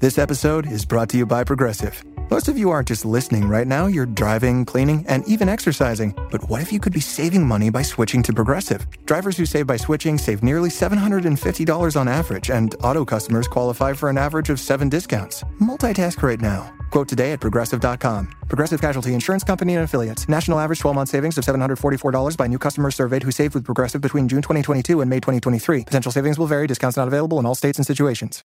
[0.00, 2.04] This episode is brought to you by Progressive.
[2.30, 6.14] Most of you aren't just listening right now, you're driving, cleaning, and even exercising.
[6.30, 8.86] But what if you could be saving money by switching to Progressive?
[9.06, 14.08] Drivers who save by switching save nearly $750 on average, and auto customers qualify for
[14.08, 15.42] an average of seven discounts.
[15.60, 16.72] Multitask right now.
[16.92, 18.28] Quote today at progressive.com.
[18.46, 20.28] Progressive Casualty Insurance Company and Affiliates.
[20.28, 24.00] National average 12 month savings of $744 by new customers surveyed who saved with Progressive
[24.00, 25.86] between June 2022 and May 2023.
[25.86, 28.44] Potential savings will vary, discounts not available in all states and situations.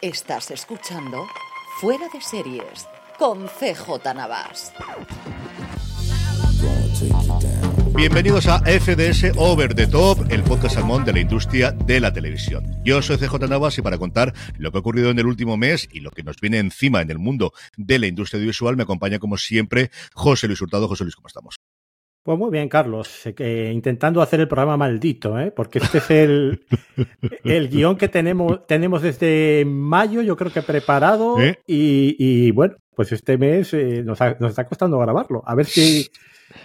[0.00, 1.26] Estás escuchando
[1.80, 2.86] Fuera de Series
[3.18, 4.72] con CJ Navas.
[7.96, 12.80] Bienvenidos a FDS Over the Top, el podcast salmón de la industria de la televisión.
[12.84, 15.88] Yo soy CJ Navas y para contar lo que ha ocurrido en el último mes
[15.90, 19.18] y lo que nos viene encima en el mundo de la industria audiovisual me acompaña
[19.18, 20.86] como siempre José Luis Hurtado.
[20.86, 21.56] José Luis, ¿cómo estamos?
[22.28, 23.22] Pues muy bien, Carlos.
[23.38, 25.50] Eh, intentando hacer el programa maldito, ¿eh?
[25.50, 26.60] porque este es el,
[27.42, 31.40] el guion que tenemos, tenemos desde mayo, yo creo que preparado.
[31.40, 31.58] ¿Eh?
[31.66, 35.42] Y, y, bueno, pues este mes eh, nos, ha- nos está costando grabarlo.
[35.46, 36.06] A ver si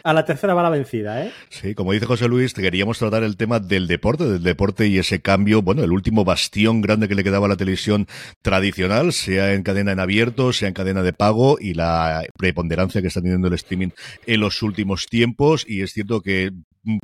[0.03, 1.25] a la tercera va la vencida.
[1.25, 1.31] ¿eh?
[1.50, 5.22] Sí, como dice José Luis, queríamos tratar el tema del deporte, del deporte y ese
[5.22, 8.08] cambio, bueno, el último bastión grande que le quedaba a la televisión
[8.41, 13.08] tradicional, sea en cadena en abierto, sea en cadena de pago y la preponderancia que
[13.08, 13.90] está teniendo el streaming
[14.25, 15.66] en los últimos tiempos.
[15.68, 16.52] Y es cierto que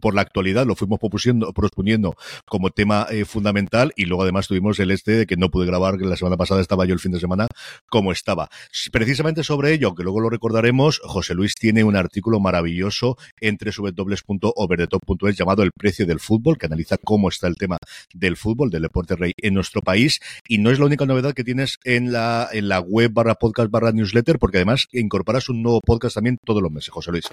[0.01, 4.79] por la actualidad lo fuimos propusiendo, proponiendo como tema eh, fundamental y luego además tuvimos
[4.79, 7.11] el este de que no pude grabar, que la semana pasada estaba yo el fin
[7.11, 7.47] de semana
[7.89, 8.49] como estaba.
[8.91, 15.37] Precisamente sobre ello, que luego lo recordaremos, José Luis tiene un artículo maravilloso entre www.overthetop.es
[15.37, 17.77] llamado El precio del fútbol, que analiza cómo está el tema
[18.13, 20.19] del fútbol, del deporte rey en nuestro país.
[20.47, 23.71] Y no es la única novedad que tienes en la, en la web barra podcast
[23.71, 27.25] barra newsletter, porque además incorporas un nuevo podcast también todos los meses, José Luis.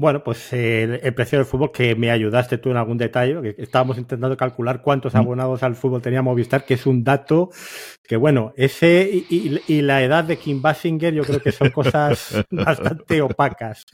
[0.00, 3.60] Bueno, pues eh, el, precio del fútbol, que me ayudaste tú en algún detalle, que
[3.60, 7.50] estábamos intentando calcular cuántos abonados al fútbol tenía Movistar, que es un dato
[8.06, 11.70] que, bueno, ese y, y- y la edad de Kim Basinger yo creo que son
[11.70, 13.86] cosas bastante opacas.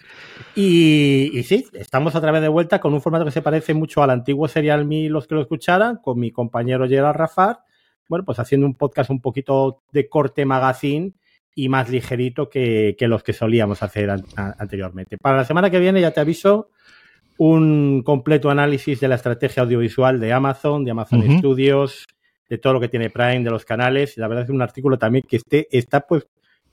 [0.54, 4.02] Y, y sí, estamos otra vez de vuelta con un formato que se parece mucho
[4.02, 7.60] al antiguo Serial Me, los que lo escucharan, con mi compañero Gerard Rafar,
[8.10, 11.14] bueno, pues haciendo un podcast un poquito de corte magazine
[11.54, 15.18] y más ligerito que, que los que solíamos hacer an- anteriormente.
[15.18, 16.70] Para la semana que viene, ya te aviso,
[17.36, 21.38] un completo análisis de la estrategia audiovisual de Amazon, de Amazon.
[21.38, 22.04] Studios,
[22.48, 24.16] de todo lo que tiene Prime, de los canales.
[24.16, 26.26] Y la verdad es un artículo también que esté, está, pues,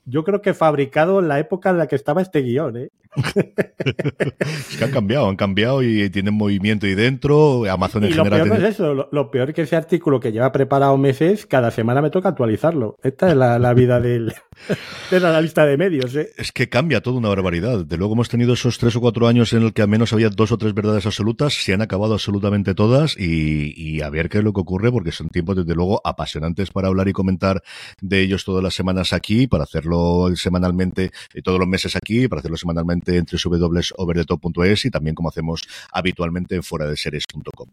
[0.05, 2.89] yo creo que fabricado en la época en la que estaba este guion, ¿eh?
[3.13, 7.69] Es que han cambiado, han cambiado y tienen movimiento ahí dentro.
[7.69, 8.47] Amazon en Y lo general.
[8.47, 11.71] peor no es eso, lo, lo peor que ese artículo que lleva preparado meses, cada
[11.71, 12.97] semana me toca actualizarlo.
[13.03, 14.33] Esta es la, la vida del,
[15.11, 16.29] del analista de medios, ¿eh?
[16.37, 17.85] Es que cambia toda una barbaridad.
[17.85, 20.29] De luego hemos tenido esos tres o cuatro años en el que al menos había
[20.29, 24.37] dos o tres verdades absolutas, se han acabado absolutamente todas y, y a ver qué
[24.37, 27.61] es lo que ocurre, porque son tiempos desde luego apasionantes para hablar y comentar
[27.99, 29.90] de ellos todas las semanas aquí, para hacerlo
[30.35, 35.63] semanalmente, eh, todos los meses aquí, para hacerlo semanalmente entre www.overthetop.es y también como hacemos
[35.91, 37.69] habitualmente en fuera de series.com.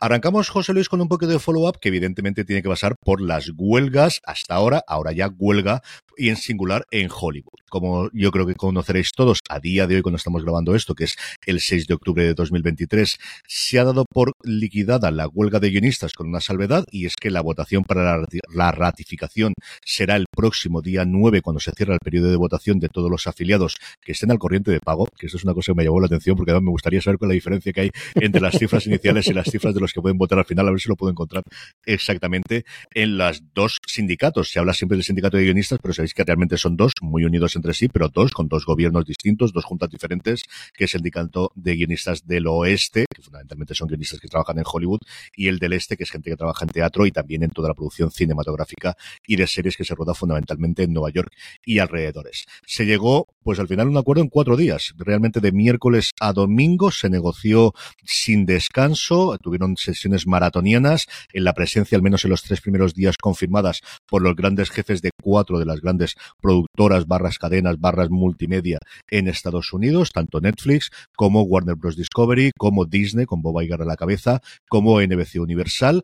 [0.00, 3.50] Arrancamos, José Luis, con un poquito de follow-up que evidentemente tiene que pasar por las
[3.56, 5.82] huelgas hasta ahora, ahora ya huelga
[6.18, 7.60] y en singular en Hollywood.
[7.70, 11.04] Como yo creo que conoceréis todos, a día de hoy cuando estamos grabando esto, que
[11.04, 11.16] es
[11.46, 16.12] el 6 de octubre de 2023, se ha dado por liquidada la huelga de guionistas
[16.14, 19.54] con una salvedad y es que la votación para la ratificación
[19.84, 23.26] será el próximo día 9 cuando se cierra el periodo de votación de todos los
[23.26, 26.00] afiliados que estén al corriente de pago, que eso es una cosa que me llamó
[26.00, 28.58] la atención porque además me gustaría saber cuál es la diferencia que hay entre las
[28.58, 30.88] cifras iniciales y las cifras de los que pueden votar al final, a ver si
[30.88, 31.42] lo puedo encontrar
[31.84, 34.50] exactamente en las dos sindicatos.
[34.50, 37.56] Se habla siempre del sindicato de guionistas, pero sabéis que realmente son dos, muy unidos
[37.56, 40.42] entre sí, pero dos, con dos gobiernos distintos, dos juntas diferentes,
[40.74, 44.64] que es el sindicato de guionistas del oeste, que fundamentalmente son guionistas que trabajan en
[44.70, 45.00] Hollywood,
[45.34, 47.68] y el del este, que es gente que trabaja en teatro y también en toda
[47.68, 48.96] la producción cinematográfica
[49.26, 51.32] y de series que se roda fundamentalmente en Nueva York
[51.64, 52.44] y alrededores.
[52.66, 54.94] Se llegó, pues al final, un acuerdo en cuatro días.
[54.96, 57.74] Realmente de miércoles a domingo se negoció
[58.04, 63.16] sin descanso, tuvieron sesiones maratonianas, en la presencia, al menos en los tres primeros días,
[63.20, 68.78] confirmadas por los grandes jefes de cuatro de las grandes productoras, barras cadenas, barras multimedia
[69.10, 71.96] en Estados Unidos, tanto Netflix como Warner Bros.
[71.96, 76.02] Discovery, como Disney, con Bob Iger a la cabeza, como NBC Universal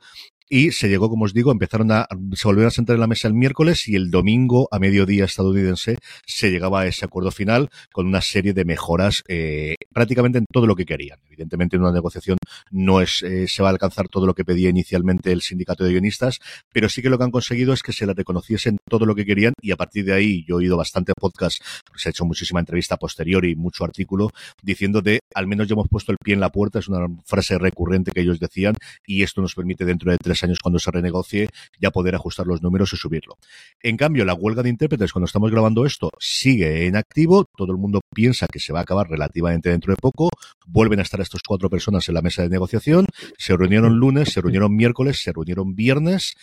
[0.49, 3.29] y se llegó, como os digo, empezaron a, se volvieron a sentar en la mesa
[3.29, 5.97] el miércoles y el domingo a mediodía estadounidense
[6.27, 10.67] se llegaba a ese acuerdo final con una serie de mejoras eh, prácticamente en todo
[10.67, 11.19] lo que querían.
[11.27, 12.37] Evidentemente en una negociación
[12.71, 15.93] no es, eh, se va a alcanzar todo lo que pedía inicialmente el sindicato de
[15.93, 16.41] guionistas,
[16.73, 19.25] pero sí que lo que han conseguido es que se les reconociesen todo lo que
[19.25, 21.63] querían y a partir de ahí yo he oído bastante podcast,
[21.97, 24.31] se ha hecho muchísima entrevista posterior y mucho artículo
[24.63, 27.59] diciendo de al menos ya hemos puesto el pie en la puerta, es una frase
[27.59, 28.75] recurrente que ellos decían
[29.07, 31.49] y esto nos permite dentro de tres años cuando se renegocie
[31.79, 33.37] ya poder ajustar los números y subirlo.
[33.83, 37.79] En cambio, la huelga de intérpretes cuando estamos grabando esto sigue en activo, todo el
[37.79, 40.31] mundo piensa que se va a acabar relativamente dentro de poco,
[40.67, 43.07] vuelven a estar estas cuatro personas en la mesa de negociación,
[43.39, 46.35] se reunieron lunes, se reunieron miércoles, se reunieron viernes,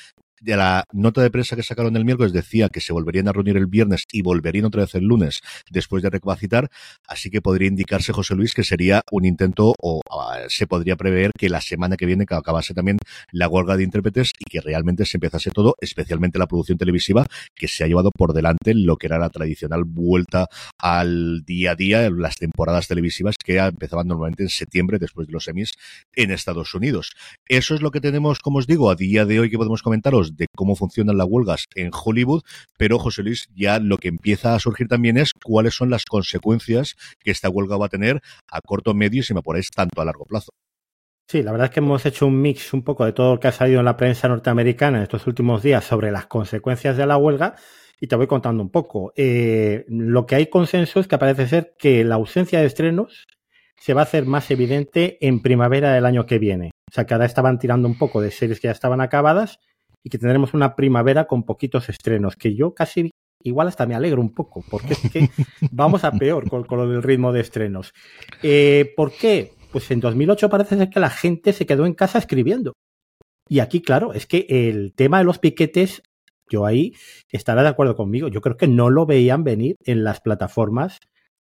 [0.42, 3.58] de la nota de prensa que sacaron el miércoles decía que se volverían a reunir
[3.58, 6.70] el viernes y volverían otra vez el lunes después de recapacitar,
[7.08, 10.02] así que podría indicarse, José Luis, que sería un intento o
[10.48, 12.98] se podría prever que la semana que viene acabase también
[13.32, 17.68] la huelga de intérpretes y que realmente se empezase todo, especialmente la producción televisiva, que
[17.68, 20.48] se ha llevado por delante lo que era la tradicional vuelta
[20.78, 25.44] al día a día, las temporadas televisivas que empezaban normalmente en septiembre después de los
[25.44, 25.74] semis
[26.14, 27.12] en Estados Unidos.
[27.48, 30.31] Eso es lo que tenemos, como os digo, a día de hoy que podemos comentaros
[30.36, 32.44] de cómo funcionan las huelgas en Hollywood,
[32.78, 36.96] pero José Luis, ya lo que empieza a surgir también es cuáles son las consecuencias
[37.20, 40.06] que esta huelga va a tener a corto, medio y si me apuráis, tanto a
[40.06, 40.52] largo plazo.
[41.28, 43.48] Sí, la verdad es que hemos hecho un mix un poco de todo lo que
[43.48, 47.16] ha salido en la prensa norteamericana en estos últimos días sobre las consecuencias de la
[47.18, 47.56] huelga
[48.02, 49.14] y te voy contando un poco.
[49.16, 53.26] Eh, lo que hay consenso es que parece ser que la ausencia de estrenos
[53.78, 56.72] se va a hacer más evidente en primavera del año que viene.
[56.90, 59.60] O sea, que ahora estaban tirando un poco de series que ya estaban acabadas
[60.04, 63.12] y que tendremos una primavera con poquitos estrenos, que yo casi
[63.44, 65.30] igual hasta me alegro un poco, porque es que
[65.72, 67.94] vamos a peor con, lo del ritmo de estrenos.
[68.44, 69.54] Eh, ¿Por qué?
[69.72, 72.74] Pues en 2008 parece ser que la gente se quedó en casa escribiendo.
[73.48, 76.04] Y aquí, claro, es que el tema de los piquetes,
[76.50, 76.94] yo ahí
[77.30, 81.00] estará de acuerdo conmigo, yo creo que no lo veían venir en las plataformas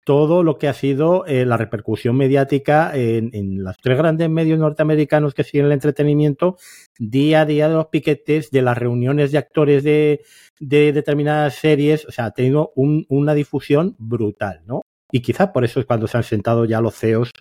[0.07, 5.33] todo lo que ha sido eh, la repercusión mediática en, los tres grandes medios norteamericanos
[5.33, 6.56] que siguen el entretenimiento,
[6.98, 10.24] día a día de los piquetes, de las reuniones de actores de,
[10.62, 14.84] de determinadas series, o sea, ha tenido un, una difusión brutal, ¿no?
[15.12, 17.31] Y quizá por eso es cuando se han sentado ya los CEOs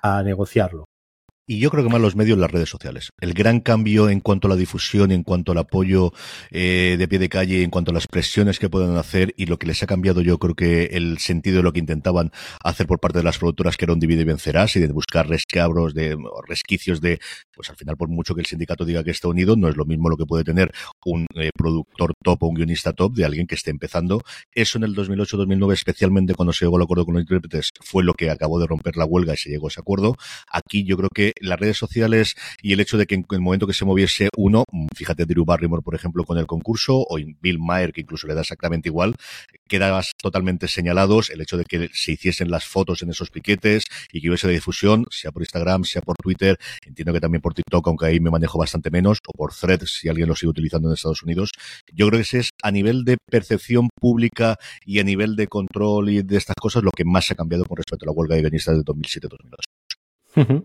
[0.00, 0.86] a negociarlo.
[1.46, 3.10] Y yo creo que más los medios, las redes sociales.
[3.20, 6.10] El gran cambio en cuanto a la difusión, en cuanto al apoyo
[6.50, 9.58] eh, de pie de calle, en cuanto a las presiones que pueden hacer y lo
[9.58, 12.32] que les ha cambiado, yo creo que el sentido de lo que intentaban
[12.62, 15.28] hacer por parte de las productoras, que era un divide y vencerás y de buscar
[15.28, 16.16] rescabros, de
[16.48, 17.20] resquicios de,
[17.54, 19.84] pues al final, por mucho que el sindicato diga que está unido, no es lo
[19.84, 20.72] mismo lo que puede tener
[21.04, 24.22] un eh, productor top o un guionista top de alguien que esté empezando.
[24.54, 28.14] Eso en el 2008-2009, especialmente cuando se llegó al acuerdo con los intérpretes, fue lo
[28.14, 30.16] que acabó de romper la huelga y se llegó a ese acuerdo.
[30.50, 33.66] Aquí yo creo que las redes sociales y el hecho de que en el momento
[33.66, 34.64] que se moviese uno,
[34.94, 38.42] fíjate Drew Barrymore, por ejemplo, con el concurso, o Bill Maher, que incluso le da
[38.42, 39.14] exactamente igual,
[39.68, 44.20] quedaban totalmente señalados el hecho de que se hiciesen las fotos en esos piquetes y
[44.20, 47.86] que hubiese de difusión, sea por Instagram, sea por Twitter, entiendo que también por TikTok,
[47.88, 50.94] aunque ahí me manejo bastante menos, o por Threads, si alguien lo sigue utilizando en
[50.94, 51.50] Estados Unidos.
[51.92, 56.10] Yo creo que ese es a nivel de percepción pública y a nivel de control
[56.10, 58.42] y de estas cosas lo que más ha cambiado con respecto a la huelga de
[58.42, 60.64] guionistas de 2007-2008.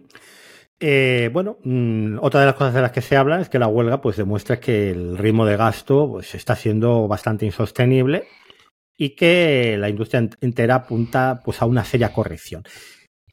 [0.79, 3.67] Eh, bueno, mm, otra de las cosas de las que se habla es que la
[3.67, 8.27] huelga pues demuestra que el ritmo de gasto pues está siendo bastante insostenible
[8.98, 12.63] y que la industria entera apunta pues, a una seria corrección.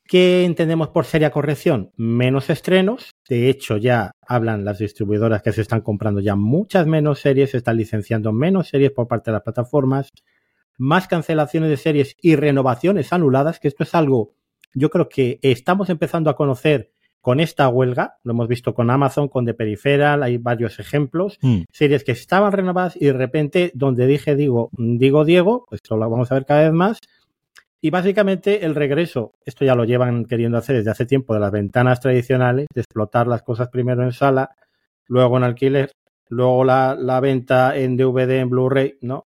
[0.05, 1.91] ¿Qué entendemos por seria corrección?
[1.97, 3.11] Menos estrenos.
[3.29, 7.57] De hecho, ya hablan las distribuidoras que se están comprando ya muchas menos series, se
[7.57, 10.11] están licenciando menos series por parte de las plataformas,
[10.79, 14.35] más cancelaciones de series y renovaciones anuladas, que esto es algo,
[14.75, 16.93] yo creo que estamos empezando a conocer
[17.27, 21.63] con esta huelga, lo hemos visto con Amazon, con The Peripheral, hay varios ejemplos, mm.
[21.73, 26.31] series que estaban renovadas y de repente, donde dije digo, digo Diego, esto lo vamos
[26.31, 27.01] a ver cada vez más,
[27.81, 31.51] y básicamente el regreso, esto ya lo llevan queriendo hacer desde hace tiempo de las
[31.51, 34.55] ventanas tradicionales, de explotar las cosas primero en sala,
[35.09, 35.91] luego en alquiler,
[36.29, 39.27] luego la, la venta en DVD, en Blu-ray, ¿no?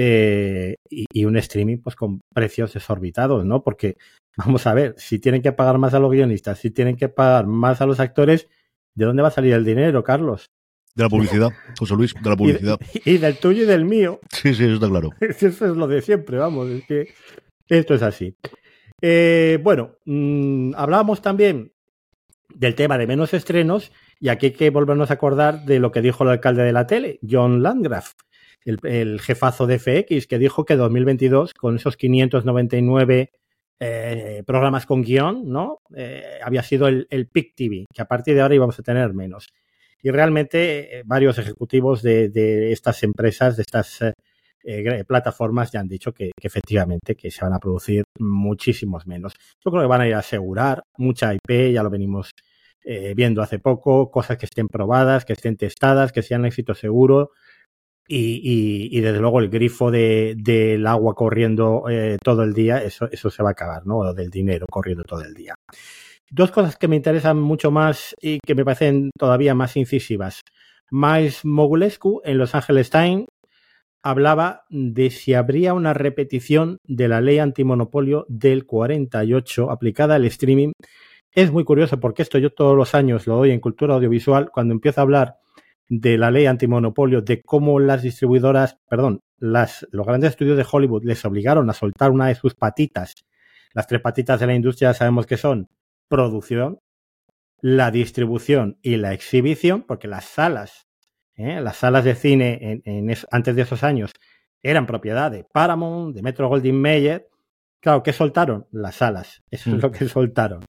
[0.00, 3.64] Eh, y, un streaming pues con precios desorbitados, ¿no?
[3.64, 3.96] Porque
[4.36, 7.48] vamos a ver, si tienen que pagar más a los guionistas, si tienen que pagar
[7.48, 8.46] más a los actores,
[8.94, 10.52] ¿de dónde va a salir el dinero, Carlos?
[10.94, 12.78] De la publicidad, José Luis, de la publicidad.
[13.04, 14.20] Y, y del tuyo y del mío.
[14.30, 15.10] Sí, sí, eso está claro.
[15.20, 17.08] Eso es lo de siempre, vamos, es que
[17.68, 18.36] esto es así.
[19.02, 21.72] Eh, bueno, mm, hablábamos también
[22.54, 23.90] del tema de menos estrenos
[24.20, 26.86] y aquí hay que volvernos a acordar de lo que dijo el alcalde de la
[26.86, 28.14] tele, John Landgraf,
[28.64, 33.30] el, jefazo de FX, que dijo que 2022, con esos 599
[33.80, 35.80] eh, programas con guion, ¿no?
[35.96, 39.14] Eh, había sido el, el PIC TV, que a partir de ahora íbamos a tener
[39.14, 39.48] menos.
[40.02, 44.00] Y realmente varios ejecutivos de, estas empresas, de estas
[44.64, 49.34] eh, plataformas ya han dicho que, efectivamente que se van a producir muchísimos menos.
[49.64, 52.32] Yo creo que van a ir a asegurar mucha IP, ya lo venimos
[52.84, 57.30] eh, viendo hace poco, cosas que estén probadas, que estén testadas, que sean éxito seguro.
[58.10, 63.28] Y, desde luego el grifo de, del agua corriendo eh, todo el día, eso, eso
[63.28, 63.98] se va a acabar, ¿no?
[63.98, 65.54] O del dinero corriendo todo el día.
[66.30, 70.40] Dos cosas que me interesan mucho más y que me parecen todavía más incisivas.
[70.90, 73.26] Miles Mogulescu en Los Angeles Times
[74.02, 80.72] hablaba de si habría una repetición de la ley antimonopolio del 48 aplicada al streaming.
[81.32, 84.72] Es muy curioso porque esto yo todos los años lo doy en cultura audiovisual cuando
[84.72, 85.36] empiezo a hablar
[85.88, 91.04] de la ley antimonopolio, de cómo las distribuidoras, perdón, las, los grandes estudios de Hollywood
[91.04, 93.14] les obligaron a soltar una de sus patitas.
[93.72, 95.68] Las tres patitas de la industria sabemos que son
[96.08, 96.80] producción,
[97.60, 100.88] la distribución y la exhibición, porque las salas
[101.38, 101.60] ¿eh?
[101.60, 104.12] Las salas de cine en, antes de esos años
[104.62, 107.28] eran propiedad de Paramount, de Metro Goldwyn Mayer.
[107.80, 108.66] Claro, ¿qué soltaron?
[108.72, 109.42] Las salas.
[109.50, 109.80] Eso es mm.
[109.80, 110.64] lo que soltaron.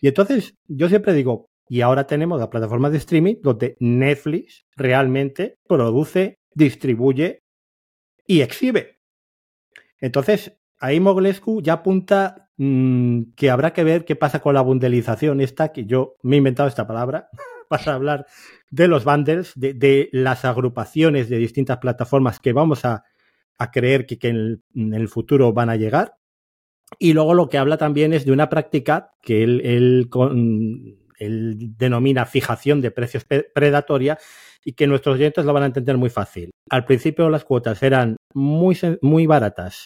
[0.00, 5.58] Y entonces, yo siempre digo, y ahora tenemos la plataforma de streaming donde Netflix realmente
[5.66, 7.42] produce, distribuye
[8.26, 9.00] y exhibe.
[9.98, 15.40] Entonces, ahí Moglescu ya apunta mm, que habrá que ver qué pasa con la bundelización
[15.40, 17.28] esta, que yo me he inventado esta palabra,
[17.68, 18.26] para hablar
[18.70, 23.04] de los bundles, de, las agrupaciones de distintas plataformas que vamos a,
[23.72, 26.16] creer que, en, el, futuro van a llegar.
[26.98, 30.08] Y luego lo que habla también es de una práctica que él,
[31.18, 34.18] denomina fijación de precios predatoria
[34.64, 36.50] y que nuestros oyentes lo van a entender muy fácil.
[36.70, 39.84] Al principio las cuotas eran muy, muy baratas,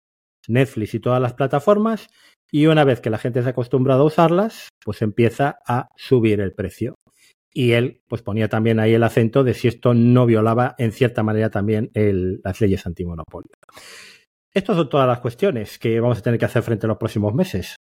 [0.49, 2.09] Netflix y todas las plataformas,
[2.51, 6.41] y una vez que la gente se ha acostumbrado a usarlas, pues empieza a subir
[6.41, 6.95] el precio.
[7.53, 11.23] Y él pues ponía también ahí el acento de si esto no violaba en cierta
[11.23, 13.51] manera también las leyes antimonopolio.
[14.53, 17.35] Estas son todas las cuestiones que vamos a tener que hacer frente a los próximos
[17.35, 17.77] meses.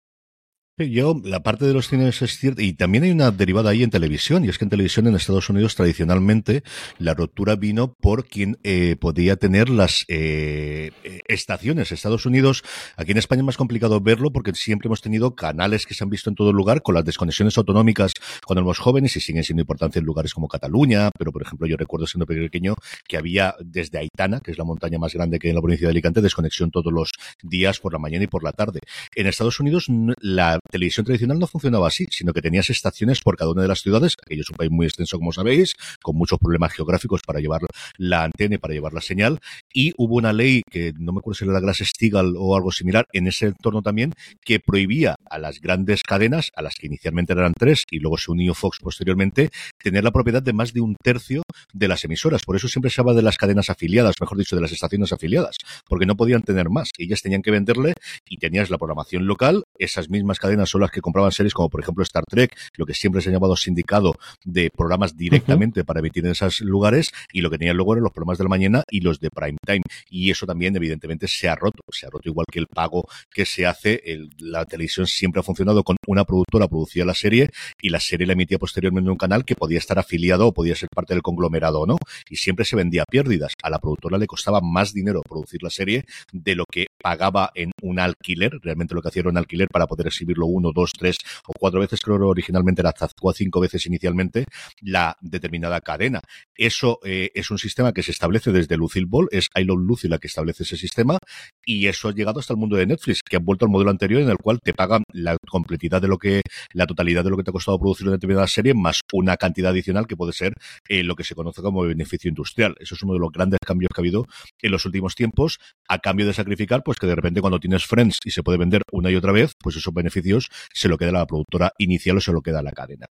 [0.78, 3.90] Yo, la parte de los cines es cierta, y también hay una derivada ahí en
[3.90, 6.62] televisión, y es que en televisión en Estados Unidos tradicionalmente
[6.98, 10.92] la ruptura vino por quien eh, podía tener las eh,
[11.26, 11.90] estaciones.
[11.90, 12.62] Estados Unidos,
[12.96, 16.10] aquí en España es más complicado verlo porque siempre hemos tenido canales que se han
[16.10, 18.12] visto en todo lugar con las desconexiones autonómicas
[18.46, 21.76] cuando éramos jóvenes y siguen siendo importantes en lugares como Cataluña, pero por ejemplo yo
[21.76, 25.50] recuerdo siendo pequeño que había desde Aitana, que es la montaña más grande que hay
[25.50, 27.10] en la provincia de Alicante, desconexión todos los
[27.42, 28.80] días por la mañana y por la tarde.
[29.14, 29.86] En Estados Unidos
[30.20, 33.80] la televisión tradicional no funcionaba así, sino que tenías estaciones por cada una de las
[33.80, 34.14] ciudades.
[34.22, 37.62] Aquello es un país muy extenso, como sabéis, con muchos problemas geográficos para llevar
[37.96, 39.40] la antena y para llevar la señal.
[39.72, 43.06] Y hubo una ley que no me acuerdo si era la Glass-Steagall o algo similar
[43.12, 44.12] en ese entorno también,
[44.44, 48.30] que prohibía a las grandes cadenas, a las que inicialmente eran tres y luego se
[48.30, 49.50] unió Fox posteriormente,
[49.82, 52.44] tener la propiedad de más de un tercio de las emisoras.
[52.44, 55.56] Por eso siempre se habla de las cadenas afiliadas, mejor dicho, de las estaciones afiliadas,
[55.88, 56.90] porque no podían tener más.
[56.98, 57.94] Ellas tenían que venderle
[58.28, 61.68] y tenías la programación local, esas mismas cadenas cadenas son las que compraban series como
[61.68, 66.00] por ejemplo Star Trek, lo que siempre se ha llamado sindicado de programas directamente para
[66.00, 68.82] emitir en esos lugares y lo que tenían luego eran los programas de la mañana
[68.90, 69.82] y los de prime time.
[70.10, 73.44] Y eso también evidentemente se ha roto, se ha roto igual que el pago que
[73.44, 74.02] se hace.
[74.38, 77.50] la televisión siempre ha funcionado con una productora producía la serie
[77.80, 80.74] y la serie la emitía posteriormente en un canal que podía estar afiliado o podía
[80.74, 81.98] ser parte del conglomerado o no.
[82.28, 83.52] Y siempre se vendía pérdidas.
[83.62, 87.70] A la productora le costaba más dinero producir la serie de lo que pagaba en
[87.82, 91.16] un alquiler, realmente lo que hacía era un alquiler para poder exhibirlo uno, dos, tres
[91.46, 94.44] o cuatro veces, creo que originalmente era hasta cinco veces inicialmente,
[94.80, 96.20] la determinada cadena.
[96.54, 100.08] Eso eh, es un sistema que se establece desde Lucille Ball, es I Love Lucy
[100.08, 101.18] la que establece ese sistema,
[101.64, 104.22] y eso ha llegado hasta el mundo de Netflix, que ha vuelto al modelo anterior
[104.22, 107.42] en el cual te pagan la completidad de lo que, la totalidad de lo que
[107.42, 110.54] te ha costado producir una determinada serie, más una cantidad adicional que puede ser
[110.88, 112.74] eh, lo que se conoce como beneficio industrial.
[112.80, 114.26] Eso es uno de los grandes cambios que ha habido
[114.62, 115.58] en los últimos tiempos,
[115.88, 118.82] a cambio de sacrificar, pues que de repente cuando tienes Friends y se puede vender
[118.92, 122.32] una y otra vez, pues esos beneficios se lo queda la productora inicial o se
[122.32, 123.06] lo queda la cadena.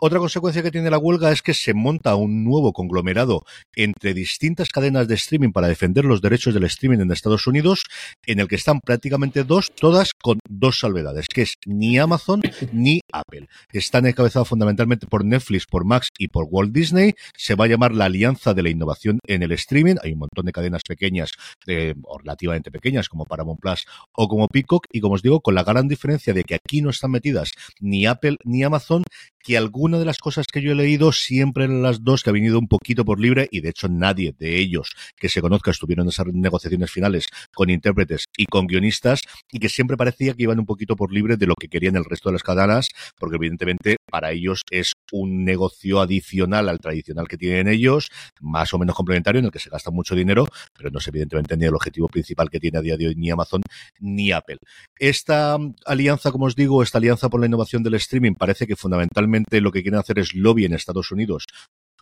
[0.00, 4.70] Otra consecuencia que tiene la huelga es que se monta un nuevo conglomerado entre distintas
[4.70, 7.84] cadenas de streaming para defender los derechos del streaming en Estados Unidos,
[8.26, 13.00] en el que están prácticamente dos, todas con dos salvedades, que es ni Amazon ni
[13.12, 13.48] Apple.
[13.72, 17.14] Están encabezados fundamentalmente por Netflix, por Max y por Walt Disney.
[17.36, 19.96] Se va a llamar la Alianza de la Innovación en el Streaming.
[20.02, 21.32] Hay un montón de cadenas pequeñas,
[21.66, 25.64] eh, relativamente pequeñas, como Paramount Plus o como Peacock, y como os digo, con la
[25.64, 29.02] gran diferencia de que aquí no están metidas ni Apple ni Amazon,
[29.42, 32.32] que alguna de las cosas que yo he leído siempre en las dos que ha
[32.32, 36.06] venido un poquito por libre y de hecho nadie de ellos que se conozca estuvieron
[36.06, 40.58] en esas negociaciones finales con intérpretes y con guionistas y que siempre parecía que iban
[40.58, 43.96] un poquito por libre de lo que querían el resto de las cadenas porque evidentemente
[44.10, 49.38] para ellos es un negocio adicional al tradicional que tienen ellos, más o menos complementario
[49.38, 50.46] en el que se gasta mucho dinero,
[50.76, 53.30] pero no es evidentemente ni el objetivo principal que tiene a día de hoy ni
[53.30, 53.62] Amazon
[54.00, 54.58] ni Apple.
[54.98, 59.31] Esta alianza, como os digo, esta alianza por la innovación del streaming parece que fundamentalmente
[59.60, 61.46] lo que quieren hacer es lobby en Estados Unidos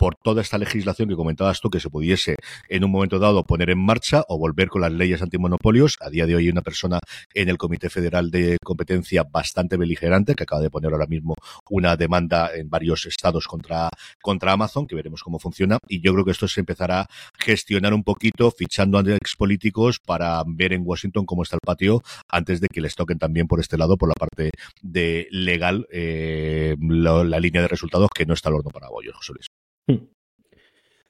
[0.01, 2.37] por toda esta legislación que comentabas tú que se pudiese
[2.71, 5.99] en un momento dado poner en marcha o volver con las leyes antimonopolios.
[6.01, 7.01] A día de hoy hay una persona
[7.35, 11.35] en el Comité Federal de Competencia bastante beligerante que acaba de poner ahora mismo
[11.69, 13.91] una demanda en varios estados contra,
[14.23, 15.77] contra Amazon, que veremos cómo funciona.
[15.87, 17.07] Y yo creo que esto se empezará a
[17.39, 19.05] gestionar un poquito, fichando a
[19.37, 23.47] políticos para ver en Washington cómo está el patio antes de que les toquen también
[23.47, 28.33] por este lado, por la parte de legal, eh, la línea de resultados que no
[28.33, 29.60] está al horno para bollos, José Luis.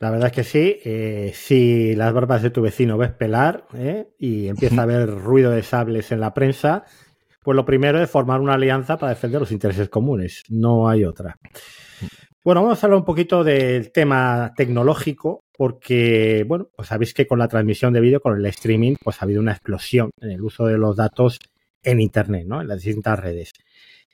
[0.01, 0.81] La verdad es que sí.
[0.83, 4.09] Eh, si las barbas de tu vecino ves pelar ¿eh?
[4.19, 6.85] y empieza a haber ruido de sables en la prensa,
[7.43, 10.43] pues lo primero es formar una alianza para defender los intereses comunes.
[10.49, 11.37] No hay otra.
[12.43, 17.39] Bueno, vamos a hablar un poquito del tema tecnológico, porque, bueno, pues sabéis que con
[17.39, 20.65] la transmisión de vídeo, con el streaming, pues ha habido una explosión en el uso
[20.65, 21.39] de los datos
[21.83, 22.63] en Internet, ¿no?
[22.63, 23.53] En las distintas redes.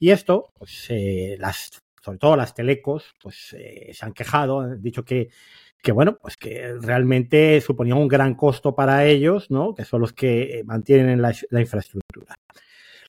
[0.00, 4.80] Y esto, pues eh, las sobre todo las telecos, pues eh, se han quejado, han
[4.80, 5.28] dicho que,
[5.82, 9.74] que, bueno, pues que realmente suponía un gran costo para ellos, ¿no?
[9.74, 12.36] Que son los que mantienen la, la infraestructura.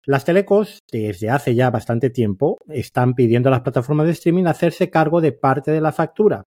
[0.03, 4.89] Las telecos, desde hace ya bastante tiempo, están pidiendo a las plataformas de streaming hacerse
[4.89, 6.43] cargo de parte de la factura.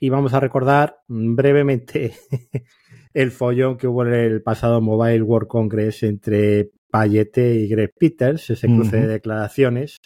[0.00, 2.14] Y vamos a recordar brevemente
[3.14, 8.50] el follón que hubo en el pasado Mobile World Congress entre Payete y Greg Peters,
[8.50, 9.98] ese cruce de declaraciones,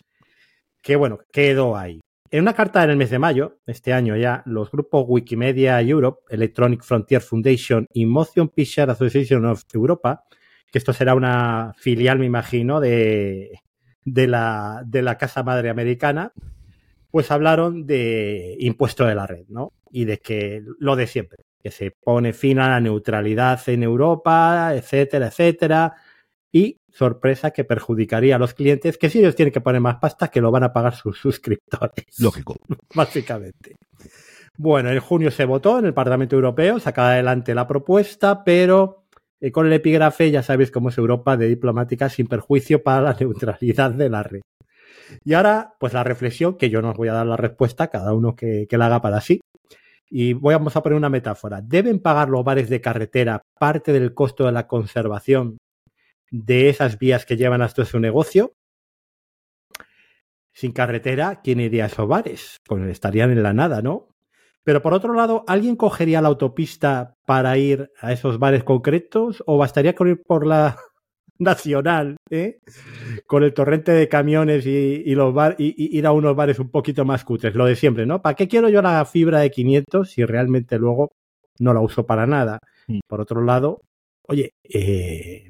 [0.83, 2.01] que bueno, quedó ahí.
[2.31, 6.23] En una carta en el mes de mayo, este año ya, los grupos Wikimedia Europe,
[6.29, 10.25] Electronic Frontier Foundation y Motion Picture Association of Europa,
[10.71, 13.59] que esto será una filial, me imagino, de,
[14.05, 16.33] de, la, de la Casa Madre Americana,
[17.11, 19.73] pues hablaron de impuesto de la red, ¿no?
[19.90, 24.73] Y de que lo de siempre, que se pone fin a la neutralidad en Europa,
[24.75, 25.97] etcétera, etcétera,
[26.53, 30.29] y sorpresa que perjudicaría a los clientes, que si ellos tienen que poner más pasta,
[30.29, 32.07] que lo van a pagar sus suscriptores.
[32.19, 32.57] Lógico.
[32.95, 33.77] Básicamente.
[34.57, 39.05] Bueno, en junio se votó en el Parlamento Europeo, sacaba adelante la propuesta, pero
[39.41, 43.17] eh, con el epígrafe ya sabéis cómo es Europa de diplomática sin perjuicio para la
[43.21, 44.41] neutralidad de la red.
[45.25, 48.13] Y ahora, pues la reflexión, que yo no os voy a dar la respuesta, cada
[48.13, 49.41] uno que, que la haga para sí.
[50.09, 51.61] Y voy, vamos a poner una metáfora.
[51.63, 55.59] ¿Deben pagar los bares de carretera parte del costo de la conservación
[56.31, 58.55] de esas vías que llevan hasta su negocio.
[60.53, 62.57] Sin carretera, ¿quién iría a esos bares?
[62.64, 64.09] Pues estarían en la nada, ¿no?
[64.62, 69.57] Pero por otro lado, ¿alguien cogería la autopista para ir a esos bares concretos o
[69.57, 70.77] bastaría con ir por la
[71.38, 72.61] nacional, ¿eh?
[73.27, 77.07] con el torrente de camiones y, los bar, y, ir a unos bares un poquito
[77.07, 77.55] más cutres?
[77.55, 78.21] Lo de siempre, ¿no?
[78.21, 81.12] ¿Para qué quiero yo la fibra de 500 si realmente luego
[81.59, 82.59] no la uso para nada?
[82.87, 83.01] Mm.
[83.09, 83.81] Por otro lado,
[84.29, 85.49] oye, eh,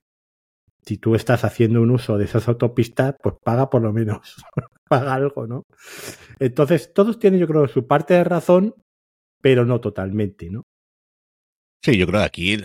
[0.84, 4.36] si tú estás haciendo un uso de esas autopistas, pues paga por lo menos,
[4.88, 5.64] paga algo, ¿no?
[6.38, 8.74] Entonces, todos tienen, yo creo, su parte de razón,
[9.40, 10.64] pero no totalmente, ¿no?
[11.82, 12.58] Sí, yo creo que aquí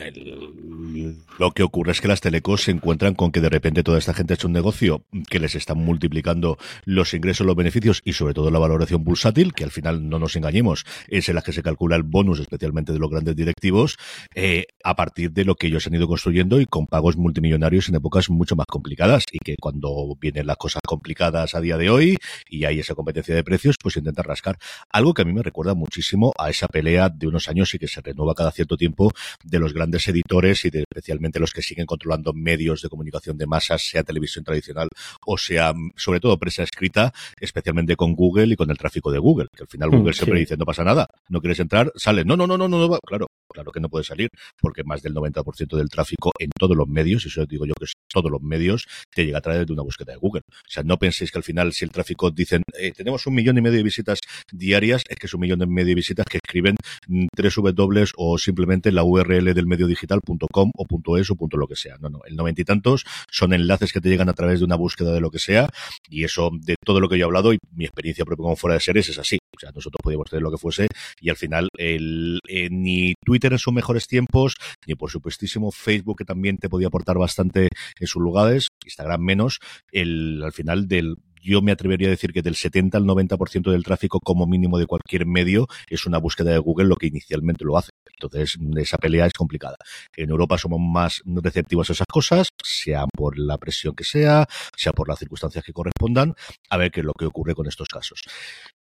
[1.39, 4.13] lo que ocurre es que las telecos se encuentran con que de repente toda esta
[4.13, 8.33] gente ha hecho un negocio que les está multiplicando los ingresos, los beneficios y sobre
[8.33, 11.63] todo la valoración bursátil, que al final no nos engañemos, es en la que se
[11.63, 13.97] calcula el bonus, especialmente de los grandes directivos,
[14.33, 17.95] eh, a partir de lo que ellos han ido construyendo y con pagos multimillonarios en
[17.95, 22.17] épocas mucho más complicadas y que cuando vienen las cosas complicadas a día de hoy
[22.49, 24.57] y hay esa competencia de precios, pues intenta rascar.
[24.89, 27.87] Algo que a mí me recuerda muchísimo a esa pelea de unos años y que
[27.87, 29.04] se renueva cada cierto tiempo
[29.43, 33.47] de los grandes editores y de, especialmente los que siguen controlando medios de comunicación de
[33.47, 34.89] masas, sea televisión tradicional
[35.25, 39.47] o sea, sobre todo prensa escrita, especialmente con Google y con el tráfico de Google,
[39.55, 42.37] que al final mm, Google siempre dice, no pasa nada, no quieres entrar, sale, no,
[42.37, 45.77] no, no, no, no, no, claro, claro que no puede salir, porque más del 90%
[45.77, 48.85] del tráfico en todos los medios, y eso digo yo que es todos los medios,
[49.13, 50.41] te llega a través de una búsqueda de Google.
[50.47, 53.57] O sea, no penséis que al final, si el tráfico dicen, eh, tenemos un millón
[53.57, 54.19] y medio de visitas
[54.51, 56.75] diarias, es que es un millón y medio de visitas que escriben
[57.07, 61.67] mm, tres W o simplemente la URL del medio digital.com o .es o punto lo
[61.67, 61.97] que sea.
[61.99, 64.75] No, no, el noventa y tantos son enlaces que te llegan a través de una
[64.75, 65.69] búsqueda de lo que sea
[66.09, 68.75] y eso de todo lo que yo he hablado y mi experiencia propia como fuera
[68.75, 69.37] de series es así.
[69.55, 70.87] O sea, nosotros podíamos tener lo que fuese
[71.19, 74.55] y al final el, eh, ni Twitter en sus mejores tiempos,
[74.87, 79.59] ni por supuestísimo Facebook que también te podía aportar bastante en sus lugares, Instagram menos,
[79.91, 83.83] el, al final del yo me atrevería a decir que del 70 al 90% del
[83.83, 87.77] tráfico como mínimo de cualquier medio es una búsqueda de Google lo que inicialmente lo
[87.77, 87.91] hace.
[88.13, 89.75] Entonces, esa pelea es complicada.
[90.15, 94.93] En Europa somos más receptivos a esas cosas, sea por la presión que sea, sea
[94.93, 96.33] por las circunstancias que correspondan,
[96.69, 98.23] a ver qué es lo que ocurre con estos casos.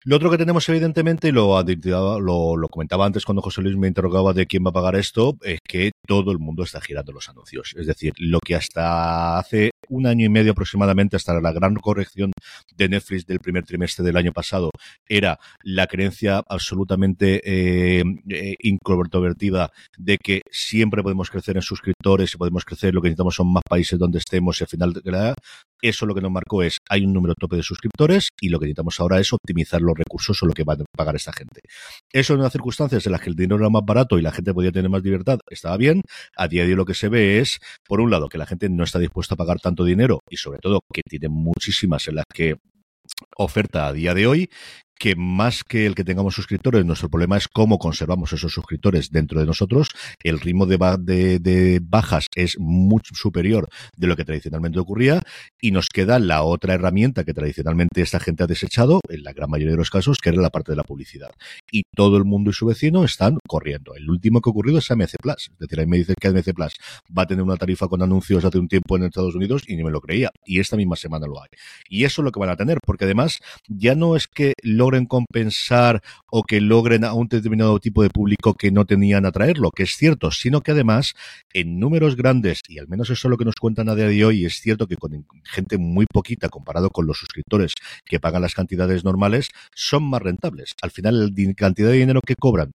[0.06, 3.88] Lo otro que tenemos, evidentemente, y lo, lo, lo comentaba antes cuando José Luis me
[3.88, 7.30] interrogaba de quién va a pagar esto, es que todo el mundo está girando los
[7.30, 7.74] anuncios.
[7.74, 12.32] Es decir, lo que hasta hace un año y medio aproximadamente, hasta la gran corrección
[12.76, 14.70] de Netflix del primer trimestre del año pasado,
[15.08, 22.36] era la creencia absolutamente eh, eh incontrovertida de que siempre podemos crecer en suscriptores y
[22.36, 24.92] podemos crecer, lo que necesitamos son más países donde estemos y al final
[25.88, 28.66] eso lo que nos marcó es, hay un número tope de suscriptores y lo que
[28.66, 31.60] necesitamos ahora es optimizar los recursos o lo que va a pagar esta gente.
[32.12, 34.54] Eso en unas circunstancias en las que el dinero era más barato y la gente
[34.54, 36.00] podía tener más libertad, estaba bien.
[36.36, 38.68] A día de hoy lo que se ve es, por un lado, que la gente
[38.68, 42.24] no está dispuesta a pagar tanto dinero y sobre todo que tiene muchísimas en las
[42.32, 42.56] que
[43.36, 44.50] oferta a día de hoy
[44.98, 49.40] que más que el que tengamos suscriptores, nuestro problema es cómo conservamos esos suscriptores dentro
[49.40, 49.88] de nosotros.
[50.22, 55.20] El ritmo de, bajas es mucho superior de lo que tradicionalmente ocurría
[55.60, 59.50] y nos queda la otra herramienta que tradicionalmente esta gente ha desechado, en la gran
[59.50, 61.30] mayoría de los casos, que era la parte de la publicidad.
[61.70, 63.94] Y todo el mundo y su vecino están corriendo.
[63.94, 65.50] El último que ha ocurrido es AMC Plus.
[65.52, 66.74] Es decir, ahí me dice que AMC Plus
[67.16, 69.84] va a tener una tarifa con anuncios hace un tiempo en Estados Unidos y ni
[69.84, 70.30] me lo creía.
[70.46, 71.48] Y esta misma semana lo hay.
[71.88, 74.93] Y eso es lo que van a tener, porque además ya no es que logren
[75.06, 79.82] compensar o que logren a un determinado tipo de público que no tenían atraerlo, que
[79.82, 81.14] es cierto, sino que además
[81.52, 84.24] en números grandes, y al menos eso es lo que nos cuentan a día de
[84.24, 88.54] hoy, es cierto que con gente muy poquita comparado con los suscriptores que pagan las
[88.54, 90.74] cantidades normales, son más rentables.
[90.82, 92.70] Al final, la cantidad de dinero que cobran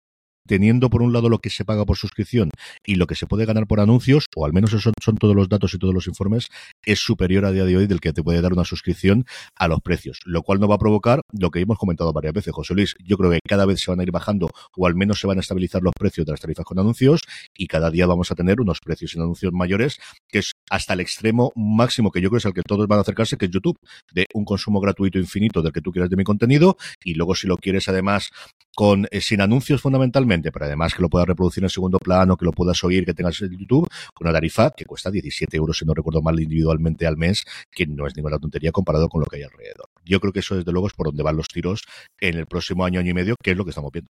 [0.47, 2.49] teniendo por un lado lo que se paga por suscripción
[2.85, 5.49] y lo que se puede ganar por anuncios, o al menos esos son todos los
[5.49, 6.47] datos y todos los informes,
[6.85, 9.25] es superior a día de hoy del que te puede dar una suscripción
[9.55, 12.53] a los precios, lo cual no va a provocar lo que hemos comentado varias veces,
[12.53, 12.95] José Luis.
[13.03, 15.37] Yo creo que cada vez se van a ir bajando o al menos se van
[15.37, 17.21] a estabilizar los precios de las tarifas con anuncios
[17.55, 20.99] y cada día vamos a tener unos precios en anuncios mayores, que es hasta el
[20.99, 23.77] extremo máximo que yo creo es al que todos van a acercarse, que es YouTube,
[24.13, 27.47] de un consumo gratuito infinito del que tú quieras de mi contenido y luego si
[27.47, 28.31] lo quieres además
[28.75, 32.45] con eh, sin anuncios fundamentalmente, pero además que lo puedas reproducir en segundo plano, que
[32.45, 33.89] lo puedas oír, que tengas en YouTube,
[34.21, 38.07] una tarifa que cuesta 17 euros, si no recuerdo mal, individualmente al mes, que no
[38.07, 39.87] es ninguna tontería comparado con lo que hay alrededor.
[40.05, 41.83] Yo creo que eso, desde luego, es por donde van los tiros
[42.19, 44.07] en el próximo año, año y medio, que es lo que estamos viendo.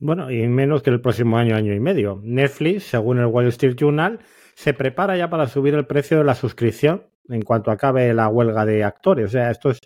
[0.00, 2.20] Bueno, y menos que el próximo año, año y medio.
[2.22, 4.20] Netflix, según el Wall Street Journal,
[4.54, 8.64] se prepara ya para subir el precio de la suscripción en cuanto acabe la huelga
[8.64, 9.26] de actores.
[9.26, 9.80] O sea, esto es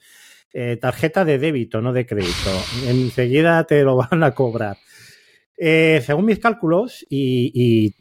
[0.53, 2.51] eh, tarjeta de débito, no de crédito.
[2.87, 4.77] Enseguida te lo van a cobrar.
[5.57, 7.95] Eh, según mis cálculos, y,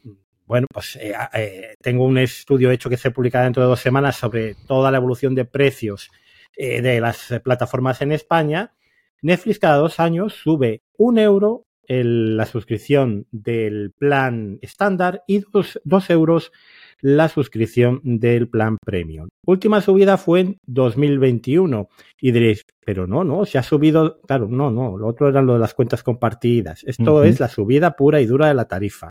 [0.45, 4.55] bueno, pues eh, tengo un estudio hecho que se publicará dentro de dos semanas sobre
[4.67, 6.09] toda la evolución de precios
[6.55, 8.73] de las plataformas en España.
[9.21, 16.09] Netflix cada dos años sube un euro la suscripción del plan estándar y dos, dos
[16.09, 16.51] euros
[16.99, 19.29] la suscripción del plan premium.
[19.45, 24.71] Última subida fue en 2021 y diréis, pero no, no, se ha subido, claro, no,
[24.71, 26.83] no, lo otro eran lo de las cuentas compartidas.
[26.85, 29.09] Esto es la subida pura y dura de la tarifa.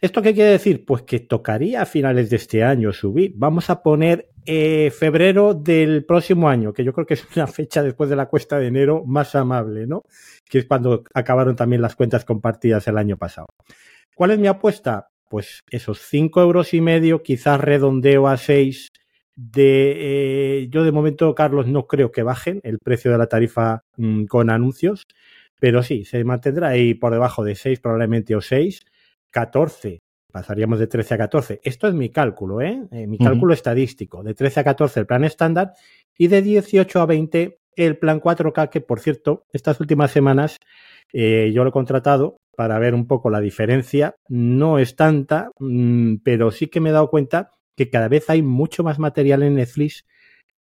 [0.00, 0.84] ¿Esto qué quiere decir?
[0.84, 3.32] Pues que tocaría a finales de este año subir.
[3.36, 7.82] Vamos a poner eh, febrero del próximo año, que yo creo que es una fecha
[7.82, 10.04] después de la cuesta de enero más amable, ¿no?
[10.48, 13.46] Que es cuando acabaron también las cuentas compartidas el año pasado.
[14.14, 15.08] ¿Cuál es mi apuesta?
[15.28, 18.90] Pues esos cinco euros y medio, quizás redondeo a seis.
[19.36, 23.82] De, eh, yo de momento, Carlos, no creo que bajen el precio de la tarifa
[23.96, 25.06] mm, con anuncios,
[25.58, 28.84] pero sí, se mantendrá ahí por debajo de 6 probablemente o 6
[29.34, 30.03] 14,
[30.34, 31.60] pasaríamos de 13 a 14.
[31.62, 32.82] Esto es mi cálculo, ¿eh?
[32.90, 34.24] eh mi cálculo estadístico.
[34.24, 35.74] De 13 a 14 el plan estándar
[36.18, 40.58] y de 18 a 20 el plan 4K, que por cierto, estas últimas semanas
[41.12, 44.16] eh, yo lo he contratado para ver un poco la diferencia.
[44.28, 48.42] No es tanta, mm, pero sí que me he dado cuenta que cada vez hay
[48.42, 50.04] mucho más material en Netflix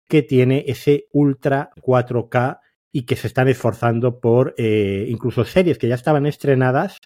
[0.06, 2.60] que tiene ese Ultra 4K
[2.92, 7.00] y que se están esforzando por eh, incluso series que ya estaban estrenadas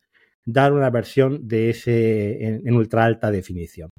[0.47, 3.91] dar una versión de ese en, ultra alta definición.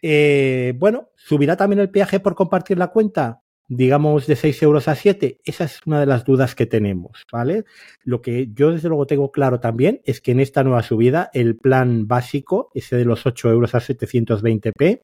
[0.00, 3.42] Eh, bueno, ¿subirá también el peaje por compartir la cuenta?
[3.68, 5.40] digamos, de 6 euros a 7?
[5.44, 7.64] Esa es una de las dudas que tenemos, ¿vale?
[8.04, 11.56] Lo que yo desde luego tengo claro también es que en esta nueva subida el
[11.56, 15.00] plan básico, ese de los 8 euros a 720p,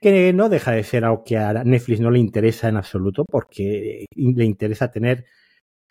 [0.00, 4.06] que no deja de ser algo que a Netflix no le interesa en absoluto porque
[4.14, 5.26] le interesa tener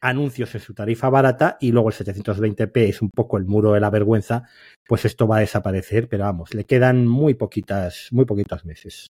[0.02, 3.80] anuncios en su tarifa barata y luego el 720p es un poco el muro de
[3.80, 4.44] la vergüenza,
[4.88, 9.08] pues esto va a desaparecer, pero vamos, le quedan muy poquitas, muy poquitos meses.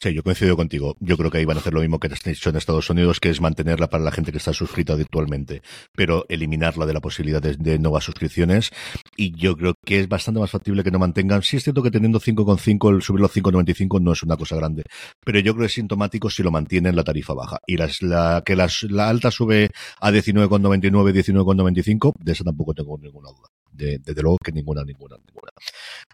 [0.00, 0.96] Sí, yo coincido contigo.
[1.00, 3.20] Yo creo que ahí van a hacer lo mismo que han hecho en Estados Unidos,
[3.20, 5.62] que es mantenerla para la gente que está suscrita virtualmente,
[5.94, 8.70] pero eliminarla de la posibilidad de, nuevas suscripciones.
[9.16, 11.42] Y yo creo que es bastante más factible que no mantengan.
[11.42, 14.82] Sí es cierto que teniendo 5,5, el subirlo a 5,95 no es una cosa grande,
[15.24, 17.58] pero yo creo que es sintomático si lo mantienen la tarifa baja.
[17.66, 23.48] Y la, que la alta sube a 19,99, 19,95, de eso tampoco tengo ninguna duda
[23.74, 25.50] desde luego que ninguna, ninguna, ninguna.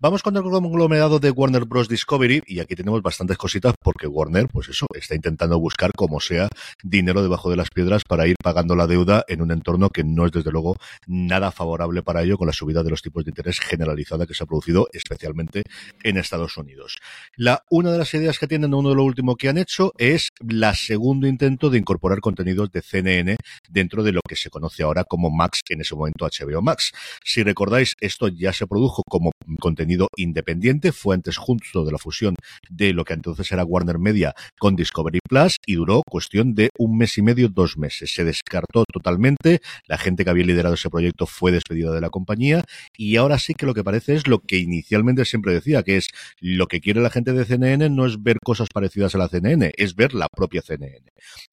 [0.00, 1.88] Vamos con el conglomerado de Warner Bros.
[1.88, 6.48] Discovery y aquí tenemos bastantes cositas porque Warner, pues eso, está intentando buscar como sea
[6.82, 10.26] dinero debajo de las piedras para ir pagando la deuda en un entorno que no
[10.26, 13.60] es desde luego nada favorable para ello con la subida de los tipos de interés
[13.60, 15.62] generalizada que se ha producido especialmente
[16.02, 16.96] en Estados Unidos.
[17.36, 20.30] La, una de las ideas que tienen, uno de lo último que han hecho es
[20.40, 23.36] la segundo intento de incorporar contenidos de CNN
[23.68, 26.92] dentro de lo que se conoce ahora como Max, en ese momento HBO Max.
[27.24, 32.34] Si recordáis, esto ya se produjo como contenido independiente, fue antes justo de la fusión
[32.68, 36.96] de lo que entonces era Warner Media con Discovery Plus y duró cuestión de un
[36.96, 38.12] mes y medio, dos meses.
[38.14, 42.62] Se descartó totalmente, la gente que había liderado ese proyecto fue despedida de la compañía
[42.96, 46.08] y ahora sí que lo que parece es lo que inicialmente siempre decía, que es
[46.40, 49.72] lo que quiere la gente de CNN no es ver cosas parecidas a la CNN,
[49.76, 51.02] es ver la propia CNN.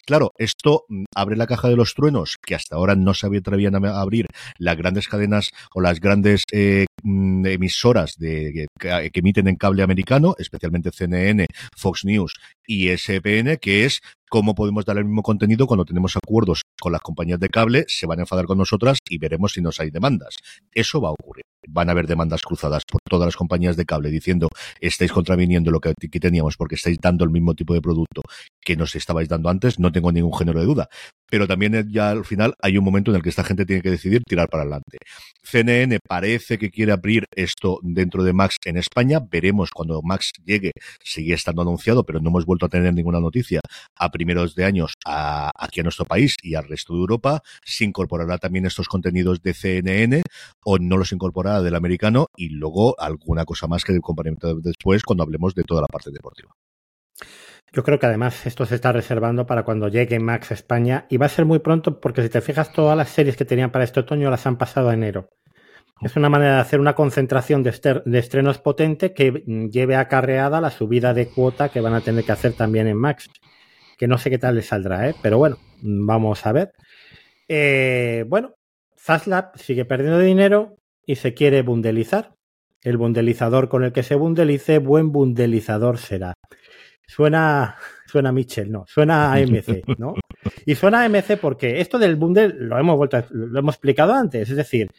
[0.06, 3.76] Claro, esto mm, abre la caja de los truenos que hasta ahora no se atrevían
[3.76, 7.46] a abrir las grandes cadenas o las grandes eh, mm,
[7.78, 12.36] emisoras de, que, emiten en cable americano, especialmente CNN, Fox News
[12.66, 17.02] y SPN, que es cómo podemos dar el mismo contenido cuando tenemos acuerdos con las
[17.02, 20.36] compañías de cable, se van a enfadar con nosotras y veremos si nos hay demandas.
[20.74, 21.44] Eso va a ocurrir.
[21.70, 24.48] Van a haber demandas cruzadas por todas las compañías de cable diciendo
[24.80, 28.22] estáis contraviniendo lo que aquí teníamos porque estáis dando el mismo tipo de producto
[28.62, 30.90] que nos estabais dando antes, no tengo ningún género de duda.
[31.30, 33.92] Pero también ya al final hay un momento en el que esta gente tiene que
[33.92, 34.98] decidir tirar para adelante.
[35.44, 39.20] CNN parece que quiere abrir esto dentro de Max en España.
[39.20, 40.72] Veremos cuando Max llegue.
[41.04, 43.62] Sigue estando anunciado, pero no hemos vuelto a tener ninguna noticia
[43.96, 47.42] a primeros de años aquí a nuestro país y al resto de Europa.
[47.64, 50.22] Se incorporará también estos contenidos de CNN
[50.64, 55.24] o no los incorporará del americano y luego alguna cosa más que complemento después cuando
[55.24, 56.52] hablemos de toda la parte deportiva.
[57.74, 61.18] Yo creo que además esto se está reservando para cuando llegue Max a España y
[61.18, 63.84] va a ser muy pronto porque si te fijas todas las series que tenían para
[63.84, 65.30] este otoño las han pasado a enero.
[66.02, 67.72] Es una manera de hacer una concentración de,
[68.20, 72.54] estrenos potente que lleve acarreada la subida de cuota que van a tener que hacer
[72.54, 73.30] también en Max.
[73.98, 75.16] Que no sé qué tal les saldrá, ¿eh?
[75.24, 76.72] pero bueno, vamos a ver.
[77.48, 78.54] Eh, bueno,
[78.96, 82.36] Zaslab sigue perdiendo dinero y se quiere bundelizar.
[82.84, 86.34] El bundelizador con el que se bundelice, buen bundelizador será.
[87.08, 90.14] Suena, suena Mitchell, no, suena a MC, ¿no?
[90.66, 94.50] Y suena a MC porque esto del bundle lo hemos vuelto, lo hemos explicado antes,
[94.50, 94.90] es decir,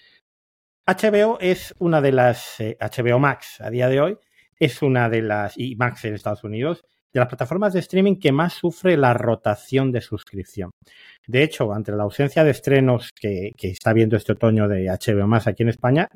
[0.87, 4.19] HBO es una de las, HBO eh, Max a día de hoy,
[4.59, 8.33] es una de las, y Max en Estados Unidos, de las plataformas de streaming que
[8.33, 10.71] más sufre la rotación de suscripción.
[11.27, 15.27] De hecho, ante la ausencia de estrenos que, que está viendo este otoño de HBO
[15.27, 16.09] Max aquí en España,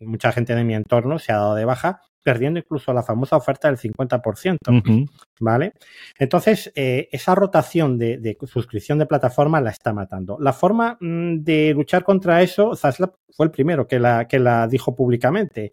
[0.00, 3.68] mucha gente de mi entorno se ha dado de baja perdiendo incluso la famosa oferta
[3.68, 5.08] del 50%.
[5.40, 5.72] ¿Vale?
[6.18, 10.38] Entonces, eh, esa rotación de, suscripción de plataforma la está matando.
[10.40, 14.66] La forma mm, de luchar contra eso, Zaslav fue el primero que la, que la
[14.68, 15.72] dijo públicamente,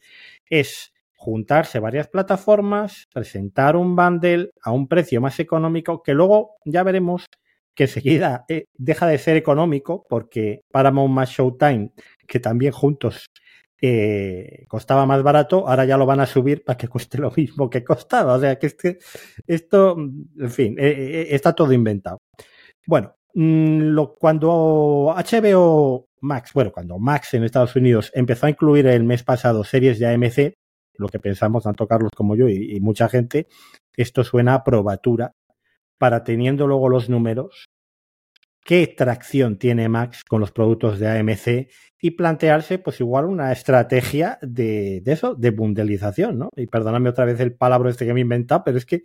[0.50, 6.82] es juntarse varias plataformas, presentar un bundle a un precio más económico que luego ya
[6.84, 7.26] veremos
[7.76, 11.92] que enseguida eh, deja de ser económico porque Paramount más Showtime,
[12.28, 13.26] que también juntos
[13.82, 17.70] eh, costaba más barato, ahora ya lo van a subir para que cueste lo mismo
[17.70, 18.36] que costaba.
[18.36, 19.00] O sea que, que
[19.48, 22.20] esto, en fin, eh, está todo inventado.
[22.86, 28.88] Bueno, mm, lo, cuando HBO Max, bueno, cuando Max en Estados Unidos empezó a incluir
[28.88, 30.54] el mes pasado series de AMC,
[30.98, 33.48] lo que pensamos tanto Carlos como yo y, mucha gente,
[33.96, 35.34] esto suena a probatura
[35.98, 37.70] para teniendo luego los números,
[38.70, 44.38] qué tracción tiene Max con los productos de AMC y plantearse pues igual una estrategia
[44.44, 46.50] de, eso, de bundelización, ¿no?
[46.56, 49.02] Y perdóname otra vez el palabra este que me he inventado, pero es que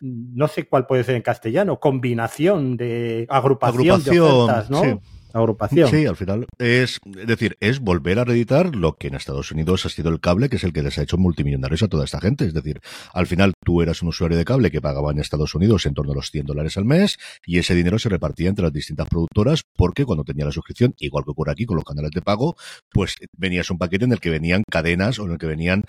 [0.00, 5.00] no sé cuál puede ser en castellano, combinación de agrupación, de ofertas, ¿no?
[5.38, 5.88] Agrupación.
[5.90, 9.88] Sí, al final es, decir, es volver a reeditar lo que en Estados Unidos ha
[9.88, 12.46] sido el cable, que es el que les ha hecho multimillonarios a toda esta gente.
[12.46, 12.80] Es decir,
[13.12, 16.12] al final tú eras un usuario de cable que pagaba en Estados Unidos en torno
[16.12, 19.64] a los 100 dólares al mes y ese dinero se repartía entre las distintas productoras
[19.76, 22.56] porque cuando tenía la suscripción, igual que ocurre aquí con los canales de pago,
[22.90, 25.84] pues venías un paquete en el que venían cadenas o en el que venían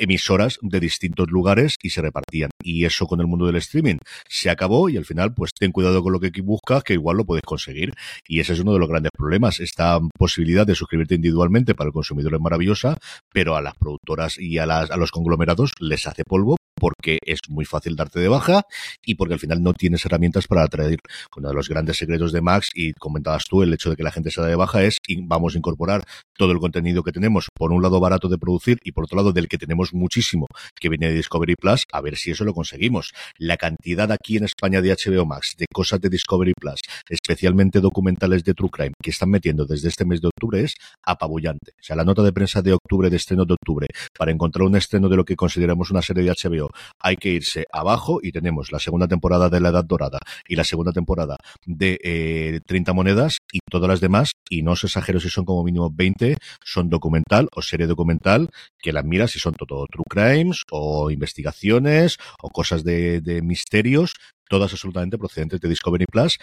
[0.00, 2.50] emisoras de distintos lugares y se repartían.
[2.62, 3.96] Y eso con el mundo del streaming
[4.28, 7.24] se acabó y al final, pues ten cuidado con lo que buscas, que igual lo
[7.24, 7.92] puedes conseguir.
[8.26, 9.60] Y ese es uno de los grandes problemas.
[9.60, 12.96] Esta posibilidad de suscribirte individualmente para el consumidor es maravillosa,
[13.32, 17.38] pero a las productoras y a, las, a los conglomerados les hace polvo porque es
[17.48, 18.66] muy fácil darte de baja
[19.02, 20.98] y porque al final no tienes herramientas para atraer.
[21.34, 24.10] Uno de los grandes secretos de Max, y comentabas tú, el hecho de que la
[24.10, 26.04] gente se da de baja es vamos a incorporar
[26.36, 29.32] todo el contenido que tenemos, por un lado barato de producir y por otro lado
[29.32, 30.46] del que tenemos muchísimo,
[30.78, 33.14] que viene de Discovery Plus, a ver si eso lo conseguimos.
[33.38, 38.44] La cantidad aquí en España de HBO Max, de cosas de Discovery Plus, especialmente documentales
[38.44, 41.72] de True Crime, que están metiendo desde este mes de octubre es apabullante.
[41.80, 43.86] O sea, la nota de prensa de octubre, de estreno de octubre,
[44.18, 47.66] para encontrar un estreno de lo que consideramos una serie de HBO hay que irse
[47.72, 51.98] abajo y tenemos la segunda temporada de La Edad Dorada y la segunda temporada de
[52.02, 55.90] eh, 30 monedas y todas las demás, y no os exagero si son como mínimo
[55.92, 61.10] 20, son documental o serie documental que las miras si son todo true crimes o
[61.10, 64.14] investigaciones o cosas de, de misterios
[64.48, 66.38] todas absolutamente procedentes de Discovery Plus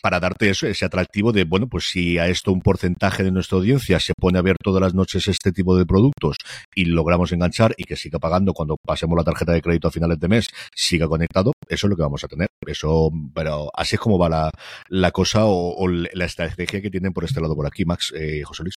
[0.00, 3.58] para darte eso, ese atractivo de, bueno, pues si a esto un porcentaje de nuestra
[3.58, 6.36] audiencia se pone a ver todas las noches este tipo de productos
[6.74, 10.18] y logramos enganchar y que siga pagando cuando pasemos la tarjeta de crédito a finales
[10.20, 12.48] de mes, siga conectado, eso es lo que vamos a tener.
[12.66, 14.50] Eso, pero así es como va
[14.88, 18.62] la, cosa o, la estrategia que tienen por este lado por aquí, Max, eh, José
[18.62, 18.74] Luis.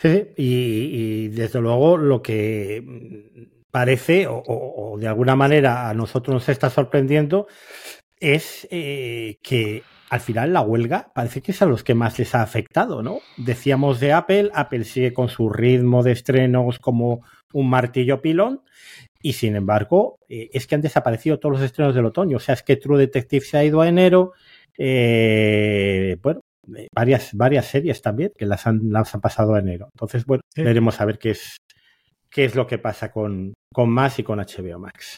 [0.00, 2.84] Sí, y, desde luego lo que
[3.78, 7.46] parece o, o, de alguna manera a nosotros nos está sorprendiendo
[8.18, 12.34] es eh, que al final la huelga parece que es a los que más les
[12.34, 13.20] ha afectado, ¿no?
[13.36, 18.62] Decíamos de Apple, Apple sigue con su ritmo de estrenos como un martillo pilón
[19.22, 22.54] y sin embargo eh, es que han desaparecido todos los estrenos del otoño, o sea,
[22.54, 24.32] es que True Detective se ha ido a enero,
[24.76, 26.40] eh, bueno,
[26.76, 29.88] eh, varias, varias series también que las han, las han pasado a enero.
[29.94, 31.58] Entonces, bueno, veremos a ver qué es,
[32.30, 35.16] qué es lo que pasa con, con Más y con HBO Max.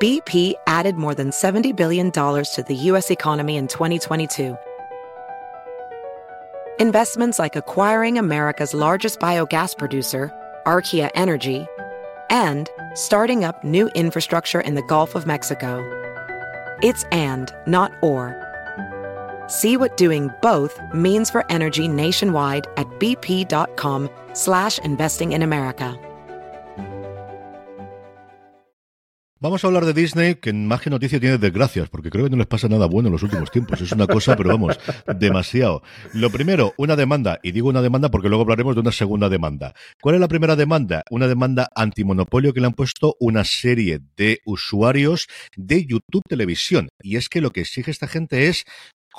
[0.00, 3.10] BP added more than $70 billion to the U.S.
[3.10, 4.56] economy in 2022.
[6.78, 10.32] Investments like acquiring America's largest biogas producer,
[10.64, 11.66] Archaea Energy,
[12.30, 15.84] and starting up new infrastructure in the Gulf of Mexico.
[16.82, 18.49] It's and, not or.
[19.50, 25.98] See what doing both means for energy nationwide at bp.com slash investing in America.
[29.42, 32.36] Vamos a hablar de Disney, que más que noticia tiene desgracias, porque creo que no
[32.36, 33.80] les pasa nada bueno en los últimos tiempos.
[33.80, 34.78] Es una cosa, pero vamos,
[35.18, 35.82] demasiado.
[36.12, 39.74] Lo primero, una demanda, y digo una demanda porque luego hablaremos de una segunda demanda.
[40.02, 41.04] ¿Cuál es la primera demanda?
[41.10, 46.90] Una demanda antimonopolio que le han puesto una serie de usuarios de YouTube Televisión.
[47.02, 48.66] Y es que lo que exige esta gente es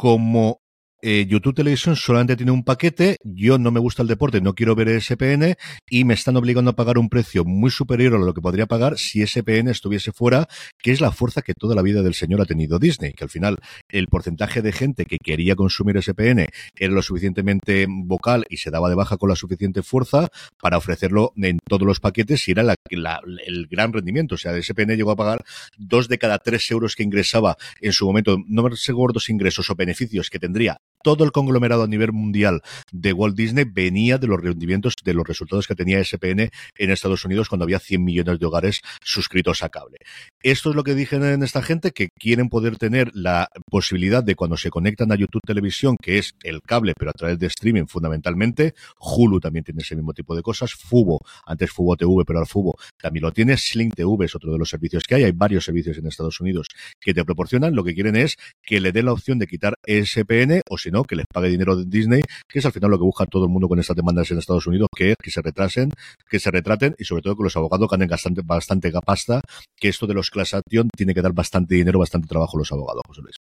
[0.02, 0.60] como
[1.02, 4.76] eh, YouTube Televisión solamente tiene un paquete, yo no me gusta el deporte, no quiero
[4.76, 5.56] ver SPN
[5.90, 8.98] y me están obligando a pagar un precio muy superior a lo que podría pagar
[8.98, 12.46] si SPN estuviese fuera, que es la fuerza que toda la vida del señor ha
[12.46, 13.58] tenido Disney, que al final
[13.90, 18.90] el porcentaje de gente que quería consumir SPN era lo suficientemente vocal y se daba
[18.90, 20.28] de baja con la suficiente fuerza
[20.62, 24.36] para ofrecerlo en todos los paquetes y era el gran rendimiento.
[24.36, 25.44] O sea, SPN llegó a pagar
[25.78, 29.76] dos de cada tres euros que ingresaba en su momento, no sé gordos ingresos o
[29.76, 32.62] beneficios que tendría todo el conglomerado a nivel mundial
[32.92, 37.26] de Walt Disney venía de los rendimientos, de los resultados que tenía SPN en Estados
[37.26, 39.98] Unidos cuando había 100 millones de hogares suscritos a cable.
[40.44, 44.36] Esto es lo que dije en esta gente, que quieren poder tener la posibilidad de
[44.36, 47.86] cuando se conectan a YouTube Televisión, que es el cable, pero a través de streaming
[47.86, 48.74] fundamentalmente.
[49.00, 50.74] Hulu también tiene ese mismo tipo de cosas.
[50.74, 53.58] Fubo, antes Fubo TV, pero ahora Fubo también lo tiene.
[53.58, 55.24] Sling TV es otro de los servicios que hay.
[55.24, 56.68] Hay varios servicios en Estados Unidos
[57.00, 57.76] que te proporcionan.
[57.76, 61.16] Lo que quieren es que le den la opción de quitar SPN o si que
[61.16, 63.68] les pague dinero de Disney, que es al final lo que busca todo el mundo
[63.68, 65.92] con estas demandas en Estados Unidos, que es que se retrasen,
[66.30, 69.42] que se retraten y sobre todo que los abogados ganen bastante, bastante pasta,
[69.76, 72.72] que esto de los class action tiene que dar bastante dinero, bastante trabajo a los
[72.72, 73.36] abogados, José Luis.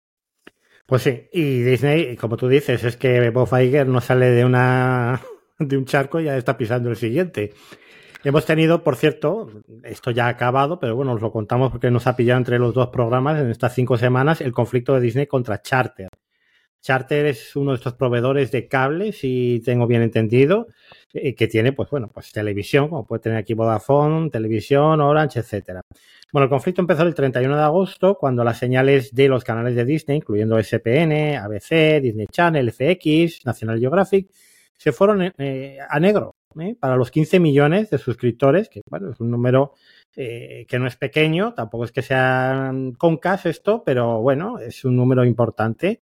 [0.86, 5.20] Pues sí, y Disney, como tú dices, es que Bob Iger no sale de una
[5.58, 7.52] de un charco y ya está pisando el siguiente.
[8.22, 9.50] Hemos tenido, por cierto,
[9.82, 12.74] esto ya ha acabado, pero bueno, os lo contamos porque nos ha pillado entre los
[12.74, 16.08] dos programas en estas cinco semanas el conflicto de Disney contra Charter.
[16.80, 20.68] Charter es uno de estos proveedores de cables, si tengo bien entendido,
[21.12, 25.82] eh, que tiene, pues bueno, pues televisión, como puede tener aquí Vodafone, televisión, Orange, etcétera.
[26.32, 29.84] Bueno, el conflicto empezó el 31 de agosto, cuando las señales de los canales de
[29.84, 34.30] Disney, incluyendo SPN, ABC, Disney Channel, FX, National Geographic,
[34.76, 36.74] se fueron eh, a negro ¿eh?
[36.80, 39.74] para los 15 millones de suscriptores, que bueno, es un número
[40.12, 45.24] que no es pequeño, tampoco es que sean concas esto, pero bueno, es un número
[45.24, 46.02] importante.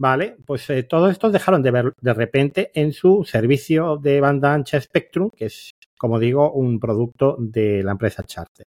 [0.00, 4.54] Vale, pues eh, todos estos dejaron de ver de repente en su servicio de banda
[4.54, 8.66] ancha Spectrum, que es, como digo, un producto de la empresa Charter.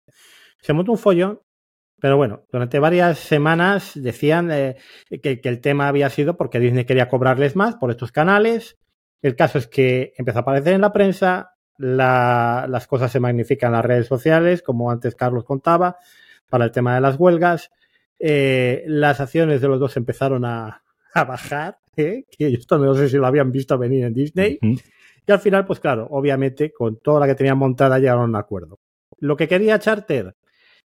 [0.60, 1.40] Se montó un follón,
[2.00, 4.76] pero bueno, durante varias semanas decían eh,
[5.20, 8.76] que, el tema había sido porque Disney quería cobrarles más por estos canales.
[9.20, 13.76] El caso es que empezó a aparecer en la prensa, las cosas se magnifican en
[13.78, 15.96] las redes sociales, como antes Carlos contaba,
[16.48, 17.72] para el tema de las huelgas.
[18.20, 20.82] Eh, las acciones de los dos empezaron a,
[21.16, 22.24] a bajar, ¿eh?
[22.30, 24.58] que esto no sé si lo habían visto venir en Disney.
[24.62, 28.36] Y al final, pues claro, obviamente con toda la que tenían montada llegaron a un
[28.36, 28.78] acuerdo.
[29.18, 30.36] Lo que quería Charter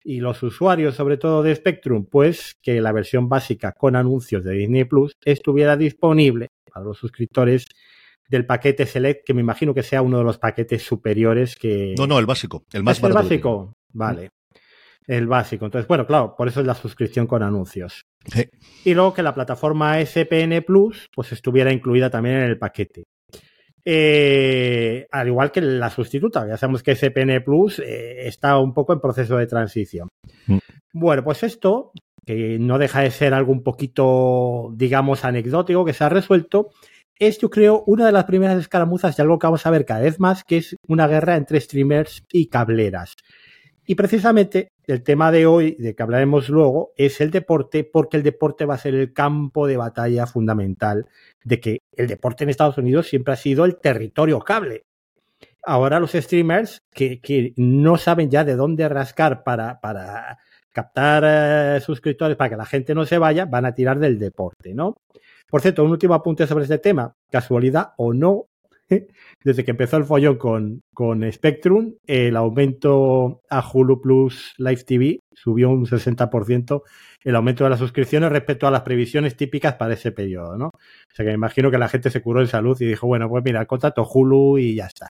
[0.02, 4.52] y los usuarios, sobre todo de Spectrum, pues que la versión básica con anuncios de
[4.52, 7.66] Disney Plus estuviera disponible para los suscriptores
[8.28, 11.94] del paquete Select, que me imagino que sea uno de los paquetes superiores que...
[11.98, 13.74] No, no, el básico, el más ¿Es el básico?
[13.92, 14.30] Vale.
[15.06, 15.64] El básico.
[15.64, 18.02] Entonces, bueno, claro, por eso es la suscripción con anuncios.
[18.84, 23.04] Y luego que la plataforma SPN Plus pues estuviera incluida también en el paquete.
[23.84, 28.92] Eh, al igual que la sustituta, ya sabemos que SPN Plus eh, está un poco
[28.92, 30.08] en proceso de transición.
[30.46, 30.58] Mm.
[30.92, 31.92] Bueno, pues esto,
[32.26, 36.68] que no deja de ser algo un poquito, digamos, anecdótico, que se ha resuelto,
[37.18, 40.00] es, yo creo, una de las primeras escaramuzas de algo que vamos a ver cada
[40.00, 43.14] vez más, que es una guerra entre streamers y cableras.
[43.86, 48.22] Y precisamente el tema de hoy, de que hablaremos luego, es el deporte, porque el
[48.22, 51.06] deporte va a ser el campo de batalla fundamental
[51.44, 54.84] de que el deporte en Estados Unidos siempre ha sido el territorio cable.
[55.62, 60.38] Ahora los streamers que, no saben ya de dónde rascar para, para
[60.72, 64.74] captar eh, suscriptores para que la gente no se vaya, van a tirar del deporte,
[64.74, 64.96] ¿no?
[65.48, 68.46] Por cierto, un último apunte sobre este tema, casualidad o no,
[69.44, 75.20] desde que empezó el follón con, con Spectrum, el aumento a Hulu Plus Live TV
[75.32, 76.82] subió un 60%
[77.22, 80.66] el aumento de las suscripciones respecto a las previsiones típicas para ese periodo, ¿no?
[80.68, 83.28] O sea que me imagino que la gente se curó en salud y dijo, bueno,
[83.28, 85.08] pues mira, contrato Hulu y ya está.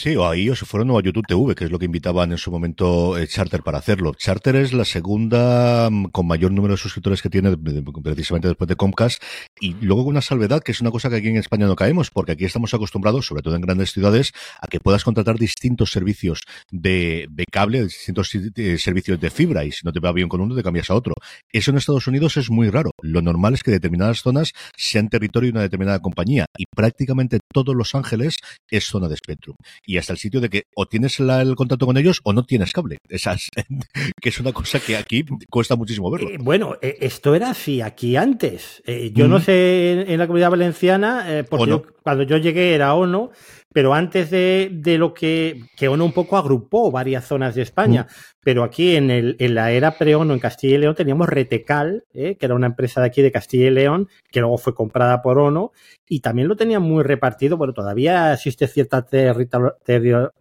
[0.00, 2.38] Sí, o ahí o se fueron a YouTube TV, que es lo que invitaban en
[2.38, 4.14] su momento eh, Charter para hacerlo.
[4.14, 8.76] Charter es la segunda mm, con mayor número de suscriptores que tiene precisamente después de
[8.76, 9.20] Comcast
[9.60, 12.10] y luego con una salvedad que es una cosa que aquí en España no caemos
[12.10, 14.30] porque aquí estamos acostumbrados, sobre todo en grandes ciudades,
[14.60, 19.72] a que puedas contratar distintos servicios de, de cable, distintos eh, servicios de fibra y
[19.72, 21.14] si no te va bien con uno te cambias a otro.
[21.50, 22.92] Eso en Estados Unidos es muy raro.
[23.02, 27.74] Lo normal es que determinadas zonas sean territorio de una determinada compañía y prácticamente todo
[27.74, 28.36] Los Ángeles
[28.70, 29.56] es zona de Spectrum
[29.88, 32.72] y hasta el sitio de que o tienes el contacto con ellos o no tienes
[32.72, 32.98] cable.
[33.08, 33.48] Esas,
[34.20, 36.28] que es una cosa que aquí cuesta muchísimo verlo.
[36.28, 38.82] Eh, bueno, eh, esto era así aquí antes.
[38.84, 43.30] Eh, yo no sé en, la comunidad valenciana, porque cuando yo llegué era ONO,
[43.78, 48.08] pero antes de, de, lo que, que ONU un poco agrupó varias zonas de España,
[48.10, 48.14] mm.
[48.42, 52.34] pero aquí en, el, en la era pre-ONU en Castilla y León teníamos Retecal, ¿eh?
[52.34, 55.38] que era una empresa de aquí de Castilla y León, que luego fue comprada por
[55.38, 55.70] ONU,
[56.08, 60.32] y también lo tenían muy repartido, bueno, todavía existe cierta territorialidad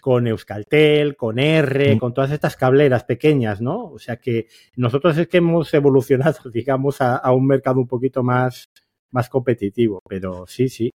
[0.00, 1.98] con Euskaltel, con R, mm.
[1.98, 3.84] con todas estas cableras pequeñas, ¿no?
[3.84, 8.22] O sea que nosotros es que hemos evolucionado, digamos, a, a un mercado un poquito
[8.22, 8.70] más
[9.10, 10.90] más competitivo, pero sí, sí,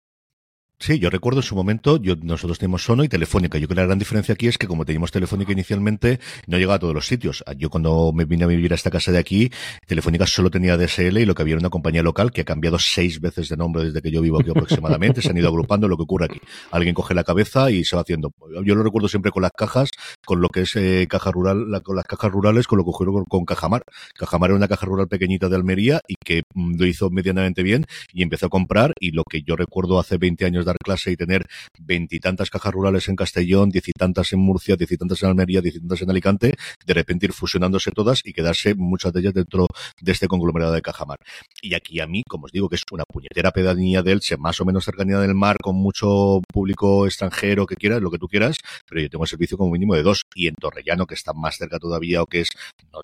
[0.82, 3.56] Sí, yo recuerdo en su momento, yo, nosotros teníamos Sono y Telefónica.
[3.56, 6.18] Yo creo que la gran diferencia aquí es que como teníamos Telefónica inicialmente,
[6.48, 7.44] no llegaba a todos los sitios.
[7.56, 9.52] Yo cuando me vine a vivir a esta casa de aquí,
[9.86, 12.80] Telefónica solo tenía DSL y lo que había era una compañía local que ha cambiado
[12.80, 15.22] seis veces de nombre desde que yo vivo aquí aproximadamente.
[15.22, 16.40] se han ido agrupando lo que ocurre aquí.
[16.72, 18.34] Alguien coge la cabeza y se va haciendo.
[18.64, 19.88] Yo lo recuerdo siempre con las cajas,
[20.26, 22.90] con lo que es eh, caja rural, la, con las cajas rurales, con lo que
[22.90, 23.84] ocurrió con, Cajamar.
[24.16, 27.86] Cajamar era una caja rural pequeñita de Almería y que mm, lo hizo medianamente bien
[28.12, 31.46] y empezó a comprar y lo que yo recuerdo hace 20 años clase y tener
[31.78, 35.74] veintitantas cajas rurales en Castellón, diez y tantas en Murcia, diez tantas en Almería, diez
[35.74, 36.54] tantas en Alicante,
[36.86, 39.66] de repente ir fusionándose todas y quedarse muchas de ellas dentro
[40.00, 41.18] de este conglomerado de Cajamar.
[41.60, 44.60] Y aquí a mí, como os digo, que es una puñetera pedanía de Elche, más
[44.60, 48.56] o menos cercanía del mar, con mucho público extranjero que quieras, lo que tú quieras,
[48.88, 50.22] pero yo tengo servicio como mínimo de dos.
[50.34, 52.48] Y en Torrellano, que está más cerca todavía o que es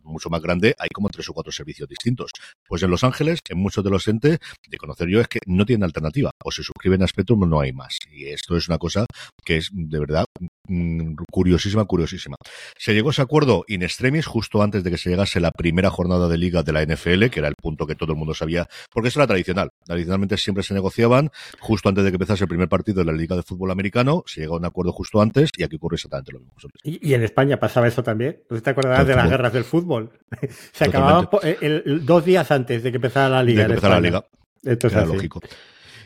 [0.05, 2.31] mucho más grande, hay como tres o cuatro servicios distintos.
[2.67, 4.39] Pues en Los Ángeles, en muchos de los entes,
[4.69, 6.31] de conocer yo, es que no tienen alternativa.
[6.45, 7.99] O se suscriben a Spectrum o no hay más.
[8.11, 9.07] Y esto es una cosa
[9.45, 10.25] que es de verdad
[10.69, 12.37] mm, curiosísima, curiosísima.
[12.77, 15.91] Se llegó a ese acuerdo in extremis justo antes de que se llegase la primera
[15.91, 18.69] jornada de liga de la NFL, que era el punto que todo el mundo sabía,
[18.93, 19.71] porque eso era tradicional.
[19.85, 23.37] Tradicionalmente siempre se negociaban justo antes de que empezase el primer partido de la liga
[23.37, 26.41] de fútbol americano, se llegó a un acuerdo justo antes y aquí ocurre exactamente lo
[26.41, 26.55] mismo.
[26.83, 28.43] ¿Y, y en España pasaba eso también?
[28.51, 30.11] ¿No te acordarás de las guerras del fútbol?
[30.73, 33.63] se acababan el, el, dos días antes de que empezara la liga.
[33.63, 34.25] De que empezara la liga.
[34.63, 35.41] Esto es era lógico.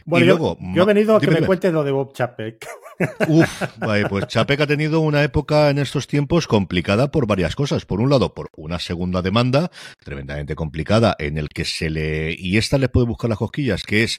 [0.05, 2.13] Bueno, y yo, luego, yo he venido a que dime, me cuentes lo de Bob
[2.13, 2.67] Chapek.
[3.29, 7.85] Uf, vale, pues Chapek ha tenido una época en estos tiempos complicada por varias cosas.
[7.85, 9.71] Por un lado, por una segunda demanda
[10.05, 12.35] tremendamente complicada en el que se le...
[12.39, 14.19] Y esta le puede buscar las cosquillas, que es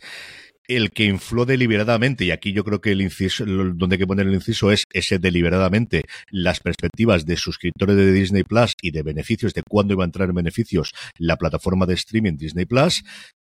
[0.67, 4.27] el que infló deliberadamente, y aquí yo creo que el inciso, donde hay que poner
[4.27, 9.53] el inciso es ese deliberadamente, las perspectivas de suscriptores de Disney Plus y de beneficios,
[9.53, 13.03] de cuándo iba a entrar en beneficios la plataforma de streaming Disney Plus,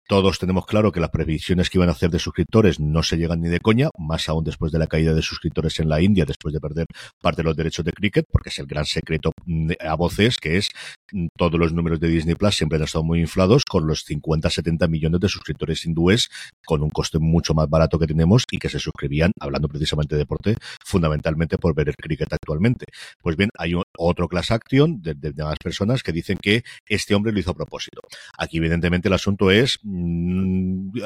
[0.08, 3.42] todos tenemos claro que las previsiones que iban a hacer de suscriptores no se llegan
[3.42, 6.54] ni de coña, más aún después de la caída de suscriptores en la India, después
[6.54, 6.86] de perder
[7.22, 10.58] parte de los derechos de cricket, porque es el gran secreto mm, a voces, que
[10.58, 10.70] es
[11.12, 14.50] mm, todos los números de Disney Plus siempre han estado muy inflados con los 50,
[14.50, 16.30] 70 millones de suscriptores hindúes,
[16.66, 20.20] con un coste mucho más barato que tenemos y que se suscribían, hablando precisamente de
[20.20, 20.56] deporte,
[20.86, 22.86] fundamentalmente por ver el cricket actualmente.
[23.22, 26.64] Pues bien, hay un, otro class action de, de, de las personas que dicen que
[26.86, 28.00] este hombre lo hizo a propósito.
[28.38, 29.97] Aquí, evidentemente, el asunto es mmm,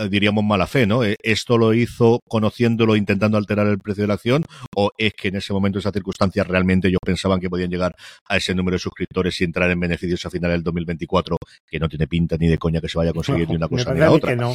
[0.10, 1.02] diríamos mala fe, ¿no?
[1.04, 4.46] ¿Esto lo hizo conociéndolo, intentando alterar el precio de la acción?
[4.76, 7.96] ¿O es que en ese momento, esas circunstancias, realmente ellos pensaban que podían llegar
[8.28, 11.38] a ese número de suscriptores y entrar en beneficios a final del 2024,
[11.68, 13.94] que no tiene pinta ni de coña que se vaya a conseguir ni una cosa
[13.94, 14.36] ni la otra?
[14.36, 14.54] No.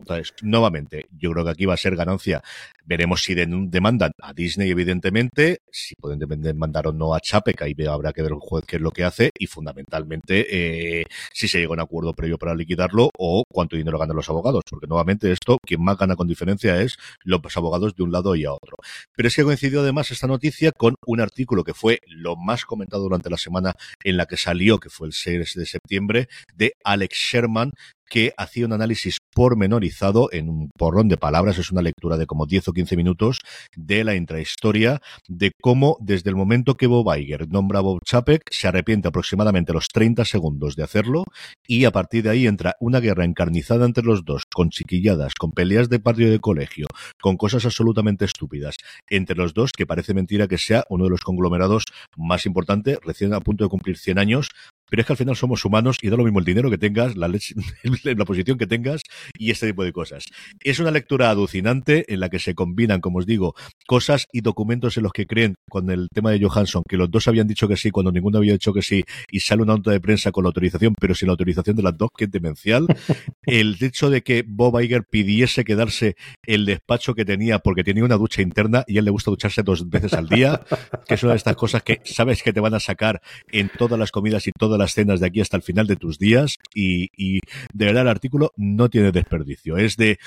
[0.00, 2.42] Entonces, nuevamente, yo creo que aquí va a ser ganancia.
[2.84, 8.12] Veremos si demandan a Disney, evidentemente, si pueden demandar o no a Chapek, ahí habrá
[8.12, 11.70] que ver el juez qué es lo que hace y fundamentalmente eh, si se llega
[11.70, 15.58] a un acuerdo previo para liquidarlo o cuánto dinero ganan los abogados, porque nuevamente esto,
[15.64, 18.76] quien más gana con diferencia es los abogados de un lado y a otro.
[19.14, 23.02] Pero es que coincidió además esta noticia con un artículo que fue lo más comentado
[23.02, 27.16] durante la semana en la que salió, que fue el 6 de septiembre, de Alex
[27.16, 27.72] Sherman,
[28.10, 32.44] que hacía un análisis pormenorizado en un porrón de palabras, es una lectura de como
[32.44, 33.38] 10 o 15 minutos
[33.76, 38.42] de la intrahistoria de cómo desde el momento que Bob Iger nombra a Bob Chapek
[38.50, 41.24] se arrepiente aproximadamente los 30 segundos de hacerlo
[41.66, 45.52] y a partir de ahí entra una guerra encarnizada entre los dos, con chiquilladas, con
[45.52, 46.86] peleas de patio de colegio,
[47.22, 48.74] con cosas absolutamente estúpidas
[49.08, 51.84] entre los dos que parece mentira que sea uno de los conglomerados
[52.16, 54.48] más importantes, recién a punto de cumplir 100 años,
[54.90, 57.16] pero es que al final somos humanos y da lo mismo el dinero que tengas,
[57.16, 57.54] la, leche,
[58.04, 59.02] la posición que tengas
[59.38, 60.24] y este tipo de cosas.
[60.62, 63.54] Es una lectura alucinante en la que se combinan, como os digo,
[63.86, 67.28] cosas y documentos en los que creen con el tema de Johansson, que los dos
[67.28, 70.00] habían dicho que sí cuando ninguno había dicho que sí, y sale una nota de
[70.00, 72.86] prensa con la autorización, pero sin la autorización de las dos, que es demencial.
[73.46, 78.16] el hecho de que Bob Iger pidiese quedarse el despacho que tenía porque tenía una
[78.16, 80.62] ducha interna y a él le gusta ducharse dos veces al día,
[81.06, 83.20] que es una de estas cosas que sabes que te van a sacar
[83.52, 86.18] en todas las comidas y todas las cenas de aquí hasta el final de tus
[86.18, 87.40] días y, y,
[87.72, 89.76] de verdad el artículo no tiene desperdicio.
[89.76, 90.18] Es de,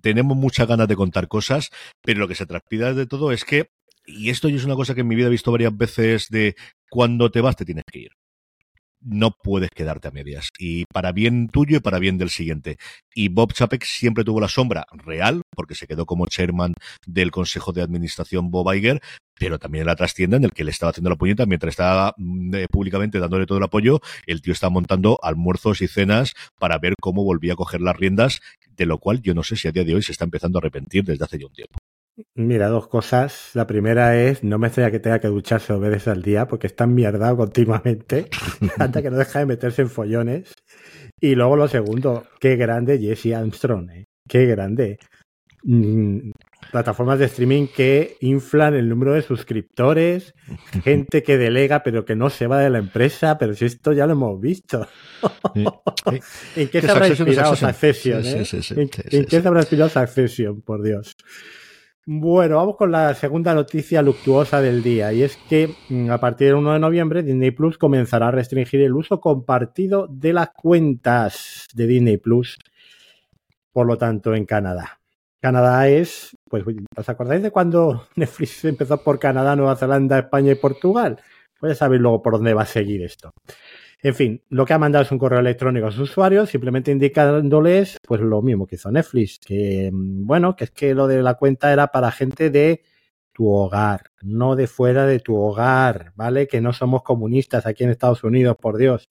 [0.00, 1.70] tenemos muchas ganas de contar cosas,
[2.02, 3.70] pero lo que se transpira de todo es que,
[4.06, 6.54] y esto es una cosa que en mi vida he visto varias veces de
[6.90, 8.10] cuando te vas te tienes que ir
[9.06, 10.50] no puedes quedarte a medias.
[10.58, 12.76] Y para bien tuyo y para bien del siguiente.
[13.14, 16.74] Y Bob Chapek siempre tuvo la sombra real, porque se quedó como chairman
[17.06, 19.00] del Consejo de Administración Bob Iger,
[19.38, 22.14] pero también en la trastienda en el que le estaba haciendo la puñeta mientras estaba
[22.52, 26.94] eh, públicamente dándole todo el apoyo, el tío estaba montando almuerzos y cenas para ver
[27.00, 28.40] cómo volvía a coger las riendas,
[28.76, 30.60] de lo cual yo no sé si a día de hoy se está empezando a
[30.60, 31.78] arrepentir desde hace ya un tiempo.
[32.34, 33.50] Mira, dos cosas.
[33.54, 36.66] La primera es, no me extraña que tenga que ducharse dos veces al día porque
[36.66, 38.28] está mierdado continuamente,
[38.78, 40.54] hasta que no deja de meterse en follones.
[41.20, 44.04] Y luego lo segundo, qué grande Jesse Armstrong, ¿eh?
[44.28, 44.98] qué grande.
[45.62, 46.30] Mm,
[46.70, 50.34] plataformas de streaming que inflan el número de suscriptores,
[50.84, 54.06] gente que delega pero que no se va de la empresa, pero si esto ya
[54.06, 54.86] lo hemos visto.
[56.54, 58.24] ¿En qué se habrá inspirado Succession?
[58.24, 61.14] ¿En qué se habrá inspirado Succession, por Dios?
[62.08, 66.46] Bueno, vamos con la segunda noticia luctuosa del día y es que mm, a partir
[66.46, 71.66] del 1 de noviembre Disney Plus comenzará a restringir el uso compartido de las cuentas
[71.74, 72.58] de Disney Plus,
[73.72, 75.00] por lo tanto en Canadá.
[75.40, 76.62] Canadá es, pues,
[76.96, 81.18] ¿os acordáis de cuando Netflix empezó por Canadá, Nueva Zelanda, España y Portugal?
[81.58, 83.32] Pues ya sabéis luego por dónde va a seguir esto.
[84.06, 87.96] En fin, lo que ha mandado es un correo electrónico a sus usuarios, simplemente indicándoles
[88.06, 91.34] pues lo mismo que hizo Netflix, que mm, bueno, que es que lo de la
[91.34, 92.84] cuenta era para gente de
[93.32, 96.46] tu hogar, no de fuera de tu hogar, ¿vale?
[96.46, 99.08] Que no somos comunistas aquí en Estados Unidos, por Dios.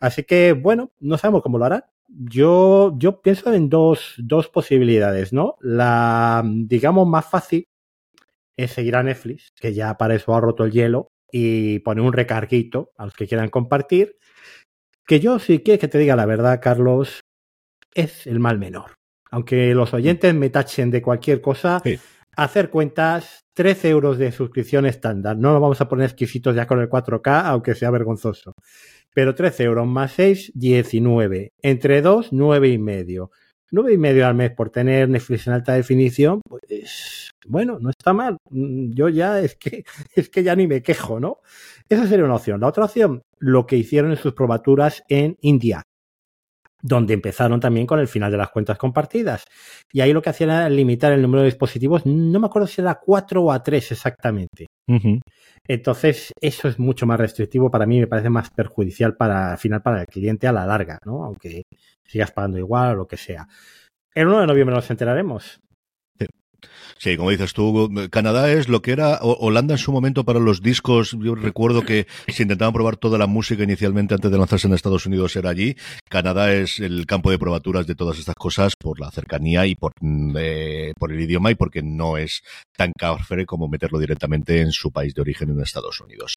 [0.00, 1.84] Así que, bueno, no sabemos cómo lo harán.
[2.08, 5.56] Yo, yo pienso en dos, dos posibilidades, ¿no?
[5.60, 7.68] La, digamos, más fácil
[8.56, 12.12] es seguir a Netflix, que ya para eso ha roto el hielo y poner un
[12.12, 14.18] recarguito a los que quieran compartir.
[15.04, 17.22] Que yo, si quieres que te diga la verdad, Carlos,
[17.92, 18.92] es el mal menor.
[19.32, 21.82] Aunque los oyentes me tachen de cualquier cosa,
[22.36, 25.36] hacer cuentas, 13 euros de suscripción estándar.
[25.36, 28.52] No nos vamos a poner exquisitos ya con el 4K, aunque sea vergonzoso.
[29.12, 31.52] Pero 13 euros más 6, 19.
[31.62, 33.32] Entre 2, 9 y medio.
[33.74, 38.12] 9 y medio al mes por tener Netflix en alta definición, pues bueno, no está
[38.12, 38.36] mal.
[38.50, 41.38] Yo ya es que, es que ya ni me quejo, ¿no?
[41.88, 42.60] Esa sería una opción.
[42.60, 45.82] La otra opción, lo que hicieron en sus probaturas en India,
[46.80, 49.44] donde empezaron también con el final de las cuentas compartidas.
[49.92, 52.80] Y ahí lo que hacían era limitar el número de dispositivos, no me acuerdo si
[52.80, 54.66] era 4 o a 3 exactamente.
[55.66, 59.82] Entonces, eso es mucho más restrictivo para mí, me parece más perjudicial para, al final,
[59.82, 61.24] para el cliente a la larga, ¿no?
[61.24, 61.64] Aunque
[62.04, 63.48] sigas pagando igual o lo que sea.
[64.14, 65.63] El 1 de noviembre nos enteraremos.
[66.98, 70.62] Sí, como dices tú, Canadá es lo que era Holanda en su momento para los
[70.62, 71.16] discos.
[71.20, 75.06] Yo recuerdo que se intentaban probar toda la música inicialmente antes de lanzarse en Estados
[75.06, 75.76] Unidos era allí.
[76.08, 79.92] Canadá es el campo de probaturas de todas estas cosas por la cercanía y por,
[80.00, 82.42] mm, eh, por el idioma y porque no es
[82.76, 86.34] tan cafre como meterlo directamente en su país de origen en Estados Unidos.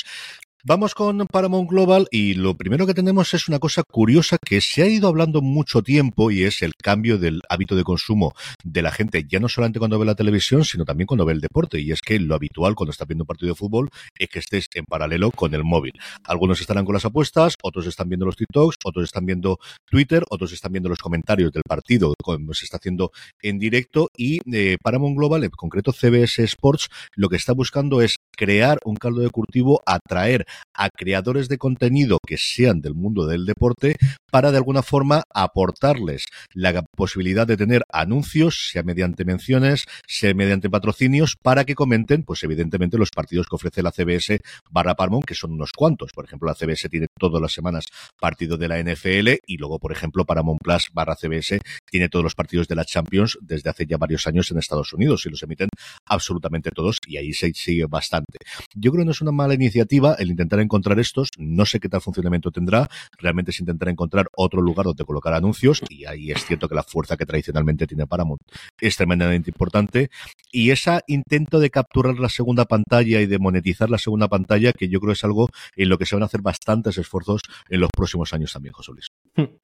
[0.63, 4.81] Vamos con Paramount Global y lo primero que tenemos es una cosa curiosa que se
[4.81, 8.33] ha ido hablando mucho tiempo y es el cambio del hábito de consumo
[8.63, 11.41] de la gente, ya no solamente cuando ve la televisión, sino también cuando ve el
[11.41, 11.79] deporte.
[11.79, 14.67] Y es que lo habitual cuando estás viendo un partido de fútbol es que estés
[14.73, 15.93] en paralelo con el móvil.
[16.23, 20.51] Algunos estarán con las apuestas, otros están viendo los TikToks, otros están viendo Twitter, otros
[20.53, 23.11] están viendo los comentarios del partido, como se está haciendo
[23.43, 24.09] en directo.
[24.17, 28.95] Y eh, Paramount Global, en concreto CBS Sports, lo que está buscando es crear un
[28.95, 33.95] caldo de cultivo, atraer a creadores de contenido que sean del mundo del deporte
[34.31, 40.69] para de alguna forma aportarles la posibilidad de tener anuncios, sea mediante menciones, sea mediante
[40.69, 44.39] patrocinios, para que comenten, pues evidentemente, los partidos que ofrece la CBS
[44.69, 46.11] barra Paramount, que son unos cuantos.
[46.13, 47.85] Por ejemplo, la CBS tiene todas las semanas
[48.19, 52.35] partidos de la NFL y luego, por ejemplo, Paramount Plus barra CBS tiene todos los
[52.35, 55.69] partidos de la Champions desde hace ya varios años en Estados Unidos y los emiten
[56.05, 58.39] absolutamente todos y ahí se sigue bastante.
[58.75, 61.89] Yo creo que no es una mala iniciativa el intentar encontrar estos, no sé qué
[61.89, 66.45] tal funcionamiento tendrá, realmente es intentar encontrar otro lugar donde colocar anuncios y ahí es
[66.45, 68.41] cierto que la fuerza que tradicionalmente tiene Paramount
[68.79, 70.09] es tremendamente importante
[70.51, 74.87] y ese intento de capturar la segunda pantalla y de monetizar la segunda pantalla que
[74.89, 77.89] yo creo es algo en lo que se van a hacer bastantes esfuerzos en los
[77.95, 79.07] próximos años también, José Luis.
[79.35, 79.55] Hmm.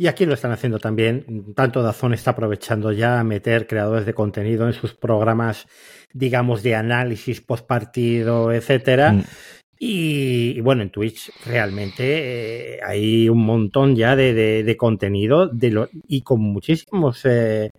[0.00, 1.52] Y aquí lo están haciendo también.
[1.56, 5.66] Tanto Dazón está aprovechando ya a meter creadores de contenido en sus programas,
[6.12, 9.12] digamos, de análisis post partido, etcétera.
[9.12, 9.24] Hmm.
[9.80, 16.22] Y, bueno, en Twitch realmente eh, hay un montón ya de, contenido de lo, y
[16.22, 17.70] con muchísimos eh,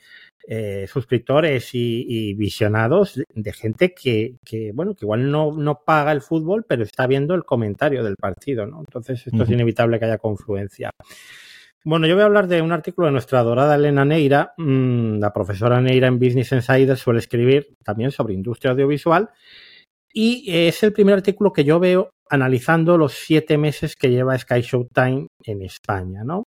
[0.48, 4.38] eh, suscriptores y, visionados de, gente que,
[4.74, 8.66] bueno, que igual no, no, paga el fútbol, pero está viendo el comentario del partido,
[8.66, 8.80] ¿no?
[8.80, 10.92] Entonces esto es inevitable que haya confluencia.
[11.84, 15.34] Bueno, yo voy a hablar de un artículo de nuestra adorada Elena Neira, mm, la
[15.34, 19.30] profesora Neira en Business Insider suele escribir también sobre industria audiovisual
[20.14, 24.62] y es el primer artículo que yo veo analizando los siete meses que lleva Sky
[24.62, 26.44] Showtime en España, ¿no?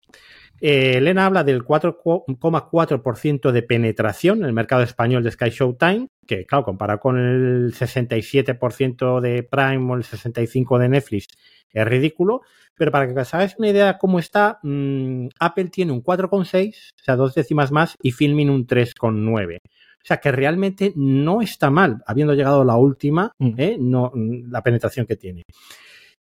[0.61, 6.45] Eh, Elena habla del 4,4% de penetración en el mercado español de Sky Showtime, que
[6.45, 11.27] claro, comparado con el 67% de Prime o el 65% de Netflix,
[11.73, 12.43] es ridículo.
[12.77, 16.91] Pero para que os hagáis una idea de cómo está, mm, Apple tiene un 4,6,
[16.99, 19.59] o sea, dos décimas más, y Filmin un 3,9.
[20.03, 23.53] O sea que realmente no está mal, habiendo llegado la última, mm.
[23.59, 23.77] ¿eh?
[23.79, 25.45] no, mm, la penetración que tiene.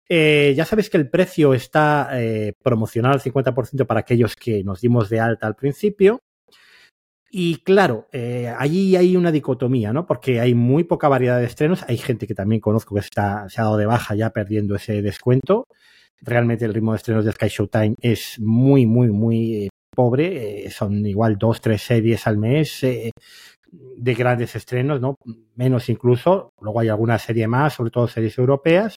[0.09, 4.81] Eh, ya sabéis que el precio está eh, promocionado al 50% para aquellos que nos
[4.81, 6.21] dimos de alta al principio.
[7.31, 10.07] Y claro, eh, allí hay una dicotomía, ¿no?
[10.07, 11.85] Porque hay muy poca variedad de estrenos.
[11.87, 15.03] Hay gente que también conozco que está, se ha dado de baja ya perdiendo ese
[15.03, 15.67] descuento.
[16.23, 20.71] Realmente el ritmo de estrenos de Sky Showtime es muy, muy, muy pobre.
[20.71, 22.83] Son igual dos, tres series al mes
[23.71, 25.17] de grandes estrenos, ¿no?
[25.55, 26.53] Menos incluso.
[26.61, 28.97] Luego hay alguna serie más, sobre todo series europeas.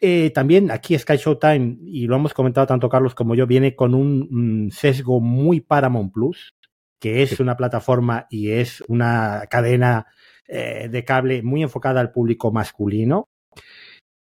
[0.00, 3.94] Eh, también aquí Sky Showtime, y lo hemos comentado tanto Carlos como yo, viene con
[3.94, 6.54] un sesgo muy Paramount Plus,
[7.00, 10.06] que es una plataforma y es una cadena
[10.48, 13.28] eh, de cable muy enfocada al público masculino.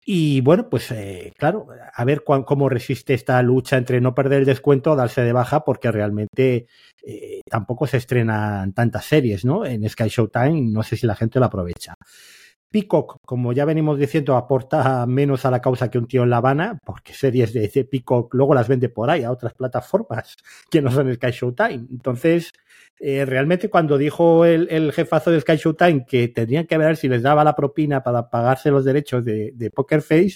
[0.08, 4.40] Y bueno, pues eh, claro, a ver cuán- cómo resiste esta lucha entre no perder
[4.42, 6.68] el descuento o darse de baja, porque realmente
[7.04, 9.66] eh, tampoco se estrenan tantas series, ¿no?
[9.66, 11.96] En Sky Showtime, no sé si la gente lo aprovecha.
[12.76, 16.38] Peacock, como ya venimos diciendo, aporta menos a la causa que un tío en La
[16.38, 20.36] Habana, porque series de, de Peacock luego las vende por ahí a otras plataformas
[20.70, 21.88] que no son Sky Showtime.
[21.90, 22.52] Entonces,
[23.00, 27.08] eh, realmente cuando dijo el, el jefazo de Sky Showtime que tendrían que ver si
[27.08, 30.36] les daba la propina para pagarse los derechos de, de Poker Face,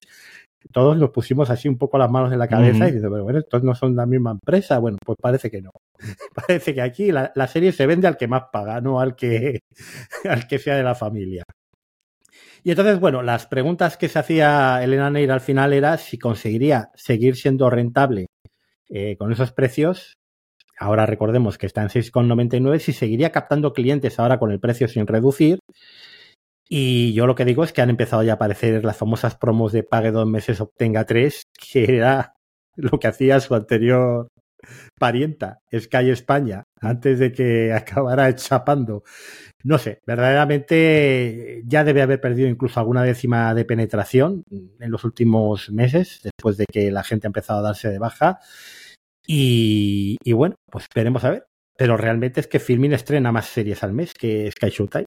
[0.72, 3.40] todos nos pusimos así un poco las manos en la cabeza y diciendo, pero bueno,
[3.40, 4.80] estos no son la misma empresa.
[4.80, 5.72] Bueno, pues parece que no.
[6.48, 9.60] parece que aquí la, la serie se vende al que más paga, no al que,
[10.24, 11.44] al que sea de la familia.
[12.64, 16.90] Y entonces, bueno, las preguntas que se hacía Elena Neira al final era si conseguiría
[16.96, 18.28] seguir siendo rentable
[18.90, 20.18] eh, con esos precios.
[20.78, 25.08] Ahora recordemos que está en 6,99, si seguiría captando clientes ahora con el precio sin
[25.08, 25.60] reducir.
[26.70, 29.72] Y yo lo que digo es que han empezado ya a aparecer las famosas promos
[29.72, 32.34] de pague dos meses, obtenga tres, que era
[32.76, 34.30] lo que hacía su anterior
[34.98, 39.04] parienta, Sky España, antes de que acabara chapando.
[39.64, 45.70] No sé, verdaderamente ya debe haber perdido incluso alguna décima de penetración en los últimos
[45.72, 48.40] meses, después de que la gente ha empezado a darse de baja.
[49.28, 51.46] Y, y bueno, pues esperemos a ver.
[51.78, 55.06] Pero realmente es que Filmin estrena más series al mes que Sky Showtime.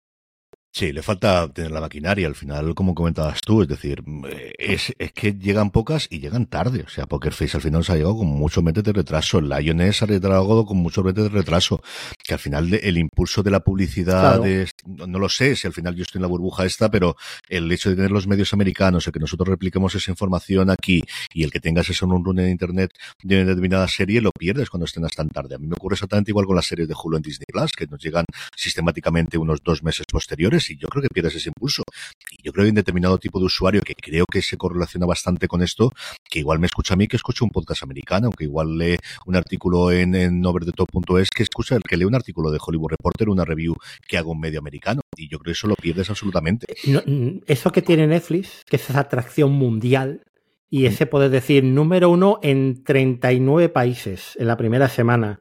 [0.78, 4.93] Sí, le falta tener la maquinaria al final, como comentabas tú, es decir, eh, es,
[4.99, 6.84] es que llegan pocas y llegan tarde.
[6.86, 9.41] O sea, Poker Face al final se ha llegado con muchos meses de retraso.
[9.41, 11.82] Lioness ha retrasado con muchos meses de retraso.
[12.23, 14.65] Que al final de- el impulso de la publicidad, Claro.
[14.86, 17.15] no, no lo sé si al final yo estoy en la burbuja esta, pero
[17.49, 21.03] el hecho de tener los medios americanos, el que nosotros repliquemos esa información aquí
[21.34, 22.91] y el que tengas eso en un run en internet
[23.23, 25.55] de una determinada serie, lo pierdes cuando estrenas tan tarde.
[25.55, 27.88] A mí me ocurre exactamente igual con las series de Hulu en Disney Plus, que
[27.88, 28.25] nos llegan
[28.55, 31.84] sistemáticamente unos dos meses posteriores y yo creo que pierdes ese impulso.
[32.32, 35.05] Y yo creo que hay un determinado tipo de usuario que creo que se correlaciona
[35.05, 35.91] bastante con esto,
[36.30, 39.36] que igual me escucha a mí que escucha un podcast americano, aunque igual lee un
[39.36, 43.76] artículo en, en overthetop.es que escucha que lee un artículo de Hollywood Reporter, una review
[44.07, 45.01] que haga un medio americano.
[45.15, 46.68] Y yo creo que eso lo pierdes absolutamente.
[46.86, 50.22] No, mm, eso que tiene Netflix, que es esa atracción mundial
[50.70, 55.39] y ese poder decir número uno en 39 países en la primera semana,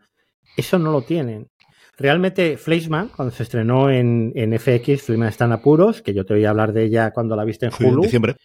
[0.56, 1.48] eso no lo tienen.
[1.96, 6.34] Realmente Fleischman, cuando se estrenó en, en FX, Fleischman está en apuros, que yo te
[6.34, 8.36] voy a hablar de ella cuando la viste en Sí, en diciembre.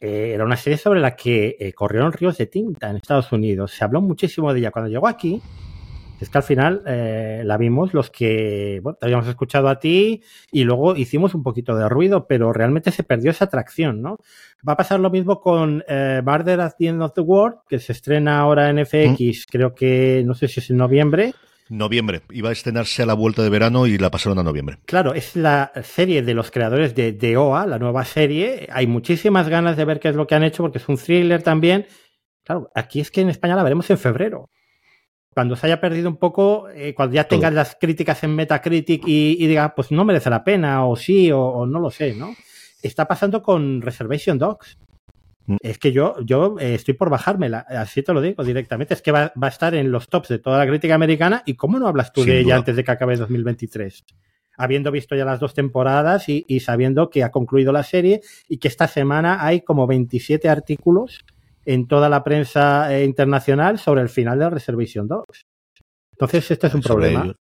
[0.00, 3.72] eh, era una serie sobre la que eh, corrieron ríos de tinta en Estados Unidos.
[3.72, 5.40] Se habló muchísimo de ella cuando llegó aquí.
[6.20, 10.22] Es que al final eh, la vimos los que bueno, te habíamos escuchado a ti
[10.52, 14.18] y luego hicimos un poquito de ruido, pero realmente se perdió esa atracción, ¿no?
[14.68, 17.78] Va a pasar lo mismo con eh, Murder at the End of the World, que
[17.78, 21.32] se estrena ahora en FX, creo que no sé si es en noviembre.
[21.70, 22.22] Noviembre.
[22.30, 24.78] Iba a estrenarse a la vuelta de verano y la pasaron a noviembre.
[24.86, 28.68] Claro, es la serie de los creadores de, de OA, la nueva serie.
[28.72, 31.42] Hay muchísimas ganas de ver qué es lo que han hecho porque es un thriller
[31.42, 31.86] también.
[32.44, 34.50] Claro, aquí es que en España la veremos en febrero.
[35.32, 39.36] Cuando se haya perdido un poco, eh, cuando ya tengas las críticas en Metacritic y,
[39.38, 42.34] y diga, pues no merece la pena, o sí, o, o no lo sé, ¿no?
[42.82, 44.76] Está pasando con Reservation Dogs.
[45.50, 45.56] Mm.
[45.60, 48.94] Es que yo, yo eh, estoy por bajármela, así te lo digo directamente.
[48.94, 51.42] Es que va, va a estar en los tops de toda la crítica americana.
[51.44, 54.04] ¿Y cómo no hablas tú Sin de ella antes de que acabe 2023?
[54.56, 58.58] Habiendo visto ya las dos temporadas y, y sabiendo que ha concluido la serie y
[58.58, 61.24] que esta semana hay como 27 artículos
[61.64, 65.46] en toda la prensa eh, internacional sobre el final de Reservation Dogs.
[66.12, 67.34] Entonces, este es un sobre problema.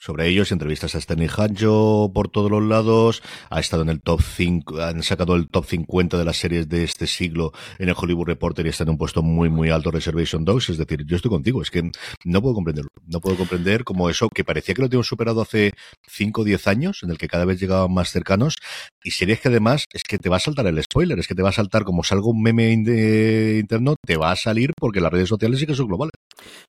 [0.00, 3.20] Sobre ellos, entrevistas a Stanley Hanjo por todos los lados,
[3.50, 6.84] ha estado en el top 5, han sacado el top 50 de las series de
[6.84, 10.44] este siglo en el Hollywood Reporter y está en un puesto muy, muy alto Reservation
[10.44, 11.90] Dogs, es decir, yo estoy contigo, es que
[12.24, 15.72] no puedo comprenderlo, no puedo comprender como eso, que parecía que lo teníamos superado hace
[16.06, 18.54] 5 o 10 años, en el que cada vez llegaban más cercanos,
[19.02, 21.42] y series que además es que te va a saltar el spoiler, es que te
[21.42, 25.12] va a saltar como salga un meme de interno, te va a salir porque las
[25.12, 26.12] redes sociales sí que son globales.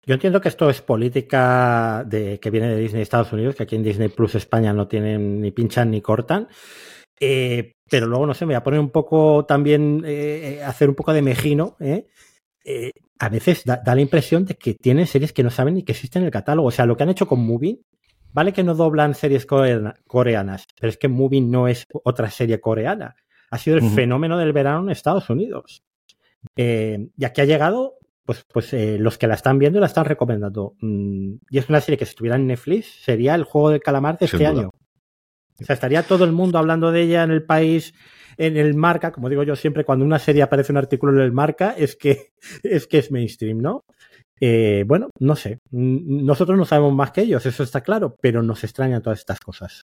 [0.06, 3.76] Yo entiendo que esto es política de, que viene de Disney Estados Unidos, que aquí
[3.76, 6.48] en Disney Plus España no tienen ni pinchan ni cortan.
[7.20, 10.96] Eh, pero luego, no sé, me voy a poner un poco también, eh, hacer un
[10.96, 11.76] poco de mejino.
[11.80, 12.06] ¿eh?
[13.20, 15.92] A veces da, da la impresión de que tienen series que no saben ni que
[15.92, 16.70] existen en el catálogo.
[16.70, 17.82] O sea, lo que han hecho con Movie,
[18.32, 23.16] vale que no doblan series coreanas, pero es que Movie no es otra serie coreana.
[23.52, 25.84] Ha sido el fenómeno del verano en Estados Unidos.
[26.56, 27.99] Y aquí ha llegado,
[28.30, 30.76] pues, pues eh, los que la están viendo la están recomendando.
[30.82, 34.20] Mm, y es una serie que si estuviera en Netflix sería el juego del calamar
[34.20, 34.70] de este año.
[35.60, 37.96] O sea, estaría todo el mundo hablando de ella en el país,
[38.38, 41.32] en el marca, como digo yo siempre, cuando una serie aparece un artículo en el
[41.32, 43.84] marca, es que es, que es mainstream, ¿no?
[44.40, 45.58] Eh, bueno, no sé.
[45.72, 49.88] Nosotros no sabemos más que ellos, eso está claro, pero nos extrañan todas estas cosas.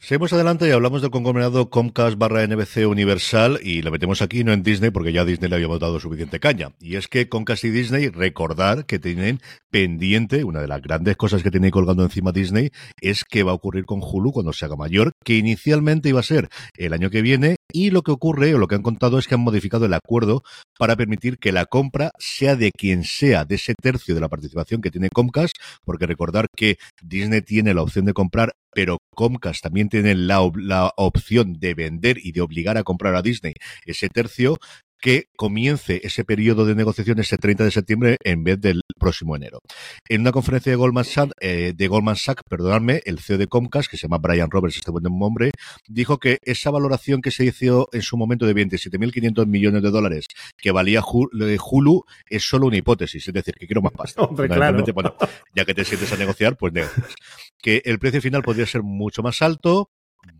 [0.00, 4.52] Seguimos adelante y hablamos del conglomerado Comcast barra NBC Universal y lo metemos aquí, no
[4.52, 6.70] en Disney, porque ya Disney le había dado suficiente caña.
[6.78, 9.40] Y es que Comcast y Disney, recordar que tienen
[9.70, 12.70] pendiente, una de las grandes cosas que tiene colgando encima Disney,
[13.00, 16.22] es que va a ocurrir con Hulu cuando se haga mayor, que inicialmente iba a
[16.22, 19.26] ser el año que viene, y lo que ocurre, o lo que han contado, es
[19.26, 20.42] que han modificado el acuerdo
[20.78, 24.80] para permitir que la compra sea de quien sea, de ese tercio de la participación
[24.80, 29.88] que tiene Comcast, porque recordar que Disney tiene la opción de comprar pero Comcast también
[29.88, 33.54] tiene la, la, opción de vender y de obligar a comprar a Disney
[33.84, 34.58] ese tercio
[35.00, 39.60] que comience ese periodo de negociación ese 30 de septiembre en vez del próximo enero.
[40.08, 43.90] En una conferencia de Goldman Sachs, eh, de Goldman Sachs, perdonadme, el CEO de Comcast,
[43.90, 45.50] que se llama Brian Roberts, este buen hombre,
[45.86, 50.26] dijo que esa valoración que se hizo en su momento de 27.500 millones de dólares
[50.56, 54.22] que valía Hulu es solo una hipótesis, es decir, que quiero más pasta.
[54.28, 54.84] Hombre, claro.
[54.92, 55.14] Bueno,
[55.54, 57.14] ya que te sientes a negociar, pues negocias.
[57.60, 59.90] Que el precio final podría ser mucho más alto,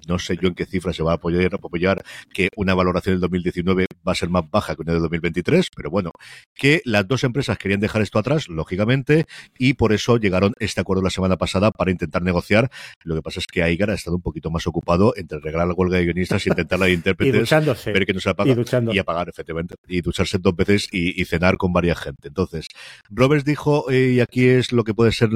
[0.09, 2.03] no sé yo en qué cifra se va a apoyar, apoyar
[2.33, 5.91] que una valoración del 2019 va a ser más baja que una del 2023, pero
[5.91, 6.11] bueno,
[6.55, 9.27] que las dos empresas querían dejar esto atrás, lógicamente,
[9.59, 12.71] y por eso llegaron este acuerdo la semana pasada para intentar negociar.
[13.05, 15.75] Lo que pasa es que Aigar ha estado un poquito más ocupado entre regalar la
[15.75, 18.97] huelga de guionistas y intentar la de intérpretes, y ver que no se apaga y,
[18.97, 22.29] y, apagar, efectivamente, y ducharse dos veces y, cenar con varias gente.
[22.29, 22.69] Entonces,
[23.11, 25.29] Roberts dijo, eh, y aquí es lo que puede ser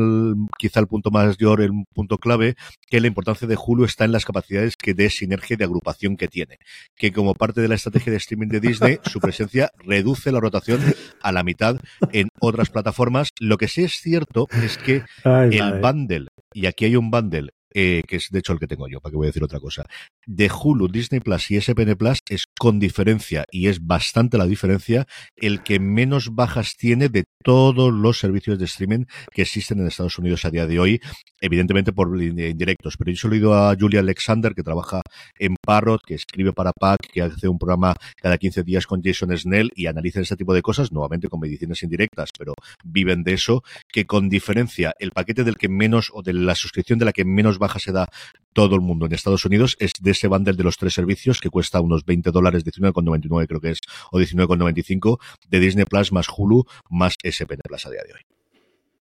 [0.59, 2.55] quizá el punto mayor, el punto clave,
[2.89, 6.29] que la importancia de Hulu está en las capacidades que de sinergia de agrupación que
[6.29, 6.59] tiene.
[6.97, 10.81] Que como parte de la estrategia de streaming de Disney, su presencia reduce la rotación
[11.23, 11.77] a la mitad
[12.13, 13.29] en otras plataformas.
[13.39, 18.03] Lo que sí es cierto es que el bundle, y aquí hay un bundle eh,
[18.07, 19.85] que es de hecho el que tengo yo, para que voy a decir otra cosa,
[20.27, 25.07] de Hulu, Disney Plus y SPN Plus es con diferencia, y es bastante la diferencia,
[25.37, 30.19] el que menos bajas tiene de todos los servicios de streaming que existen en Estados
[30.19, 31.01] Unidos a día de hoy,
[31.41, 32.97] evidentemente por indirectos.
[32.97, 35.03] Pero yo he oído a Julia Alexander, que trabaja
[35.39, 39.35] en Parrot, que escribe para PAC, que hace un programa cada 15 días con Jason
[39.35, 42.53] Snell y analiza ese tipo de cosas, nuevamente con medicinas indirectas, pero
[42.85, 46.99] viven de eso, que con diferencia el paquete del que menos, o de la suscripción
[46.99, 48.11] de la que menos baja se da
[48.53, 51.49] todo el mundo en Estados Unidos es de ese bundle de los tres servicios que
[51.49, 53.79] cuesta unos 20 dólares, 19,99 creo que es,
[54.11, 55.19] o 19,95
[55.49, 58.42] de Disney Plus más Hulu más SPN Plus a día de hoy.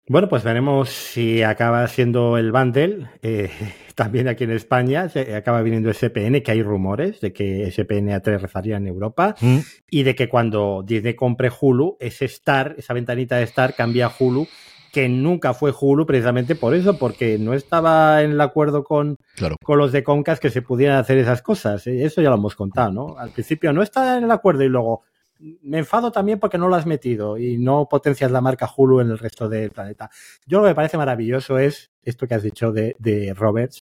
[0.09, 3.11] Bueno, pues veremos si acaba siendo el bundle.
[3.21, 3.51] Eh,
[3.95, 8.77] también aquí en España se acaba viniendo SPN, que hay rumores de que SPN aterrizaría
[8.77, 9.59] en Europa mm.
[9.91, 14.13] y de que cuando Disney compre Hulu, ese Star, esa ventanita de Star cambia a
[14.17, 14.47] Hulu
[14.91, 19.19] que nunca fue Hulu precisamente por eso, porque no estaba en el acuerdo con,
[19.61, 21.85] con los de Concas que se pudieran hacer esas cosas.
[21.85, 22.03] ¿eh?
[22.03, 23.15] Eso ya lo hemos contado, ¿no?
[23.19, 25.03] Al principio no está en el acuerdo y luego
[25.39, 29.09] me enfado también porque no lo has metido y no potencias la marca Hulu en
[29.09, 30.09] el resto del planeta.
[30.45, 33.83] Yo lo que me parece maravilloso es esto que has dicho de, de Roberts,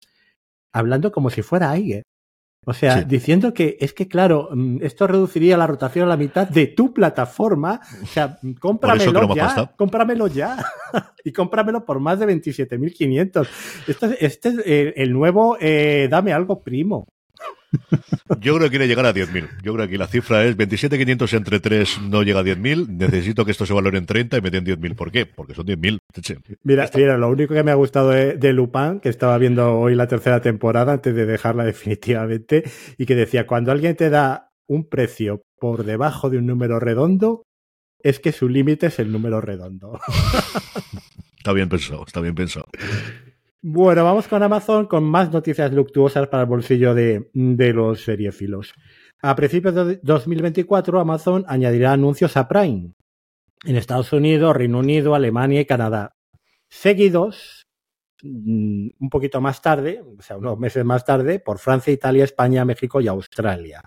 [0.73, 2.03] hablando como si fuera Aiger.
[2.67, 6.49] O sea, diciendo que es que, claro, mm, esto reduciría la rotación a la mitad
[6.49, 7.79] de tu plataforma.
[8.01, 10.65] O sea, cómpramelo ya, cómpramelo ya.
[11.23, 13.47] y cómpramelo por más de 27.500.
[13.87, 17.07] Este, este es el, nuevo eh, Dame algo primo.
[18.39, 19.61] Yo creo que quiere llegar a 10.000.
[19.63, 22.87] Yo creo que la cifra es 27.500 entre 3 no llega a 10.000.
[22.87, 24.95] Necesito que esto se valore en 30 y me den 10.000.
[24.95, 25.25] ¿Por qué?
[25.25, 25.99] Porque son 10.000.
[26.63, 29.95] Mira, mira, lo único que me ha gustado de, de, Lupin, que estaba viendo hoy
[29.95, 32.63] la tercera temporada antes de dejarla definitivamente,
[32.97, 37.43] y que decía, cuando alguien te da un precio por debajo de un número redondo,
[37.99, 39.99] es que su límite es el número redondo.
[41.37, 42.67] está bien pensado, está bien pensado.
[43.67, 47.31] Bueno, vamos con Amazon con más noticias luctuosas para el bolsillo de,
[47.73, 48.75] los seriefilos.
[49.23, 52.91] A principios de 2024, Amazon añadirá anuncios a Prime
[53.63, 56.11] en Estados Unidos, Reino Unido, Alemania y Canadá.
[56.69, 57.65] Seguidos,
[58.21, 62.65] mm, un poquito más tarde, o sea, unos meses más tarde, por Francia, Italia, España,
[62.65, 63.81] México y Australia.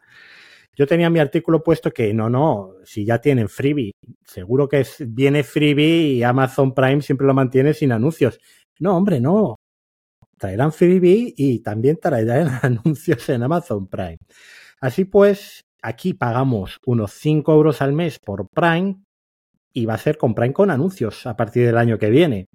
[0.74, 3.93] Yo tenía mi artículo puesto que no, no, si ya tienen freebie,
[4.26, 8.41] seguro que viene freebie y Amazon Prime siempre lo mantiene sin anuncios.
[8.81, 9.55] No, hombre, no
[10.39, 14.18] traerán freebie y también traerán anuncios en Amazon Prime.
[14.80, 18.97] Así pues, aquí pagamos unos 5 euros al mes por Prime
[19.72, 22.47] y va a ser con Prime con anuncios a partir del año que viene.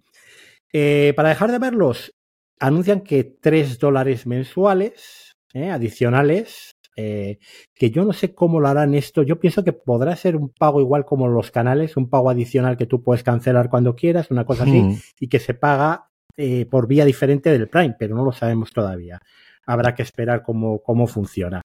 [0.71, 2.13] Eh, para dejar de verlos,
[2.59, 7.37] anuncian que 3 dólares mensuales eh, adicionales, eh,
[7.75, 9.21] que yo no sé cómo lo harán esto.
[9.23, 12.85] Yo pienso que podrá ser un pago igual como los canales, un pago adicional que
[12.85, 14.95] tú puedes cancelar cuando quieras, una cosa así, Mm.
[15.19, 19.19] y que se paga eh, por vía diferente del Prime, pero no lo sabemos todavía.
[19.65, 21.61] Habrá que esperar cómo, cómo funciona.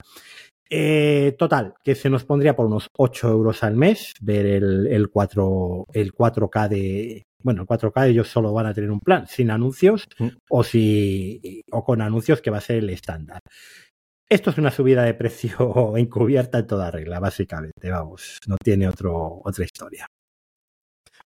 [0.68, 5.08] Eh, total, que se nos pondría por unos 8 euros al mes ver el, el,
[5.10, 7.22] 4, el 4K de.
[7.42, 10.28] Bueno, el 4K ellos solo van a tener un plan sin anuncios Mm.
[10.50, 13.40] o, si, o con anuncios que va a ser el estándar.
[14.28, 15.56] Esto es una subida de precio
[15.96, 17.90] encubierta en toda regla, básicamente.
[17.90, 20.06] Vamos, no tiene otro, otra historia.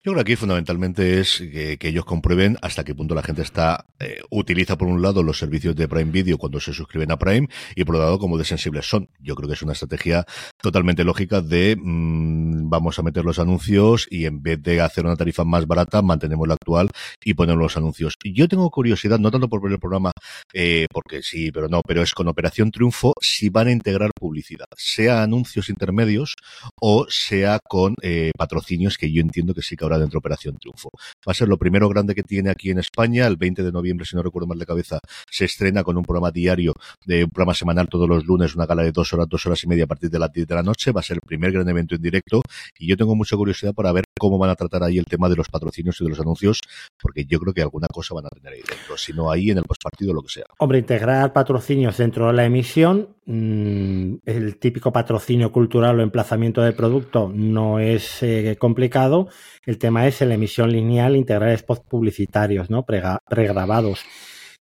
[0.05, 3.85] Yo creo que aquí fundamentalmente es que, ellos comprueben hasta qué punto la gente está
[3.99, 7.49] eh, utiliza por un lado los servicios de Prime Video cuando se suscriben a Prime
[7.75, 9.11] y por otro lado como de sensibles son.
[9.19, 10.25] Yo creo que es una estrategia
[10.63, 15.17] totalmente lógica de mmm, vamos a meter los anuncios y en vez de hacer una
[15.17, 16.91] tarifa más barata mantenemos la actual
[17.25, 18.15] y ponemos los anuncios.
[18.23, 20.13] Yo tengo curiosidad, no tanto por ver el programa,
[20.53, 24.67] eh, porque sí, pero no, pero es con Operación Triunfo si van a integrar publicidad,
[24.77, 26.37] sea anuncios intermedios
[26.81, 30.57] o sea con eh, patrocinios que yo entiendo que sí que habrá dentro de Operación
[30.57, 30.91] Triunfo.
[31.27, 33.27] Va a ser lo primero grande que tiene aquí en España.
[33.27, 34.99] El 20 de noviembre, si no recuerdo mal de cabeza,
[35.31, 36.75] se estrena con un programa diario,
[37.05, 39.67] de un programa semanal todos los lunes, una gala de dos horas, dos horas y
[39.67, 40.93] media a partir de las 10 de la noche.
[40.93, 42.43] Va a ser el primer gran evento en directo
[42.79, 45.37] y yo tengo mucha curiosidad para ver cómo van a tratar ahí el tema de
[45.37, 46.61] los patrocinios y de los anuncios,
[47.01, 49.59] porque yo creo que alguna cosa van a tener ahí dentro, si no ahí en
[49.59, 50.45] el postpartido lo que sea.
[50.59, 57.31] Hombre, integrar patrocinios dentro de la emisión, el típico patrocinio cultural o emplazamiento de producto
[57.35, 59.29] no es eh, complicado.
[59.67, 62.87] El tema es en la emisión lineal integrar spots publicitarios, ¿no?
[62.87, 64.03] Prega pregrabados.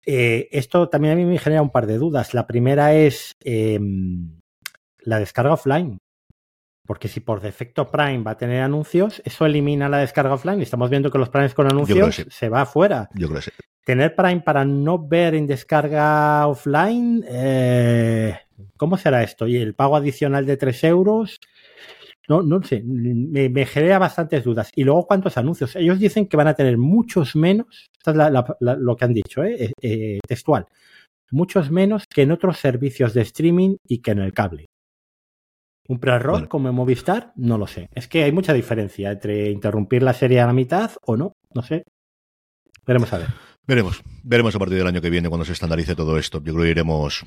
[0.05, 2.33] Eh, esto también a mí me genera un par de dudas.
[2.33, 3.79] La primera es eh,
[4.99, 5.97] la descarga offline.
[6.85, 10.61] Porque si por defecto Prime va a tener anuncios, eso elimina la descarga offline.
[10.61, 12.25] Estamos viendo que los Primes con anuncios sí.
[12.29, 13.09] se va afuera.
[13.13, 13.51] Yo creo que sí.
[13.85, 18.37] Tener Prime para no ver en descarga offline, eh,
[18.77, 19.47] ¿cómo será esto?
[19.47, 21.39] ¿Y el pago adicional de 3 euros?
[22.27, 24.71] No, no sé, me, me, genera bastantes dudas.
[24.75, 25.75] Y luego, ¿cuántos anuncios?
[25.75, 29.05] Ellos dicen que van a tener muchos menos, esta es la, la, la, lo que
[29.05, 29.73] han dicho, ¿eh?
[29.81, 30.65] Eh, textual,
[31.31, 34.67] muchos menos que en otros servicios de streaming y que en el cable.
[35.87, 36.49] ¿Un pre-roll bueno.
[36.49, 37.33] como en Movistar?
[37.35, 37.89] No lo sé.
[37.93, 41.33] Es que hay mucha diferencia entre interrumpir la serie a la mitad o no.
[41.53, 41.83] No sé.
[42.85, 43.27] Veremos a ver.
[43.65, 46.43] Veremos, veremos a partir del año que viene cuando se estandarice todo esto.
[46.43, 47.23] Yo creo que iremos.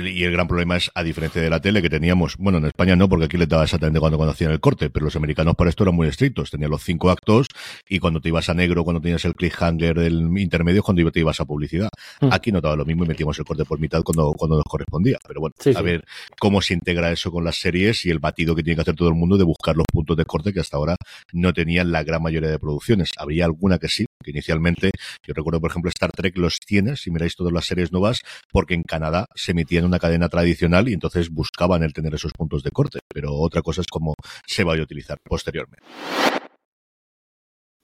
[0.00, 2.94] Y el gran problema es, a diferencia de la tele que teníamos, bueno, en España
[2.94, 5.68] no, porque aquí les daba exactamente cuando, cuando hacían el corte, pero los americanos para
[5.68, 6.52] esto eran muy estrictos.
[6.52, 7.48] Tenían los cinco actos
[7.88, 11.40] y cuando te ibas a negro, cuando tenías el cliffhanger del intermedio, cuando te ibas
[11.40, 11.88] a publicidad.
[12.20, 12.28] Mm.
[12.30, 15.18] Aquí no daba lo mismo y metíamos el corte por mitad cuando, cuando nos correspondía.
[15.26, 16.04] Pero bueno, sí, a ver
[16.38, 19.08] cómo se integra eso con las series y el batido que tiene que hacer todo
[19.08, 20.94] el mundo de buscar los puntos de corte que hasta ahora
[21.32, 23.10] no tenían la gran mayoría de producciones.
[23.18, 24.90] Habría alguna que sí, que inicialmente,
[25.26, 28.74] yo recuerdo, por ejemplo, Star Trek los tiene, si miráis todas las series nuevas, porque
[28.74, 32.62] en Canadá se emitía en una cadena tradicional y entonces buscaban el tener esos puntos
[32.62, 34.14] de corte, pero otra cosa es cómo
[34.46, 35.86] se vaya a utilizar posteriormente.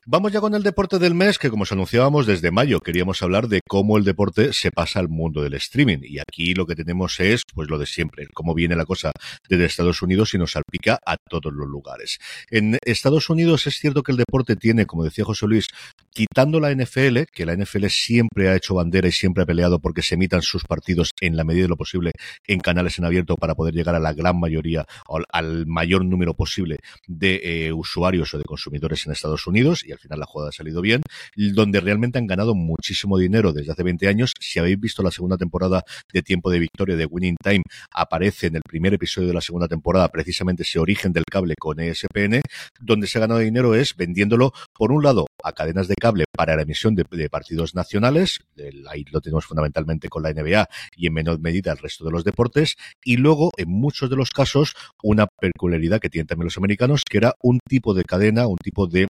[0.04, 3.46] Vamos ya con el deporte del mes, que como os anunciábamos desde mayo, queríamos hablar
[3.46, 5.98] de cómo el deporte se pasa al mundo del streaming.
[6.02, 9.12] Y aquí lo que tenemos es, pues lo de siempre, cómo viene la cosa
[9.48, 12.18] desde Estados Unidos y nos salpica a todos los lugares.
[12.50, 15.68] En Estados Unidos es cierto que el deporte tiene, como decía José Luis,
[16.12, 20.02] quitando la NFL, que la NFL siempre ha hecho bandera y siempre ha peleado porque
[20.02, 22.12] se emitan sus partidos en la medida de lo posible
[22.46, 24.84] en canales en abierto para poder llegar a la gran mayoría,
[25.30, 29.84] al mayor número posible de eh, usuarios o de consumidores en Estados Unidos.
[29.84, 31.02] Y al final la jugada ha salido bien,
[31.36, 34.34] donde realmente han ganado muchísimo dinero desde hace 20 años.
[34.40, 35.82] Si habéis visto la segunda temporada
[36.12, 39.68] de Tiempo de Victoria de Winning Time, aparece en el primer episodio de la segunda
[39.68, 42.40] temporada precisamente ese origen del cable con ESPN,
[42.80, 45.94] donde se ha ganado dinero es vendiéndolo, por un lado, a cadenas de
[46.36, 48.40] para la emisión de, partidos nacionales,
[48.88, 52.24] ahí lo tenemos fundamentalmente con la NBA y en menor medida el resto de los
[52.24, 57.02] deportes, y luego, en muchos de los casos, una peculiaridad que tienen también los americanos,
[57.08, 59.06] que era un tipo de cadena, un tipo de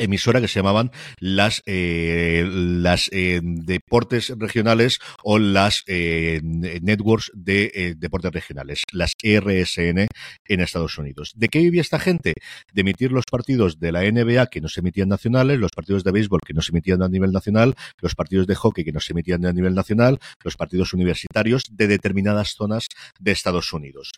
[0.00, 7.70] emisora que se llamaban las eh, las eh, deportes regionales o las eh, networks de
[7.74, 10.06] eh, deportes regionales, las RSN
[10.46, 11.32] en Estados Unidos.
[11.36, 12.34] ¿De qué vivía esta gente?
[12.72, 16.12] De emitir los partidos de la NBA que no se emitían nacionales, los partidos de
[16.12, 19.12] béisbol que no se emitían a nivel nacional, los partidos de hockey que no se
[19.12, 22.88] emitían a nivel nacional, los partidos universitarios de determinadas zonas
[23.18, 24.12] de Estados Unidos.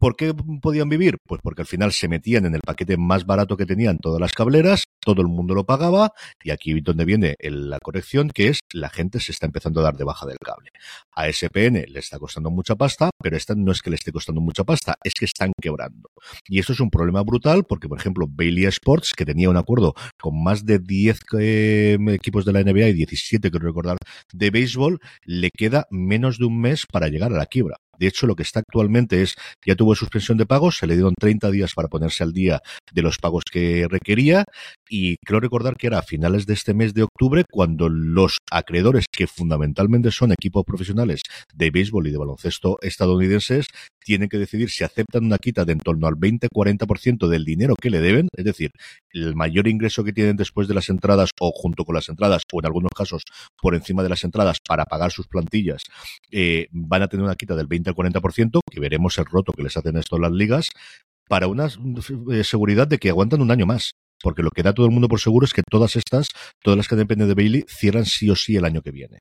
[0.00, 0.32] ¿Por qué
[0.62, 1.18] podían vivir?
[1.26, 4.32] Pues porque al final se metían en el paquete más barato que tenían todas las
[4.32, 8.88] cableras, todo el mundo lo pagaba, y aquí donde viene la corrección, que es la
[8.88, 10.70] gente se está empezando a dar de baja del cable.
[11.14, 14.40] A SPN le está costando mucha pasta, pero esta no es que le esté costando
[14.40, 16.08] mucha pasta, es que están quebrando.
[16.48, 19.92] Y eso es un problema brutal, porque por ejemplo, Bailey Sports, que tenía un acuerdo
[20.18, 23.98] con más de 10 eh, equipos de la NBA y 17, creo recordar,
[24.32, 27.76] de béisbol, le queda menos de un mes para llegar a la quiebra.
[28.00, 31.14] De hecho, lo que está actualmente es, ya tuvo suspensión de pagos, se le dieron
[31.14, 34.46] 30 días para ponerse al día de los pagos que requería
[34.90, 39.06] y creo recordar que era a finales de este mes de octubre cuando los acreedores,
[39.10, 41.20] que fundamentalmente son equipos profesionales
[41.54, 43.68] de béisbol y de baloncesto estadounidenses,
[44.04, 47.90] tienen que decidir si aceptan una quita de en torno al 20-40% del dinero que
[47.90, 48.72] le deben, es decir,
[49.12, 52.58] el mayor ingreso que tienen después de las entradas o junto con las entradas o
[52.58, 53.22] en algunos casos
[53.62, 55.84] por encima de las entradas para pagar sus plantillas,
[56.32, 59.76] eh, van a tener una quita del 20 40%, que veremos el roto que les
[59.76, 60.70] hacen esto las ligas,
[61.28, 61.68] para una
[62.32, 65.08] eh, seguridad de que aguantan un año más porque lo que da todo el mundo
[65.08, 66.28] por seguro es que todas estas,
[66.62, 69.18] todas las que dependen de Bailey, cierran sí o sí el año que viene.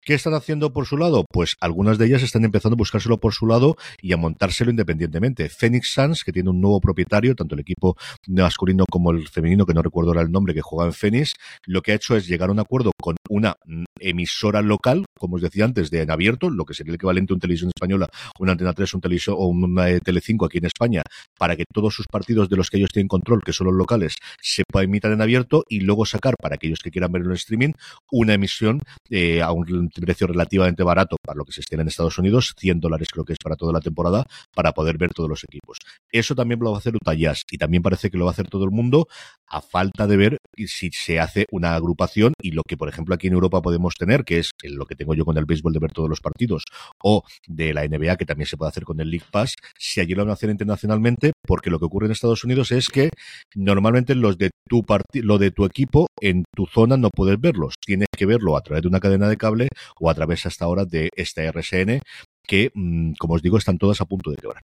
[0.00, 1.24] ¿Qué están haciendo por su lado?
[1.30, 5.48] Pues algunas de ellas están empezando a buscárselo por su lado y a montárselo independientemente.
[5.48, 7.96] Phoenix Suns, que tiene un nuevo propietario, tanto el equipo
[8.26, 11.34] masculino como el femenino, que no recuerdo ahora el nombre, que juega en Phoenix,
[11.66, 13.56] lo que ha hecho es llegar a un acuerdo con una
[13.98, 17.34] emisora local, como os decía antes, de en abierto, lo que sería el equivalente a
[17.34, 21.02] una televisión española, una antena 3, un televisor o una Telecinco aquí en España,
[21.38, 24.16] para que todos sus partidos de los que ellos tienen control, que son los locales,
[24.42, 27.72] se emitir en abierto y luego sacar para aquellos que quieran ver en streaming
[28.10, 32.18] una emisión eh, a un precio relativamente barato para lo que se esté en Estados
[32.18, 35.44] Unidos, 100 dólares creo que es para toda la temporada, para poder ver todos los
[35.44, 35.78] equipos.
[36.10, 38.32] Eso también lo va a hacer Utah Jazz y también parece que lo va a
[38.32, 39.08] hacer todo el mundo
[39.46, 43.26] a falta de ver si se hace una agrupación y lo que, por ejemplo, aquí
[43.28, 45.92] en Europa podemos tener, que es lo que tengo yo con el béisbol de ver
[45.92, 46.64] todos los partidos,
[47.02, 50.14] o de la NBA, que también se puede hacer con el League Pass, si allí
[50.14, 53.10] lo van a hacer internacionalmente, porque lo que ocurre en Estados Unidos es que
[53.54, 57.74] normalmente los de tu lo de tu equipo en tu zona no puedes verlos.
[57.84, 59.68] Tienes que verlo a través de una cadena de cable
[60.00, 62.00] o a través hasta ahora de esta RSN,
[62.46, 64.62] que, mm, como os digo, están todas a punto de quebrar.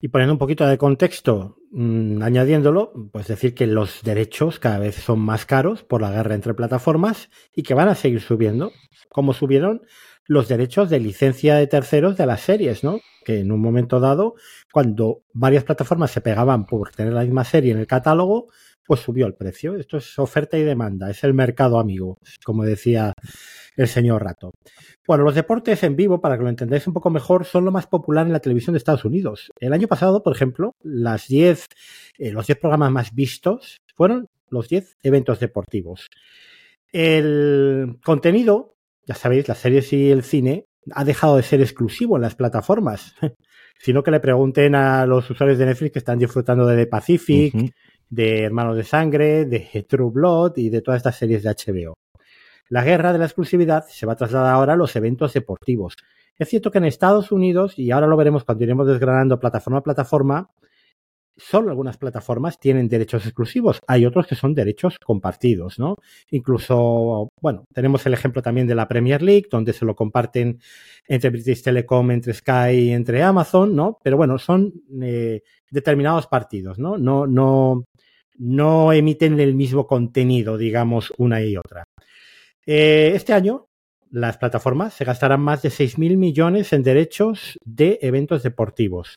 [0.00, 4.96] Y poniendo un poquito de contexto, mmm, añadiéndolo, pues decir que los derechos cada vez
[4.96, 8.70] son más caros por la guerra entre plataformas y que van a seguir subiendo,
[9.08, 9.80] como subieron
[10.26, 13.00] los derechos de licencia de terceros de las series, ¿no?
[13.24, 14.34] Que en un momento dado,
[14.72, 18.48] cuando varias plataformas se pegaban por tener la misma serie en el catálogo,
[18.86, 19.76] pues subió el precio.
[19.76, 23.12] Esto es oferta y demanda, es el mercado amigo, como decía
[23.76, 24.52] el señor Rato.
[25.06, 27.86] Bueno, los deportes en vivo, para que lo entendáis un poco mejor, son lo más
[27.86, 29.50] popular en la televisión de Estados Unidos.
[29.58, 31.66] El año pasado, por ejemplo, las 10,
[32.18, 36.08] eh, los 10 programas más vistos fueron los 10 eventos deportivos.
[36.92, 38.73] El contenido,
[39.06, 43.14] ya sabéis, las series y el cine, ha dejado de ser exclusivo en las plataformas,
[43.78, 47.74] sino que le pregunten a los usuarios de Netflix que están disfrutando de The Pacific,
[48.08, 51.94] de Hermanos de Sangre, de True Blood y de todas estas series de HBO.
[52.68, 55.96] La guerra de la exclusividad se va a trasladar ahora a los eventos deportivos.
[56.38, 59.82] Es cierto que en Estados Unidos, y ahora lo veremos cuando iremos desgranando plataforma a
[59.82, 60.50] plataforma,
[61.36, 65.96] solo algunas plataformas tienen derechos exclusivos, hay otros que son derechos compartidos, ¿no?
[66.30, 70.60] Incluso, bueno, tenemos el ejemplo también de la Premier League, donde se lo comparten
[71.06, 73.98] entre British Telecom, entre Sky entre Amazon, ¿no?
[74.02, 74.72] Pero bueno, son
[75.02, 76.96] eh, determinados partidos, ¿no?
[76.98, 77.84] No, no,
[78.38, 81.84] no emiten el mismo contenido, digamos, una y otra.
[82.66, 83.66] Eh, este año,
[84.10, 89.16] las plataformas se gastarán más de 6.000 millones en derechos de eventos deportivos.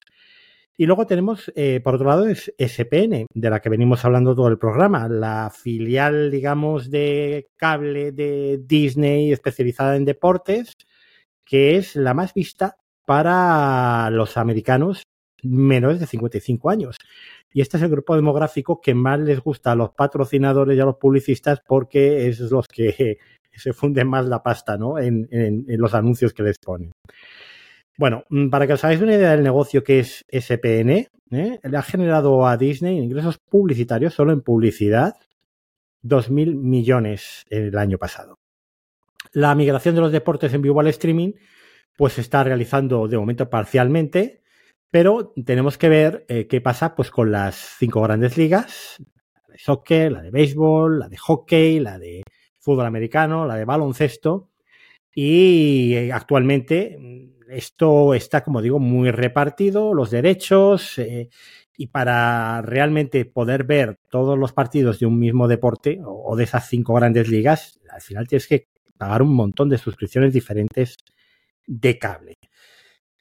[0.80, 4.48] Y luego tenemos, eh, por otro lado, es SPN, de la que venimos hablando todo
[4.48, 10.74] el programa, la filial, digamos, de cable de Disney especializada en deportes,
[11.44, 15.04] que es la más vista para los americanos
[15.42, 16.98] menores de 55 años.
[17.52, 20.86] Y este es el grupo demográfico que más les gusta a los patrocinadores y a
[20.86, 23.18] los publicistas porque es los que
[23.52, 25.00] se funden más la pasta ¿no?
[25.00, 26.92] en, en, los anuncios que les ponen.
[27.98, 31.60] Bueno, mm, para que os hagáis una idea del negocio que es SPN, ¿eh?
[31.64, 35.16] le ha generado a Disney ingresos publicitarios solo en publicidad
[36.04, 38.38] 2.000 millones el año pasado.
[39.34, 41.34] La migración de los deportes en vivo al streaming
[41.98, 44.44] pues se está realizando de momento parcialmente,
[44.92, 48.98] pero tenemos que ver eh, qué pasa pues con las cinco grandes ligas,
[49.34, 52.22] la de soccer, la de béisbol, la de hockey, la de
[52.60, 54.52] fútbol americano, la de baloncesto.
[55.16, 61.30] Y eh, actualmente mm, esto está, como digo, muy repartido, los derechos, eh,
[61.78, 66.68] y para realmente poder ver todos los partidos de un mismo deporte o, de esas
[66.70, 68.68] cinco grandes ligas, al final tienes que
[68.98, 70.98] pagar un montón de suscripciones diferentes
[71.66, 72.34] de cable.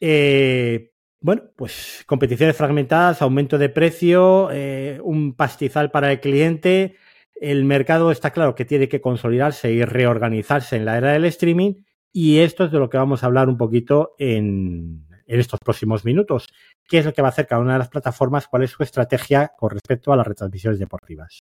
[0.01, 6.96] Eh, Bueno, pues competiciones fragmentadas, aumento de precio, eh, un pastizal para el cliente.
[7.34, 11.75] El mercado está claro que tiene que consolidarse y reorganizarse en la era del streaming
[12.18, 16.49] y esto es de lo que vamos a hablar un poquito en, estos próximos minutos.
[16.88, 18.49] ¿Qué es lo que va a hacer cada una de las plataformas?
[18.49, 21.41] ¿Cuál es su estrategia con respecto a las retransmisiones deportivas?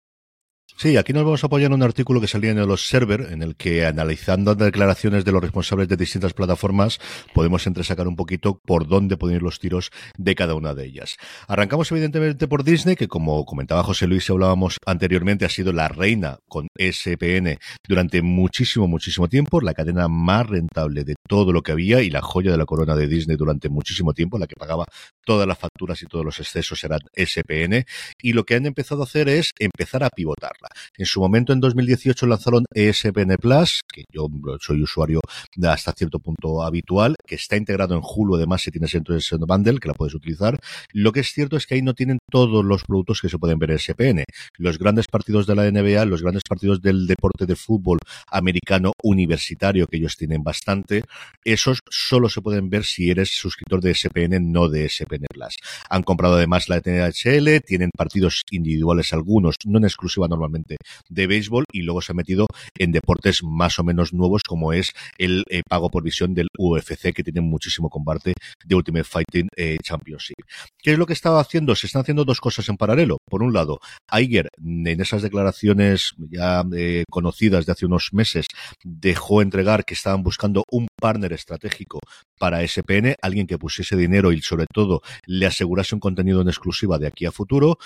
[0.80, 3.42] Sí, aquí nos vamos a apoyar en un artículo que salía en los server, en
[3.42, 7.00] el que analizando declaraciones de los responsables de distintas plataformas,
[7.34, 9.90] podemos entresacar un poquito por dónde pueden ir los tiros
[10.20, 11.18] de cada una de ellas.
[11.48, 15.88] Arrancamos evidentemente por Disney, que como comentaba José Luis y hablábamos anteriormente, ha sido la
[15.88, 21.72] reina con SPN durante muchísimo, muchísimo tiempo, la cadena más rentable de todo lo que
[21.72, 24.86] había y la joya de la corona de Disney durante muchísimo tiempo, la que pagaba
[25.28, 27.86] todas las facturas y todos los excesos eran SPN.
[28.22, 30.70] Y lo que han empezado a hacer es empezar a pivotarla.
[30.98, 34.28] En su momento, en 2018, lanzaron ESPN Plus, que yo
[34.62, 35.20] soy usuario
[35.64, 39.80] hasta cierto punto habitual, que está integrado en Hulu, además, si tienes entonces en Bundle,
[39.80, 40.58] que la puedes utilizar.
[40.94, 43.60] Lo que es cierto es que ahí no tienen todos los productos que se pueden
[43.60, 44.24] ver en ESPN.
[44.58, 48.00] Los grandes partidos de la NBA, los grandes partidos del deporte de fútbol
[48.32, 51.04] americano universitario, que ellos tienen bastante,
[51.44, 55.56] esos solo se pueden ver si eres suscriptor de ESPN, no de ESPN Plus.
[55.90, 60.78] Han comprado además la NHL, tienen partidos individuales algunos, no en exclusiva normalmente
[61.10, 64.92] de béisbol y luego se ha metido en deportes más o menos nuevos como es
[65.18, 68.34] el eh, pago por visión del UFC que tiene muchísimo combate
[68.66, 70.36] de Ultimate Fighting eh, Championship.
[70.78, 71.76] ¿Qué es lo que estaba haciendo?
[71.76, 73.18] Se están haciendo dos cosas en paralelo.
[73.30, 73.80] Por un lado,
[74.12, 78.46] Iger en esas declaraciones ya eh, conocidas de hace unos meses
[78.84, 82.00] dejó entregar que estaban buscando un partner estratégico
[82.40, 86.98] para SPN, alguien que pusiese dinero y sobre todo le asegurase un contenido en exclusiva
[86.98, 87.78] de aquí a futuro.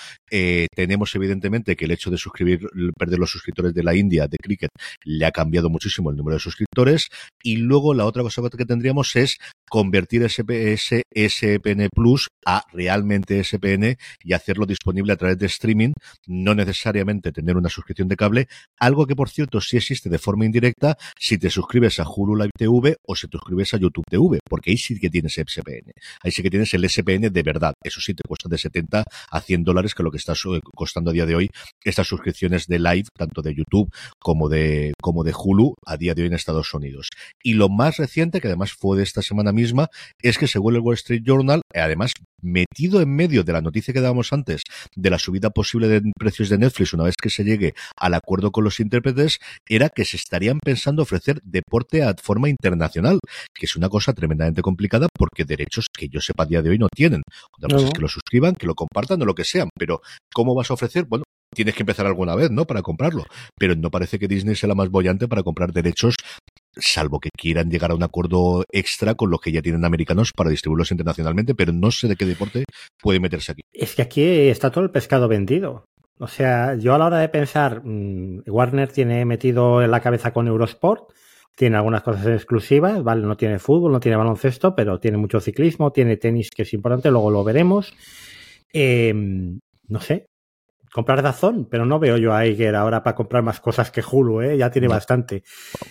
[0.74, 2.60] tenemos evidentemente que el hecho de suscribir
[2.98, 4.70] perder los suscriptores de la India, de Cricket,
[5.04, 7.08] le ha cambiado muchísimo el número de suscriptores.
[7.42, 9.38] Y luego la otra cosa que tendríamos es
[9.68, 15.92] convertir ese SPN Plus a realmente SPN y hacerlo disponible a través de streaming,
[16.26, 20.44] no necesariamente tener una suscripción de cable, algo que por cierto sí existe de forma
[20.44, 24.40] indirecta si te suscribes a Hulu Live TV o si te suscribes a YouTube TV,
[24.48, 25.92] porque ahí sí que tienes SPN,
[26.22, 29.40] ahí sí que tienes el SPN de verdad, eso sí te cuesta de 70 a
[29.40, 30.34] 100 dólares, que es lo que está
[30.74, 31.50] costando a día de hoy
[31.84, 36.22] estas suscripciones de live, tanto de YouTube como de, como de Hulu, a día de
[36.22, 37.08] hoy en Estados Unidos.
[37.42, 39.88] Y lo más reciente, que además fue de esta semana misma,
[40.20, 42.12] es que según el Wall Street Journal, además
[42.42, 44.62] metido en medio de la noticia que dábamos antes
[44.96, 48.50] de la subida posible de precios de Netflix una vez que se llegue al acuerdo
[48.50, 53.20] con los intérpretes, era que se estarían pensando ofrecer deporte a forma internacional,
[53.54, 56.78] que es una cosa tremendamente complicada porque derechos que yo sepa a día de hoy
[56.78, 57.22] no tienen.
[57.56, 60.00] Otra cosa es que lo suscriban, que lo compartan o lo que sean, pero
[60.32, 61.04] ¿cómo vas a ofrecer?
[61.04, 61.24] Bueno,
[61.54, 62.64] tienes que empezar alguna vez, ¿no?
[62.66, 63.24] Para comprarlo.
[63.58, 66.14] Pero no parece que Disney sea la más bollante para comprar derechos,
[66.76, 70.50] salvo que quieran llegar a un acuerdo extra con los que ya tienen americanos para
[70.50, 72.64] distribuirlos internacionalmente, pero no sé de qué deporte
[73.00, 73.62] puede meterse aquí.
[73.72, 75.84] Es que aquí está todo el pescado vendido.
[76.18, 80.32] O sea, yo a la hora de pensar, mm, Warner tiene metido en la cabeza
[80.32, 81.10] con Eurosport,
[81.56, 83.22] tiene algunas cosas exclusivas, ¿vale?
[83.22, 87.10] No tiene fútbol, no tiene baloncesto, pero tiene mucho ciclismo, tiene tenis que es importante,
[87.10, 87.94] luego lo veremos.
[88.72, 89.12] Eh,
[89.88, 90.26] no sé,
[90.92, 94.42] comprar Dazón, pero no veo yo a Iger ahora para comprar más cosas que Hulu,
[94.42, 94.56] ¿eh?
[94.56, 95.42] ya tiene bastante.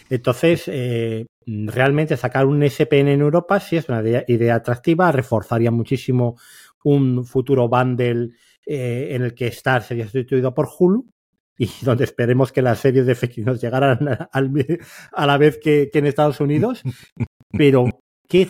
[0.10, 6.38] Entonces, eh, realmente sacar un SPN en Europa sí es una idea, atractiva, reforzaría muchísimo
[6.84, 8.30] un futuro bundle
[8.66, 11.06] eh, en el que Star sería sustituido por Hulu
[11.66, 14.00] y donde esperemos que las series de fake nos llegaran
[15.12, 16.82] a la vez que, que en Estados Unidos,
[17.52, 17.86] pero
[18.28, 18.48] que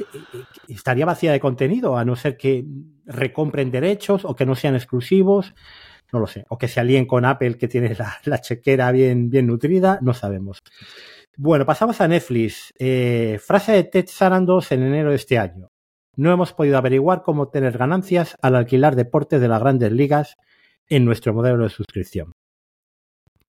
[0.68, 2.66] estaría vacía de contenido, a no ser que
[3.06, 5.54] recompren derechos o que no sean exclusivos
[6.12, 6.46] no lo sé.
[6.50, 10.60] O que se alíen con Apple, que tiene la, chequera bien, bien nutrida, no sabemos.
[11.38, 12.74] Bueno, pasamos a Netflix.
[12.78, 15.70] Eh, frase de Ted Sarandos en enero de este año.
[16.18, 20.36] No hemos podido averiguar cómo tener ganancias al alquilar deportes de las grandes ligas
[20.90, 22.34] en nuestro modelo de suscripción.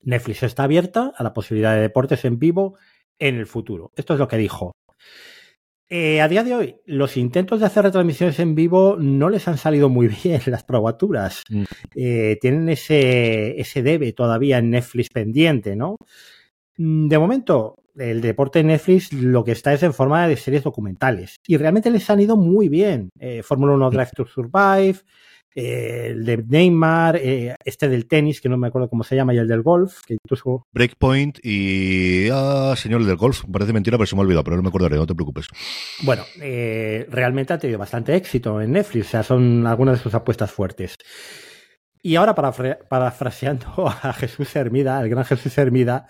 [0.03, 2.77] Netflix está abierta a la posibilidad de deportes en vivo
[3.19, 3.93] en el futuro.
[3.97, 4.73] Esto es lo que dijo.
[5.95, 9.59] Eh, a día de hoy, los intentos de hacer retransmisiones en vivo no les han
[9.59, 11.43] salido muy bien las probaturas.
[11.51, 11.65] Mm.
[11.95, 15.97] Eh, tienen ese, ese debe todavía en Netflix pendiente, ¿no?
[16.79, 20.63] Mm, de momento, el deporte en Netflix lo que está es en forma de series
[20.63, 21.37] documentales.
[21.47, 23.11] Y realmente les han ido muy bien.
[23.19, 25.01] Eh, Fórmula 1 Drive to Survive,
[25.55, 29.35] eh, el de Neymar, eh, este del tenis, que no me acuerdo cómo se llama,
[29.35, 30.67] y el del golf, que incluso...
[30.73, 32.29] Breakpoint y...
[32.31, 34.69] Ah, señor, el del golf, parece mentira, pero se me ha olvidado, pero no me
[34.69, 35.47] acordaré, no te preocupes.
[36.03, 40.15] Bueno, eh, realmente ha tenido bastante éxito en Netflix, o sea, son algunas de sus
[40.15, 40.97] apuestas fuertes.
[42.03, 43.67] Y ahora, parafraseando
[44.03, 46.07] a Jesús Hermida, al gran Jesús Hermida,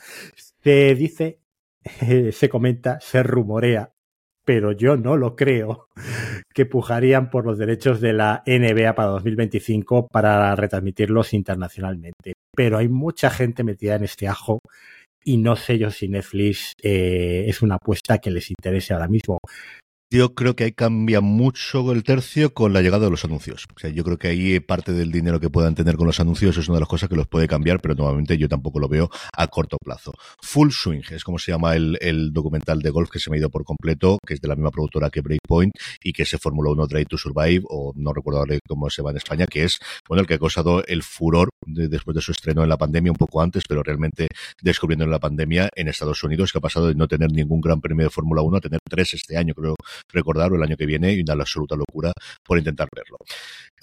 [0.63, 1.41] se dice,
[2.33, 3.92] se comenta, se rumorea,
[4.45, 5.87] pero yo no lo creo,
[6.55, 12.35] que pujarían por los derechos de la NBA para 2025 para retransmitirlos internacionalmente.
[12.55, 14.61] Pero hay mucha gente metida en este ajo
[15.25, 19.39] y no sé yo si Netflix eh, es una apuesta que les interese ahora mismo.
[20.13, 23.65] Yo creo que ahí cambia mucho el tercio con la llegada de los anuncios.
[23.75, 26.55] O sea, yo creo que ahí parte del dinero que puedan tener con los anuncios
[26.59, 29.09] es una de las cosas que los puede cambiar, pero nuevamente yo tampoco lo veo
[29.35, 30.13] a corto plazo.
[30.43, 33.49] Full Swing es como se llama el, documental de golf que se me ha ido
[33.49, 35.73] por completo, que es de la misma productora que Breakpoint
[36.03, 39.17] y que se Fórmula 1 Drive to Survive, o no recuerdo cómo se va en
[39.17, 42.69] España, que es, bueno, el que ha causado el furor después de su estreno en
[42.69, 44.29] la pandemia, un poco antes, pero realmente
[44.61, 47.81] descubriendo en la pandemia en Estados Unidos, que ha pasado de no tener ningún gran
[47.81, 49.75] premio de Fórmula 1 a tener tres este año, creo
[50.11, 52.13] recordar, el año que viene, y una absoluta locura
[52.43, 53.19] por intentar verlo.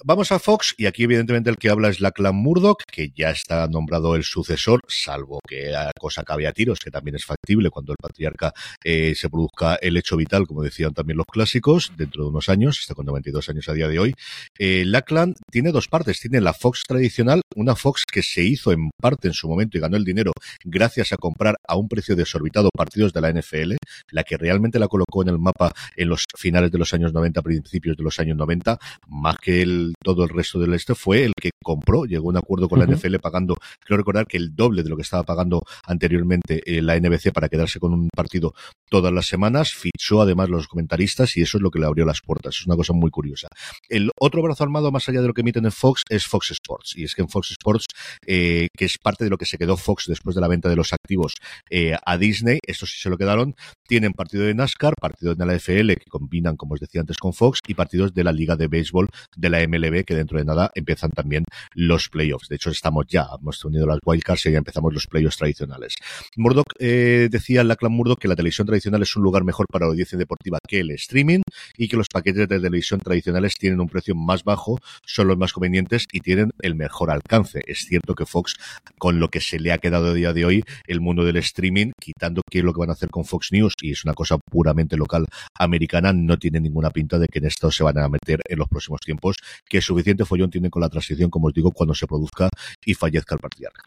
[0.02, 3.30] Vamos a Fox, y aquí evidentemente el que habla es la clan Murdoch, que ya
[3.30, 7.68] está nombrado el sucesor, salvo que la cosa cabe a tiros, que también es factible
[7.68, 12.24] cuando el patriarca eh, se produzca el hecho vital, como decían también los clásicos, dentro
[12.24, 14.14] de unos años, está con 92 años a día de hoy.
[14.58, 15.04] Eh, la
[15.50, 19.34] tiene dos partes, tiene la Fox tradicional, una Fox que se hizo en parte en
[19.34, 20.32] su momento y ganó el dinero
[20.64, 23.74] gracias a comprar a un precio desorbitado partidos de la NFL,
[24.12, 27.42] la que realmente la colocó en el mapa en los finales de los años 90,
[27.42, 28.78] principios de los años 90,
[29.08, 32.36] más que el todo el resto del este, fue el que compró, llegó a un
[32.36, 35.62] acuerdo con la NFL pagando, creo recordar que el doble de lo que estaba pagando
[35.86, 38.54] anteriormente eh, la NBC para quedarse con un partido
[38.88, 42.20] todas las semanas, fichó además los comentaristas y eso es lo que le abrió las
[42.20, 42.56] puertas.
[42.60, 43.48] Es una cosa muy curiosa.
[43.88, 46.94] El otro brazo armado, más allá de lo que emiten en Fox, es Fox Sports.
[46.96, 47.86] Y es que en Fox Sports,
[48.26, 50.76] eh, que es parte de lo que se quedó Fox después de la venta de
[50.76, 51.34] los activos
[51.70, 53.54] eh, a Disney, estos sí se lo quedaron,
[53.86, 57.32] tienen partido de NASCAR, partido de la FL, que combinan, como os decía antes, con
[57.32, 61.10] Fox, y partidos de la Liga de Béisbol de la Que dentro de nada empiezan
[61.10, 61.44] también
[61.74, 62.48] los playoffs.
[62.48, 65.94] De hecho, estamos ya, hemos unido las wildcards y ya empezamos los playoffs tradicionales.
[66.36, 69.86] Murdoch eh, decía la clan Murdoch que la televisión tradicional es un lugar mejor para
[69.86, 71.40] la audiencia deportiva que el streaming
[71.76, 75.52] y que los paquetes de televisión tradicionales tienen un precio más bajo, son los más
[75.52, 77.62] convenientes y tienen el mejor alcance.
[77.66, 78.56] Es cierto que Fox,
[78.98, 81.92] con lo que se le ha quedado a día de hoy, el mundo del streaming,
[81.98, 84.38] quitando qué es lo que van a hacer con Fox News, y es una cosa
[84.38, 85.26] puramente local
[85.58, 88.68] americana, no tiene ninguna pinta de que en esto se van a meter en los
[88.68, 89.36] próximos tiempos,
[89.70, 92.50] que suficiente follón tienen con la transición, como os digo, cuando se produzca
[92.84, 93.82] y fallezca el patriarca.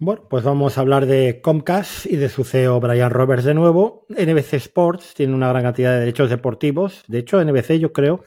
[0.00, 4.06] Bueno, pues vamos a hablar de Comcast y de su CEO Brian Roberts de nuevo.
[4.10, 7.02] NBC Sports tiene una gran cantidad de derechos deportivos.
[7.08, 8.22] De hecho, NBC yo creo,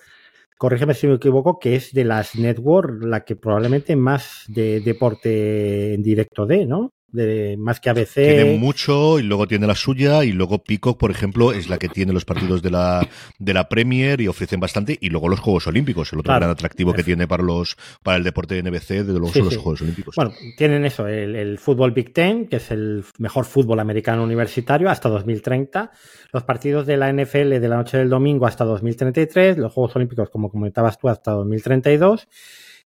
[0.57, 5.93] corrígeme si me equivoco, que es de las network la que probablemente más de deporte
[5.93, 6.91] en directo de, ¿no?
[7.11, 8.13] De más que ABC.
[8.13, 11.89] Tiene mucho y luego tiene la suya y luego Peacock, por ejemplo, es la que
[11.89, 13.07] tiene los partidos de la
[13.39, 16.93] de la Premier y ofrecen bastante y luego los Juegos Olímpicos, el otro gran atractivo
[16.93, 20.15] que tiene para los para el deporte de NBC de los, los Juegos Olímpicos.
[20.15, 25.09] Bueno, tienen eso, el, fútbol Big Ten, que es el mejor fútbol americano universitario hasta
[25.09, 25.91] 2030,
[26.31, 30.29] los partidos de la NFL de la noche del domingo hasta 2033, los Juegos Olímpicos,
[30.29, 32.27] como comentabas tú, hasta 2032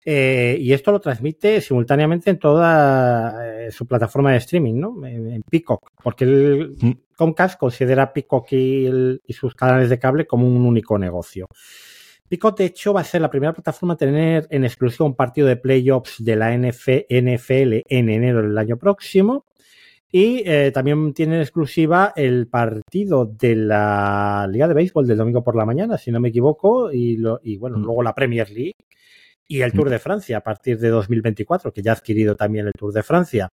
[0.04, 5.06] eh, y esto lo transmite simultáneamente en toda eh, su plataforma de streaming, ¿no?
[5.06, 6.92] En, Peacock, porque el mm.
[7.16, 11.46] Comcast considera Peacock y, sus canales de cable como un único negocio.
[12.28, 15.46] Peacock, de hecho, va a ser la primera plataforma a tener en exclusión un partido
[15.46, 19.46] de playoffs de la NFL en enero del año próximo.
[20.14, 25.42] Y eh, también tiene en exclusiva el partido de la Liga de Béisbol del domingo
[25.42, 27.82] por la mañana, si no me equivoco, y, y bueno, mm.
[27.82, 28.74] luego la Premier League
[29.48, 32.72] y el Tour de Francia a partir de 2024, que ya ha adquirido también el
[32.72, 33.48] Tour de Francia.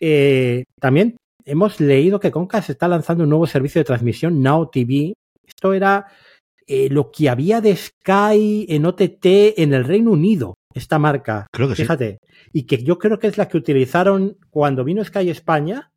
[0.00, 5.14] Eh, también hemos leído que Concast está lanzando un nuevo servicio de transmisión Now TV.
[5.46, 6.06] Esto era
[6.66, 11.46] eh, lo que había de Sky en OTT en el Reino Unido, esta marca.
[11.52, 12.18] Creo que Fíjate.
[12.52, 15.90] Y que yo creo que es la que utilizaron cuando vino Sky España.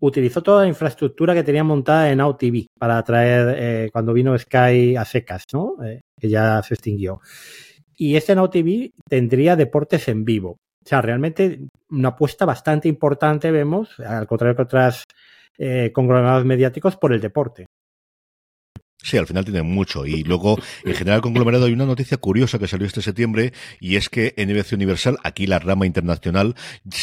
[0.00, 4.36] Utilizó toda la infraestructura que tenía montada en Now TV para atraer eh, cuando vino
[4.36, 5.76] Sky a secas, ¿no?
[6.18, 7.20] que ya se extinguió.
[8.02, 10.58] Y este Now TV tendría deportes en vivo.
[10.84, 15.04] O sea, realmente una apuesta bastante importante vemos, al contrario que otras
[15.56, 17.66] eh, conglomerados mediáticos, por el deporte.
[19.02, 20.06] Sí, al final tiene mucho.
[20.06, 24.08] Y luego, en general, conglomerado, hay una noticia curiosa que salió este septiembre y es
[24.08, 26.54] que NBC Universal, aquí la rama internacional,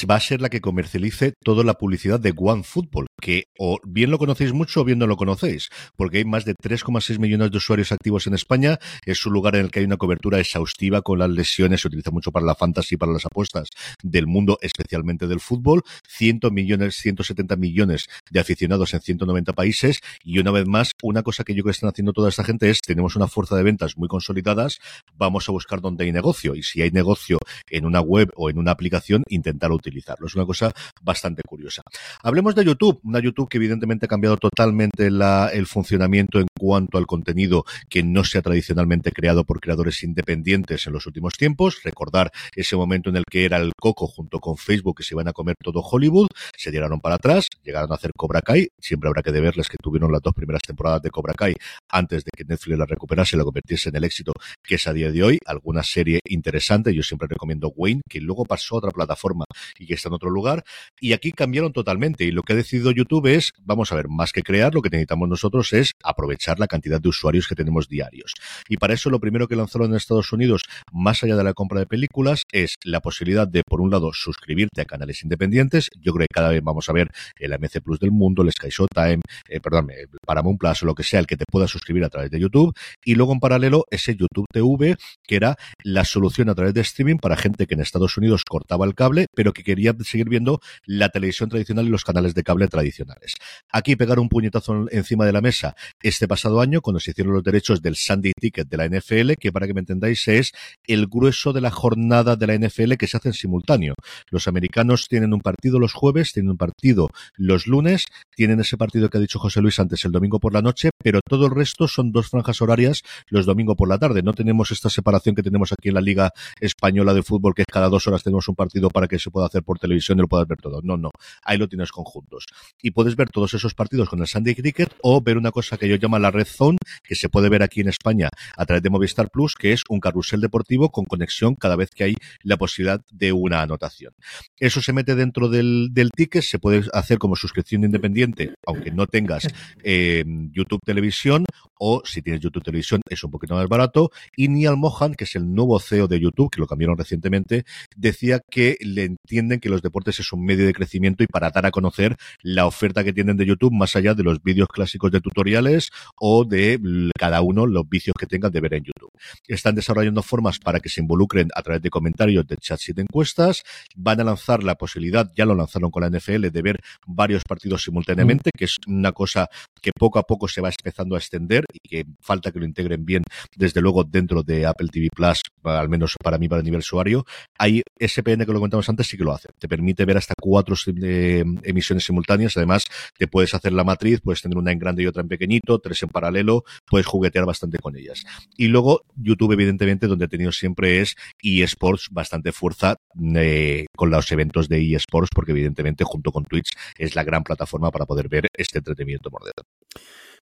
[0.09, 4.11] va a ser la que comercialice toda la publicidad de One Football, que o bien
[4.11, 7.57] lo conocéis mucho o bien no lo conocéis, porque hay más de 3,6 millones de
[7.57, 8.79] usuarios activos en España.
[9.05, 12.11] Es un lugar en el que hay una cobertura exhaustiva con las lesiones, se utiliza
[12.11, 13.67] mucho para la fantasy para las apuestas
[14.01, 15.83] del mundo, especialmente del fútbol.
[16.07, 21.43] 100 millones, 170 millones de aficionados en 190 países y una vez más, una cosa
[21.43, 23.97] que yo creo que están haciendo toda esta gente es, tenemos una fuerza de ventas
[23.97, 24.79] muy consolidadas,
[25.15, 26.55] vamos a buscar dónde hay negocio.
[26.55, 27.37] Y si hay negocio
[27.69, 30.27] en una web o en una aplicación, intentar utilizarlo.
[30.27, 30.71] Es una cosa
[31.01, 31.83] bastante curiosa.
[32.23, 36.97] Hablemos de YouTube, una YouTube que evidentemente ha cambiado totalmente la, el funcionamiento en cuanto
[36.97, 41.81] al contenido que no se ha tradicionalmente creado por creadores independientes en los últimos tiempos.
[41.83, 45.27] Recordar ese momento en el que era el coco junto con Facebook que se iban
[45.27, 49.21] a comer todo Hollywood, se tiraron para atrás, llegaron a hacer Cobra Kai, siempre habrá
[49.21, 51.55] que deberles que tuvieron las dos primeras temporadas de Cobra Kai
[51.89, 54.33] antes de que Netflix la recuperase y la convirtiese en el éxito
[54.63, 58.45] que es a día de hoy, alguna serie interesante, yo siempre recomiendo Wayne, que luego
[58.45, 59.45] pasó a otra plataforma
[59.77, 60.63] y que está en otro lugar,
[60.99, 64.31] y aquí cambiaron totalmente, y lo que ha decidido YouTube es, vamos a ver, más
[64.31, 68.33] que crear, lo que necesitamos nosotros es aprovechar la cantidad de usuarios que tenemos diarios.
[68.67, 71.79] Y para eso lo primero que lanzaron en Estados Unidos, más allá de la compra
[71.79, 76.25] de películas, es la posibilidad de, por un lado, suscribirte a canales independientes, yo creo
[76.29, 79.59] que cada vez vamos a ver el MC Plus del mundo, el Sky Showtime, eh,
[79.59, 82.29] perdón, el Paramount Plus o lo que sea, el que te pueda suscribir a través
[82.31, 82.73] de YouTube,
[83.03, 87.17] y luego en paralelo ese YouTube TV, que era la solución a través de streaming
[87.17, 91.09] para gente que en Estados Unidos cortaba el cable, pero que quería seguir viendo la
[91.09, 93.35] televisión tradicional y los canales de cable tradicionales.
[93.71, 97.43] Aquí pegar un puñetazo encima de la mesa este pasado año, cuando se hicieron los
[97.43, 100.51] derechos del Sunday Ticket de la NFL, que para que me entendáis es
[100.87, 103.95] el grueso de la jornada de la NFL que se hace en simultáneo.
[104.29, 108.05] Los americanos tienen un partido los jueves, tienen un partido los lunes,
[108.35, 111.19] tienen ese partido que ha dicho José Luis antes el domingo por la noche, pero
[111.27, 114.23] todo el resto son dos franjas horarias los domingos por la tarde.
[114.23, 117.89] No tenemos esta separación que tenemos aquí en la Liga Española de Fútbol, que cada
[117.89, 120.47] dos horas tenemos un partido para que se pueda hacer por televisión y lo puedas
[120.47, 120.81] ver todo.
[120.83, 121.11] No, no.
[121.43, 122.45] Ahí lo tienes conjuntos.
[122.81, 125.87] Y puedes ver todos esos partidos con el Sunday Cricket o ver una cosa que
[125.87, 128.89] yo llamo la Red Zone, que se puede ver aquí en España a través de
[128.89, 133.01] Movistar Plus, que es un carrusel deportivo con conexión cada vez que hay la posibilidad
[133.11, 134.13] de una anotación.
[134.59, 139.47] Eso se mete dentro del, ticket, se puede hacer como suscripción independiente, aunque no tengas
[139.83, 141.45] eh, YouTube Televisión,
[141.77, 144.11] o si tienes YouTube Televisión es un poquito más barato.
[144.35, 147.65] Y Niall Mohan, que es el nuevo CEO de YouTube, que lo cambiaron recientemente,
[147.95, 151.65] decía que le entienden que los deportes es un medio de crecimiento y para dar
[151.65, 155.21] a conocer la oferta que tienen de YouTube más allá de los vídeos clásicos de
[155.21, 156.79] tutoriales o de
[157.17, 159.11] cada uno los vicios que tengan de ver en YouTube.
[159.47, 163.03] Están desarrollando formas para que se involucren a través de comentarios, de chats y de
[163.03, 163.63] encuestas.
[163.95, 167.83] Van a lanzar la posibilidad, ya lo lanzaron con la NFL, de ver varios partidos
[167.83, 169.49] simultáneamente, que es una cosa
[169.81, 173.05] que poco a poco se va empezando a extender y que falta que lo integren
[173.05, 173.23] bien,
[173.55, 177.25] desde luego, dentro de Apple TV Plus, al menos para mí, para el nivel usuario.
[177.57, 179.49] Hay SPN que lo comentamos antes, sí que lo hace.
[179.59, 182.57] Te permite ver hasta cuatro eh, emisiones simultáneas.
[182.57, 182.85] Además,
[183.17, 186.01] te puedes hacer la matriz, puedes tener una en grande y otra en pequeñito, tres
[186.03, 188.23] en paralelo, puedes juguetear bastante con ellas.
[188.57, 192.95] Y luego, YouTube, evidentemente, donde ha tenido siempre es eSports, bastante fuerza
[193.35, 197.91] eh, con los eventos de eSports, porque evidentemente, junto con Twitch, es la gran plataforma
[197.91, 199.63] para poder ver este entretenimiento moderno.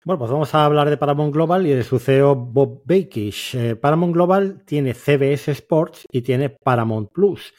[0.05, 3.55] Bueno, pues vamos a hablar de Paramount Global y de su CEO Bob Bakish.
[3.55, 7.55] Eh, Paramount Global tiene CBS Sports y tiene Paramount Plus.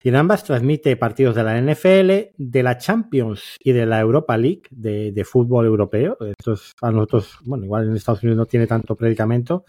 [0.00, 4.36] Y en ambas transmite partidos de la NFL, de la Champions y de la Europa
[4.36, 6.16] League de, fútbol europeo.
[6.20, 9.64] Estos a nosotros, bueno, igual en Estados Unidos no tiene tanto predicamento,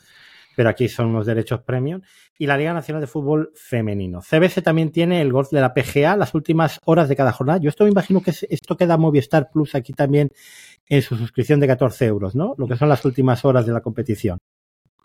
[0.60, 2.02] pero aquí son unos derechos premium.
[2.38, 4.19] Y la Liga Nacional de Fútbol Femenino.
[4.22, 7.61] CBS también tiene el golf de la PGA las últimas horas de cada jornada.
[7.61, 10.31] Yo esto me imagino que esto queda Movistar Plus aquí también
[10.90, 12.56] en su suscripción de 14 euros, ¿no?
[12.57, 14.40] Lo que son las últimas horas de la competición.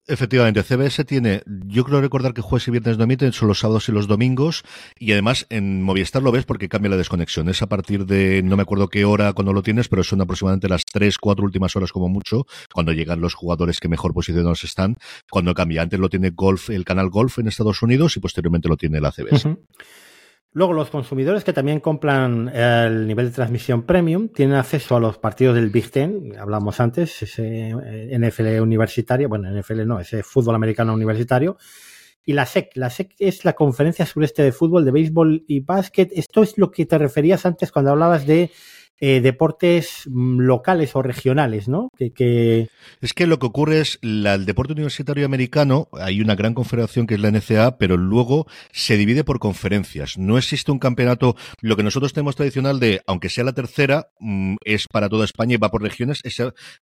[0.06, 3.89] Efectivamente, CBS tiene, yo creo recordar que jueves y viernes no emiten, son los sábados
[3.89, 4.62] y los domingos,
[4.98, 7.48] y además en Movistar lo ves porque cambia la desconexión.
[7.48, 10.68] Es a partir de, no me acuerdo qué hora cuando lo tienes, pero son aproximadamente
[10.68, 14.97] las tres, cuatro últimas horas como mucho, cuando llegan los jugadores que mejor posicionados están,
[15.31, 15.81] cuando cambia.
[15.81, 19.10] Antes lo tiene Golf, el canal Golf en Estados Unidos y posteriormente lo tiene la
[19.10, 19.56] CBS.
[20.56, 25.18] Luego, los consumidores que también compran el nivel de transmisión premium tienen acceso a los
[25.18, 30.55] partidos del Big Ten, hablamos antes, ese eh, NFL universitario, bueno, NFL no, ese fútbol
[30.55, 31.56] americano universitario.
[32.24, 36.12] Y la SEC, la SEC es la Conferencia Sureste de Fútbol, de Béisbol y Básquet.
[36.14, 38.52] Esto es lo que te referías antes cuando hablabas de
[39.00, 41.90] eh, deportes mm, locales o regionales, ¿no?
[41.98, 42.68] Que,
[43.00, 47.06] Es que lo que ocurre es, la, el deporte universitario americano, hay una gran confederación
[47.06, 50.16] que es la NCA, pero luego se divide por conferencias.
[50.18, 54.56] No existe un campeonato, lo que nosotros tenemos tradicional de, aunque sea la tercera, mm,
[54.64, 56.22] es para toda España y va por regiones,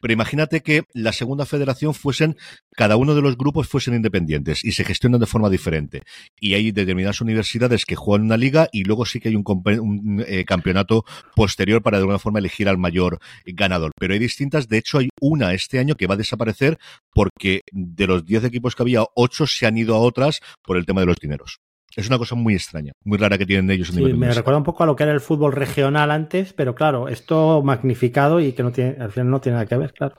[0.01, 2.37] pero imagínate que la segunda federación fuesen,
[2.71, 6.01] cada uno de los grupos fuesen independientes y se gestionan de forma diferente.
[6.39, 10.45] Y hay determinadas universidades que juegan una liga y luego sí que hay un, eh,
[10.45, 11.05] campeonato
[11.35, 13.91] posterior para de alguna forma elegir al mayor ganador.
[13.99, 16.77] Pero hay distintas, de hecho hay una este año que va a desaparecer
[17.13, 20.85] porque de los 10 equipos que había, 8 se han ido a otras por el
[20.85, 21.59] tema de los dineros.
[21.95, 23.89] Es una cosa muy extraña, muy rara que tienen ellos.
[23.89, 26.73] En sí, me recuerda un poco a lo que era el fútbol regional antes, pero
[26.73, 30.15] claro, esto magnificado y que no tiene, al final no tiene nada que ver, claro.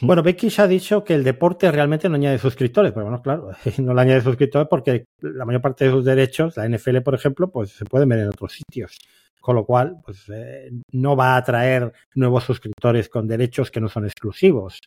[0.00, 3.94] Bueno, Becky ha dicho que el deporte realmente no añade suscriptores, pero bueno, claro, no
[3.94, 7.70] le añade suscriptores porque la mayor parte de sus derechos, la NFL, por ejemplo, pues
[7.70, 8.98] se pueden ver en otros sitios.
[9.48, 13.88] Con lo cual, pues eh, no va a atraer nuevos suscriptores con derechos que no
[13.88, 14.78] son exclusivos.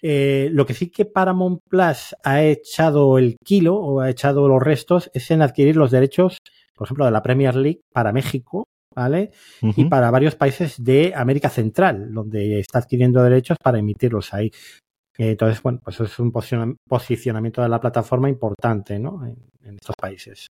[0.00, 4.62] Eh, lo que sí que Paramount Plus ha echado el kilo o ha echado los
[4.62, 6.38] restos es en adquirir los derechos,
[6.74, 8.64] por ejemplo, de la Premier League para México,
[8.96, 9.32] ¿vale?
[9.60, 14.50] Y para varios países de América Central, donde está adquiriendo derechos para emitirlos ahí.
[15.18, 19.22] Entonces, bueno, pues es un posicionamiento de la plataforma importante, ¿no?
[19.26, 20.46] en estos países.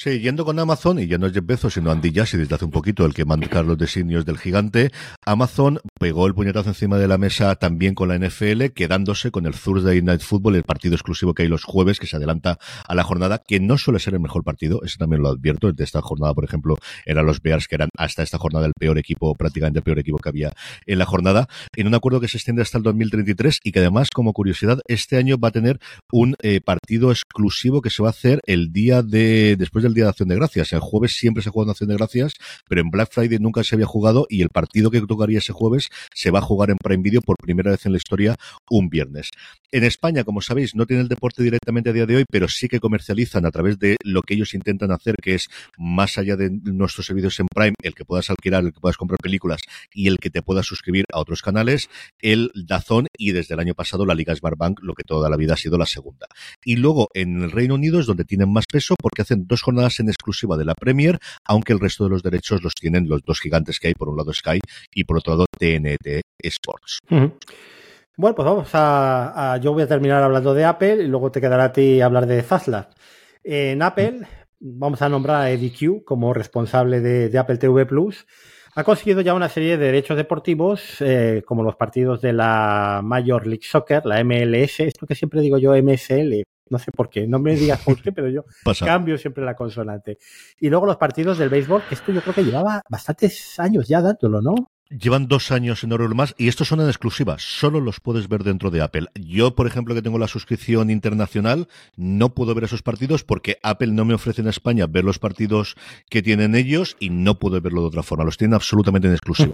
[0.00, 2.64] Sí, yendo con Amazon, y ya no es Jeff Bezos, sino Andy Jassy desde hace
[2.64, 4.92] un poquito, el que manda los designios del gigante,
[5.26, 9.54] Amazon pegó el puñetazo encima de la mesa también con la NFL, quedándose con el
[9.54, 13.02] Thursday Night Football, el partido exclusivo que hay los jueves, que se adelanta a la
[13.02, 16.32] jornada, que no suele ser el mejor partido, eso también lo advierto, de esta jornada,
[16.32, 19.82] por ejemplo, eran los Bears, que eran hasta esta jornada el peor equipo, prácticamente el
[19.82, 20.52] peor equipo que había
[20.86, 24.10] en la jornada, en un acuerdo que se extiende hasta el 2033 y que además,
[24.14, 25.80] como curiosidad, este año va a tener
[26.12, 30.04] un eh, partido exclusivo que se va a hacer el día de, después del Día
[30.04, 30.72] de Acción de Gracias.
[30.72, 32.34] El jueves siempre se juega en Acción de Gracias,
[32.68, 35.88] pero en Black Friday nunca se había jugado y el partido que tocaría ese jueves
[36.14, 38.36] se va a jugar en Prime Video por primera vez en la historia
[38.70, 39.30] un viernes.
[39.70, 42.68] En España, como sabéis, no tiene el deporte directamente a día de hoy, pero sí
[42.68, 46.48] que comercializan a través de lo que ellos intentan hacer, que es más allá de
[46.50, 49.60] nuestros servicios en Prime, el que puedas alquilar, el que puedas comprar películas
[49.92, 53.74] y el que te puedas suscribir a otros canales, el Dazón y desde el año
[53.74, 56.28] pasado la Liga Smartbank, lo que toda la vida ha sido la segunda.
[56.64, 60.00] Y luego en el Reino Unido es donde tienen más peso porque hacen dos jornadas
[60.00, 63.38] en exclusiva de la Premier, aunque el resto de los derechos los tienen los dos
[63.38, 64.60] gigantes que hay, por un lado Sky
[64.94, 67.00] y por otro lado TNT Sports.
[68.18, 71.66] Bueno, pues vamos a, Yo voy a terminar hablando de Apple y luego te quedará
[71.66, 72.90] a ti hablar de Fastla.
[73.44, 74.26] En Apple,
[74.58, 78.26] vamos a nombrar a Eddie Q como responsable de, Apple TV Plus.
[78.74, 83.46] Ha conseguido ya una serie de derechos deportivos, eh, como los partidos de la Major
[83.46, 87.38] League Soccer, la MLS, esto que siempre digo yo, MSL, no sé por qué, no
[87.38, 88.44] me digas por qué, pero yo
[88.84, 90.18] cambio siempre la consonante.
[90.58, 94.02] Y luego los partidos del béisbol, que esto yo creo que llevaba bastantes años ya
[94.02, 94.56] dándolo, ¿no?
[94.90, 98.42] Llevan dos años en oro más y estos son en exclusiva, solo los puedes ver
[98.42, 99.08] dentro de Apple.
[99.14, 103.88] Yo, por ejemplo, que tengo la suscripción internacional, no puedo ver esos partidos porque Apple
[103.88, 105.76] no me ofrece en España ver los partidos
[106.08, 108.24] que tienen ellos y no puedo verlo de otra forma.
[108.24, 109.52] Los tienen absolutamente en exclusiva.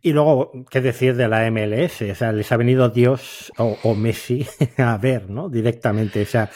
[0.00, 2.00] Y luego, ¿qué decir de la MLS?
[2.00, 4.46] O sea, les ha venido Dios o, Messi
[4.78, 5.50] a ver, ¿no?
[5.50, 6.22] Directamente.
[6.22, 6.50] O sea,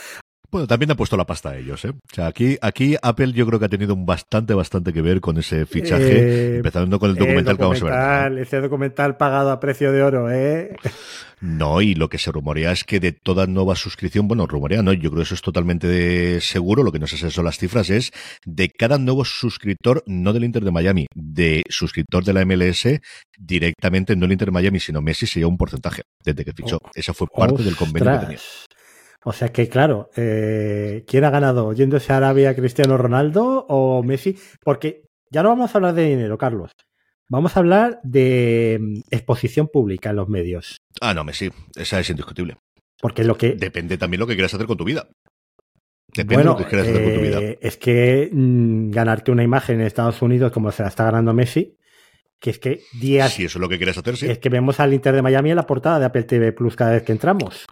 [0.54, 1.88] bueno, también ha puesto la pasta a ellos, ¿eh?
[1.88, 5.20] O sea, aquí, aquí Apple yo creo que ha tenido un bastante, bastante que ver
[5.20, 8.38] con ese fichaje, eh, empezando con el documental, que vamos a ver.
[8.38, 10.76] Ese documental pagado a precio de oro, ¿eh?
[11.40, 14.92] No, y lo que se rumorea es que de toda nueva suscripción, bueno, rumorea, no,
[14.92, 17.90] yo creo que eso es totalmente seguro, lo que no sé si son las cifras,
[17.90, 18.12] es
[18.44, 23.00] de cada nuevo suscriptor, no del Inter de Miami, de suscriptor de la MLS,
[23.36, 26.78] directamente no el Inter de Miami, sino Messi se lleva un porcentaje desde que fichó.
[26.80, 28.38] Oh, Esa fue parte del convenio que tenía.
[29.24, 31.72] O sea que, claro, eh, ¿quién ha ganado?
[31.72, 34.38] ¿Yéndose a Arabia Cristiano Ronaldo o Messi?
[34.62, 36.72] Porque ya no vamos a hablar de dinero, Carlos.
[37.28, 40.76] Vamos a hablar de mm, exposición pública en los medios.
[41.00, 41.50] Ah, no, Messi.
[41.74, 42.58] Esa es indiscutible.
[43.00, 43.54] Porque lo que.
[43.54, 45.08] Depende también lo que quieras hacer con tu vida.
[46.14, 47.40] Depende de lo que quieras hacer con tu vida.
[47.40, 51.32] Eh, es que mm, ganarte una imagen en Estados Unidos como se la está ganando
[51.32, 51.78] Messi,
[52.38, 53.32] que es que días.
[53.32, 54.26] Si eso es lo que quieres hacer, sí.
[54.26, 56.92] Es que vemos al Inter de Miami en la portada de Apple TV Plus cada
[56.92, 57.64] vez que entramos.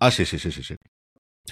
[0.00, 0.64] Ah, sí, sí, sí, sí.
[0.64, 0.74] sí.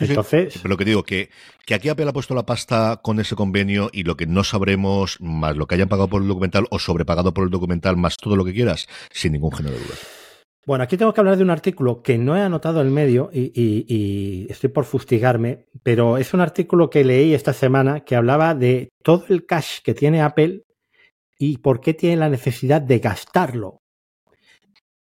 [0.01, 0.59] Entonces.
[0.63, 1.31] Pero lo que digo, que,
[1.65, 5.19] que aquí Apple ha puesto la pasta con ese convenio y lo que no sabremos,
[5.21, 8.37] más lo que hayan pagado por el documental o sobrepagado por el documental, más todo
[8.37, 10.07] lo que quieras, sin ningún género de dudas.
[10.67, 13.53] Bueno, aquí tengo que hablar de un artículo que no he anotado en medio y,
[13.55, 18.89] y, estoy por fustigarme, pero es un artículo que leí esta semana que hablaba de
[19.03, 20.63] todo el cash que tiene Apple
[21.39, 23.84] y por qué tiene la necesidad de gastarlo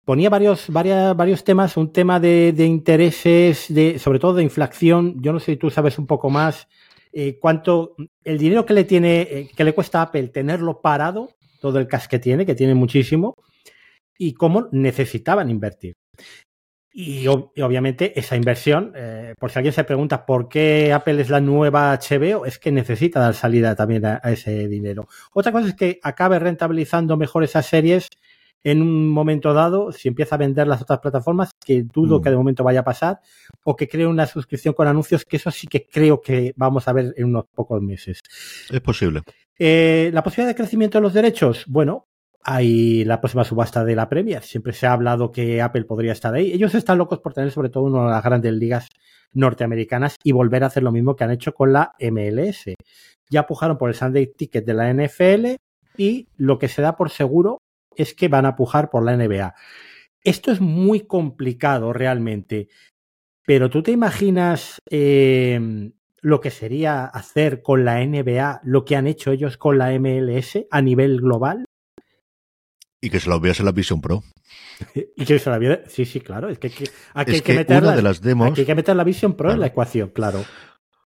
[0.05, 5.15] ponía varios, varios temas, un tema de, intereses, de, sobre todo de inflación.
[5.19, 6.67] Yo no sé si tú sabes un poco más
[7.11, 11.31] eh, cuánto el dinero que le tiene, eh, que le cuesta a Apple tenerlo parado,
[11.59, 13.35] todo el cash que tiene, que tiene muchísimo,
[14.17, 15.95] y cómo necesitaban invertir.
[16.97, 21.41] Y, obviamente esa inversión, eh, por si alguien se pregunta por qué Apple es la
[21.41, 25.09] nueva HBO, es que necesita dar salida también a, a ese dinero.
[25.33, 28.07] Otra cosa es que acabe rentabilizando mejor esas series
[28.65, 32.35] en un momento dado, si empieza a vender las otras plataformas, que dudo que de
[32.35, 32.39] mm.
[32.39, 33.19] momento vaya a pasar,
[33.63, 36.93] o que cree una suscripción con anuncios, que eso sí que creo que vamos a
[36.93, 38.21] ver en unos pocos meses.
[38.71, 39.21] Es posible.
[39.59, 42.07] Eh, la posibilidad de crecimiento de los derechos, bueno,
[42.41, 44.41] hay la próxima subasta de la Premier.
[44.41, 46.51] Siempre se ha hablado que Apple podría estar ahí.
[46.51, 48.87] Ellos están locos por tener sobre todo una de las grandes ligas
[49.33, 52.73] norteamericanas y volver a hacer lo mismo que han hecho con la MLS.
[53.29, 55.55] Ya pujaron por el Sunday Ticket de la NFL
[55.97, 57.59] y lo que se da por seguro
[57.97, 59.53] es que van a pujar por la NBA.
[60.21, 62.69] esto es muy complicado realmente,
[63.45, 65.91] pero tú te imaginas eh,
[66.21, 70.65] lo que sería hacer con la NBA lo que han hecho ellos con la MLS
[70.71, 71.65] a nivel global.
[72.99, 74.23] Y que se veas en la Vision Pro.
[75.15, 75.83] y que se la viera.
[75.87, 76.49] Sí, sí, claro.
[76.49, 76.67] Es que,
[77.13, 79.59] aquí hay que, meter la, de las demos, hay que meter la Vision Pro en
[79.59, 80.43] la ecuación, claro.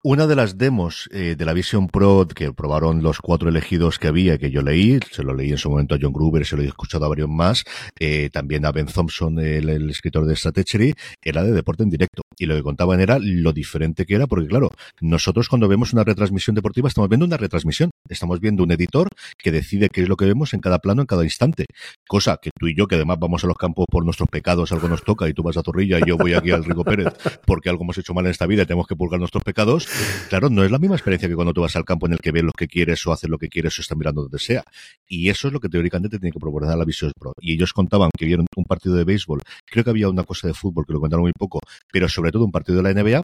[0.09, 4.07] Una de las demos eh, de la Vision Pro que probaron los cuatro elegidos que
[4.07, 6.63] había, que yo leí, se lo leí en su momento a John Gruber, se lo
[6.63, 7.65] he escuchado a varios más,
[7.99, 12.21] eh, también a Ben Thompson, el, escritor de Strategy, era de deporte en directo.
[12.37, 14.71] Y lo que contaban era lo diferente que era, porque claro,
[15.01, 19.07] nosotros cuando vemos una retransmisión deportiva estamos viendo una retransmisión, estamos viendo un editor
[19.37, 21.65] que decide qué es lo que vemos en cada plano, en cada instante.
[22.07, 24.87] Cosa que tú y yo, que además vamos a los campos por nuestros pecados, algo
[24.87, 27.13] nos toca, y tú vas a Zorrilla y yo voy aquí al Rico Pérez,
[27.45, 29.87] porque algo hemos hecho mal en esta vida y tenemos que pulgar nuestros pecados,
[30.29, 32.31] Claro, no es la misma experiencia que cuando tú vas al campo en el que
[32.31, 34.63] ves lo que quieres o haces lo que quieres o estás mirando donde sea.
[35.07, 37.33] Y eso es lo que teóricamente te tiene que proporcionar la Vision Pro.
[37.39, 40.53] Y ellos contaban que vieron un partido de béisbol, creo que había una cosa de
[40.53, 41.59] fútbol que lo contaron muy poco,
[41.91, 43.21] pero sobre todo un partido de la NBA,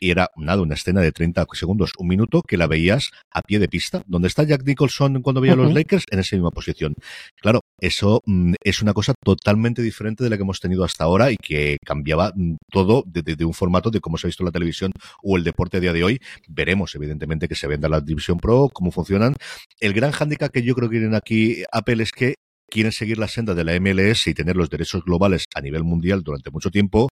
[0.00, 3.58] y era nada, una escena de 30 segundos, un minuto, que la veías a pie
[3.58, 6.94] de pista, donde está Jack Nicholson cuando veía a los Lakers en esa misma posición.
[7.40, 11.30] Claro, eso mm, es una cosa totalmente diferente de la que hemos tenido hasta ahora
[11.30, 14.50] y que cambiaba mm, todo desde de, un formato de cómo se ha visto la
[14.50, 14.92] televisión
[15.22, 16.20] o el deporte a día de hoy.
[16.48, 19.34] Veremos, evidentemente, que se venda la División Pro, cómo funcionan.
[19.80, 22.34] El gran hándicap que yo creo que tienen aquí Apple es que
[22.68, 26.22] quieren seguir la senda de la MLS y tener los derechos globales a nivel mundial
[26.22, 27.08] durante mucho tiempo.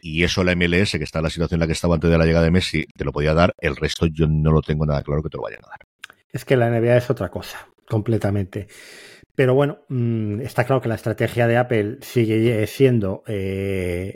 [0.00, 2.18] Y eso la MLS, que está en la situación en la que estaba antes de
[2.18, 3.54] la llegada de Messi, te lo podía dar.
[3.58, 5.80] El resto yo no lo tengo nada claro que te lo vayan a dar.
[6.30, 8.68] Es que la NBA es otra cosa, completamente.
[9.34, 14.14] Pero bueno, mm, está claro que la estrategia de Apple sigue siendo eh,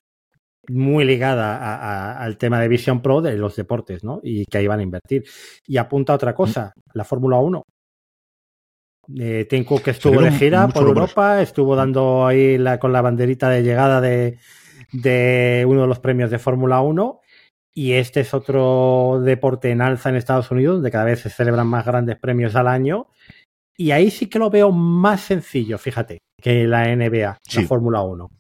[0.69, 4.21] muy ligada al tema de Vision Pro de los deportes, ¿no?
[4.23, 5.25] Y que ahí van a invertir.
[5.67, 7.63] Y apunta otra cosa, la Fórmula 1.
[9.19, 13.49] Eh, Tim Cook estuvo de gira por Europa, estuvo dando ahí la, con la banderita
[13.49, 14.39] de llegada de,
[14.93, 17.21] de uno de los premios de Fórmula 1
[17.73, 21.67] y este es otro deporte en alza en Estados Unidos, donde cada vez se celebran
[21.67, 23.09] más grandes premios al año
[23.77, 28.31] y ahí sí que lo veo más sencillo, fíjate, que la NBA, la Fórmula 1.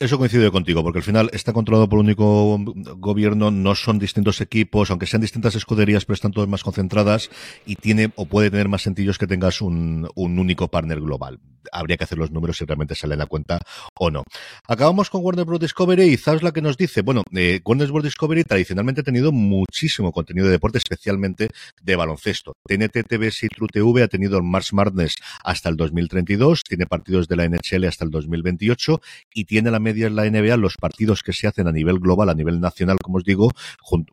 [0.00, 2.58] Eso coincide contigo, porque al final está controlado por un único
[2.96, 7.30] gobierno, no son distintos equipos, aunque sean distintas escuderías, pero están todas más concentradas
[7.64, 11.38] y tiene o puede tener más sentido que tengas un, un único partner global.
[11.72, 13.60] Habría que hacer los números si realmente salen a cuenta
[13.98, 14.24] o no.
[14.66, 15.60] Acabamos con Warner Bros.
[15.60, 17.02] Discovery y sabes la que nos dice.
[17.02, 18.04] Bueno, eh, Warner Bros.
[18.04, 21.48] Discovery tradicionalmente ha tenido muchísimo contenido de deporte, especialmente
[21.82, 22.54] de baloncesto.
[22.66, 27.28] TNT TV y True TV ha tenido el March Madness hasta el 2032, tiene partidos
[27.28, 29.00] de la NHL hasta el 2028
[29.32, 32.28] y tiene la media en la NBA los partidos que se hacen a nivel global,
[32.28, 33.50] a nivel nacional, como os digo,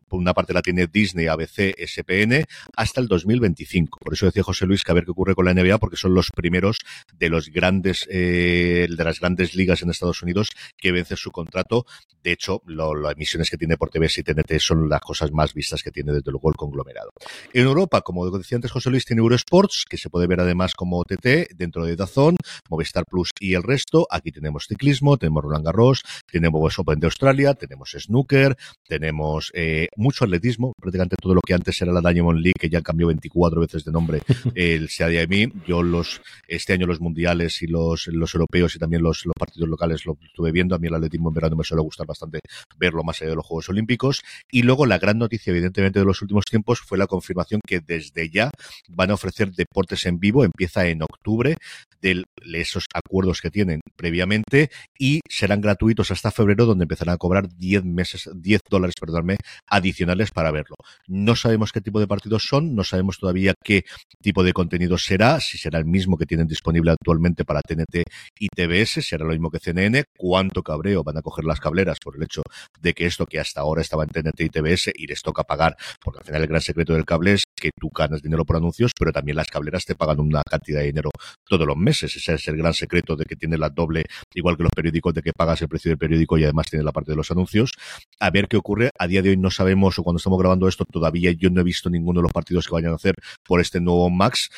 [0.08, 2.44] por una parte la tiene Disney, ABC, SPN,
[2.76, 3.98] hasta el 2025.
[3.98, 6.14] Por eso decía José Luis que a ver qué ocurre con la NBA, porque son
[6.14, 6.78] los primeros
[7.18, 11.86] de los grandes, eh, de las grandes ligas en Estados Unidos que vencen su contrato.
[12.22, 15.82] De hecho, las emisiones que tiene por TV y TNT son las cosas más vistas
[15.82, 17.10] que tiene desde luego el conglomerado.
[17.52, 20.98] En Europa, como decía antes José Luis, tiene Eurosports, que se puede ver además como
[20.98, 22.36] OTT dentro de Dazón,
[22.68, 24.06] Movistar Plus y el resto.
[24.10, 28.56] Aquí tenemos ciclismo, tenemos Roland Garros, tenemos Open de Australia, tenemos snooker,
[28.86, 32.82] tenemos eh, mucho atletismo, prácticamente todo lo que antes era la Diamond League, que ya
[32.82, 34.22] cambió 24 veces de nombre,
[34.54, 35.52] el CADMI.
[35.66, 40.04] Yo los, este año los mundiales y los, europeos y también los, los partidos locales
[40.06, 40.74] lo estuve viendo.
[40.74, 42.40] A mí el atletismo en verano me suele gustar bastante
[42.78, 44.22] verlo más allá de los Juegos Olímpicos.
[44.50, 48.28] Y luego la gran noticia, evidentemente, de los últimos tiempos fue la confirmación que desde
[48.30, 48.50] ya
[48.88, 50.44] van a ofrecer deportes en vivo.
[50.44, 51.56] Empieza en octubre
[52.02, 57.48] de esos acuerdos que tienen previamente y serán gratuitos hasta febrero donde empezarán a cobrar
[57.48, 59.36] 10 meses, 10 dólares, perdóname,
[59.68, 60.74] adicionales para verlo.
[61.06, 63.84] No sabemos qué tipo de partidos son, no sabemos todavía qué
[64.20, 68.02] tipo de contenido será, si será el mismo que tienen disponible actualmente para TNT
[68.38, 72.16] y TBS, será lo mismo que CNN, cuánto cabreo van a coger las cableras por
[72.16, 72.42] el hecho
[72.80, 75.76] de que esto que hasta ahora estaba en TNT y TBS y les toca pagar,
[76.02, 78.92] porque al final el gran secreto del cable es que tú ganas dinero por anuncios,
[78.98, 81.10] pero también las cableras te pagan una cantidad de dinero
[81.48, 82.14] todos los meses.
[82.16, 84.04] Ese es el gran secreto de que tiene la doble,
[84.34, 86.92] igual que los periódicos, de que pagas el precio del periódico y además tiene la
[86.92, 87.70] parte de los anuncios.
[88.18, 88.90] A ver qué ocurre.
[88.98, 91.64] A día de hoy no sabemos, o cuando estamos grabando esto, todavía yo no he
[91.64, 94.50] visto ninguno de los partidos que vayan a hacer por este nuevo Max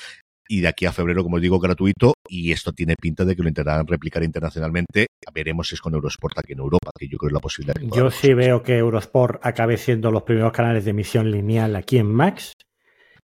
[0.48, 3.42] y de aquí a febrero, como os digo, gratuito y esto tiene pinta de que
[3.42, 5.06] lo intentarán replicar internacionalmente.
[5.32, 7.74] Veremos si es con Eurosport aquí en Europa, que yo creo es la posibilidad.
[7.80, 12.12] yo sí veo que Eurosport acabe siendo los primeros canales de emisión lineal aquí en
[12.12, 12.52] Max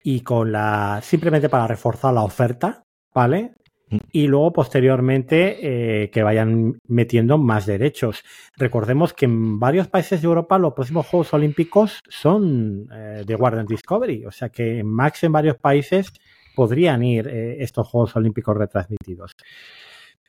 [0.02, 3.54] y con la simplemente para reforzar la oferta, ¿vale?
[3.90, 3.96] Mm.
[4.12, 8.22] Y luego posteriormente eh, que vayan metiendo más derechos.
[8.56, 13.66] Recordemos que en varios países de Europa los próximos Juegos Olímpicos son eh, de Warner
[13.66, 16.12] Discovery, o sea que en Max en varios países
[16.58, 19.30] podrían ir eh, estos Juegos Olímpicos retransmitidos.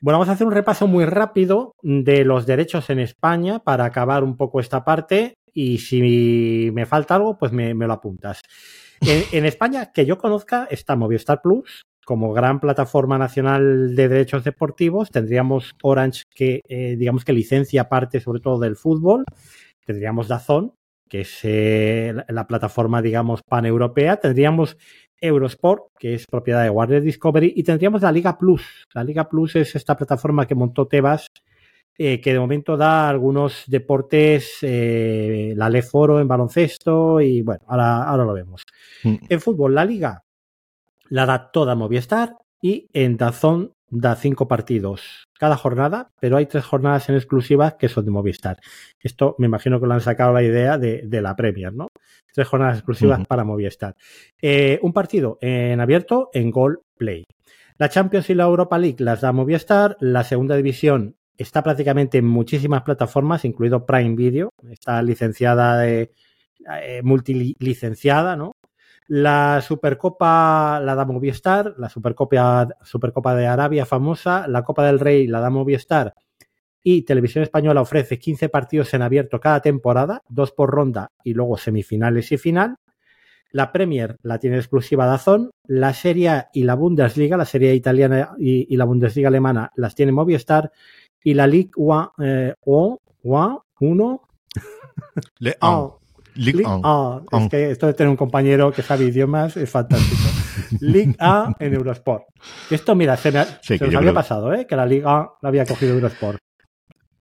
[0.00, 4.22] Bueno, vamos a hacer un repaso muy rápido de los derechos en España para acabar
[4.22, 8.42] un poco esta parte y si me falta algo, pues me, lo apuntas.
[9.00, 15.10] En, España, que yo conozca, está Movistar Plus como gran plataforma nacional de derechos deportivos.
[15.10, 19.24] Tendríamos Orange, que eh, digamos que licencia parte sobre todo del fútbol.
[19.84, 20.74] Tendríamos Dazón,
[21.08, 24.18] que es eh, la plataforma, digamos, paneuropea.
[24.18, 24.76] Tendríamos
[25.20, 28.86] Eurosport, que es propiedad de Warner Discovery, y tendríamos la Liga Plus.
[28.94, 31.26] La Liga Plus es esta plataforma que montó Tebas,
[31.98, 37.62] eh, que de momento da algunos deportes, eh, la Le Foro en baloncesto, y bueno,
[37.66, 38.62] ahora, ahora lo vemos.
[39.04, 39.16] Mm.
[39.28, 40.24] En fútbol, la Liga
[41.10, 46.64] la da toda Movistar y en Dazón da cinco partidos cada jornada, pero hay tres
[46.64, 48.58] jornadas en exclusiva que son de Movistar.
[49.00, 51.88] Esto me imagino que lo han sacado la idea de, la Premier, ¿no?
[52.32, 53.96] Tres jornadas exclusivas para Movistar.
[54.40, 57.24] Eh, un partido en abierto en Gold Play.
[57.78, 59.96] La Champions y la Europa League las da Movistar.
[60.00, 64.50] La segunda división está prácticamente en muchísimas plataformas, incluido Prime Video.
[64.70, 66.12] Está licenciada de,
[66.82, 68.52] eh, multilicenciada, ¿no?
[69.12, 75.26] La Supercopa la da Movistar, la Supercopa, Supercopa de Arabia famosa, la Copa del Rey
[75.26, 76.14] la da Movistar
[76.80, 81.58] y Televisión Española ofrece 15 partidos en abierto cada temporada, dos por ronda y luego
[81.58, 82.76] semifinales y final.
[83.50, 88.76] La Premier la tiene exclusiva Dazón, la Serie y la Bundesliga, la Serie italiana y,
[88.76, 90.70] la Bundesliga alemana las tiene Movistar
[91.24, 94.22] y la Ligue 1, eh, 1
[95.40, 95.56] Le
[96.40, 97.22] Ligue A.
[97.32, 100.22] Es que esto de tener un compañero que sabe idiomas es fantástico.
[100.80, 102.24] Ligue A en Eurosport.
[102.70, 103.44] Esto, mira, se, me,
[103.80, 104.66] nos había pasado, ¿eh?
[104.66, 106.40] Que la Liga la había cogido Eurosport.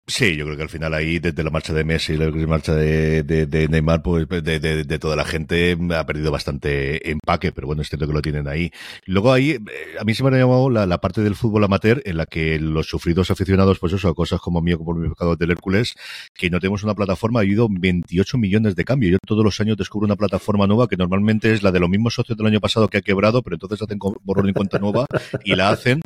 [0.09, 3.21] Sí, yo creo que al final ahí, desde la marcha de Messi la marcha de,
[3.21, 7.89] de, Neymar, pues de, de, toda la gente ha perdido bastante empaque, pero bueno, es
[7.89, 8.71] cierto que lo tienen ahí.
[9.05, 9.61] Luego ahí, eh,
[9.99, 12.87] a mí se me ha llamado la, parte del fútbol amateur en la que los
[12.87, 15.93] sufridos aficionados, pues eso, a cosas como mío, como mi pecado del Hércules,
[16.33, 19.11] que no tenemos una plataforma, ha habido 28 millones de cambios.
[19.11, 22.15] Yo todos los años descubro una plataforma nueva que normalmente es la de los mismos
[22.15, 25.05] socios del año pasado que ha quebrado, pero entonces hacen borrón y cuenta nueva
[25.43, 26.01] y la hacen.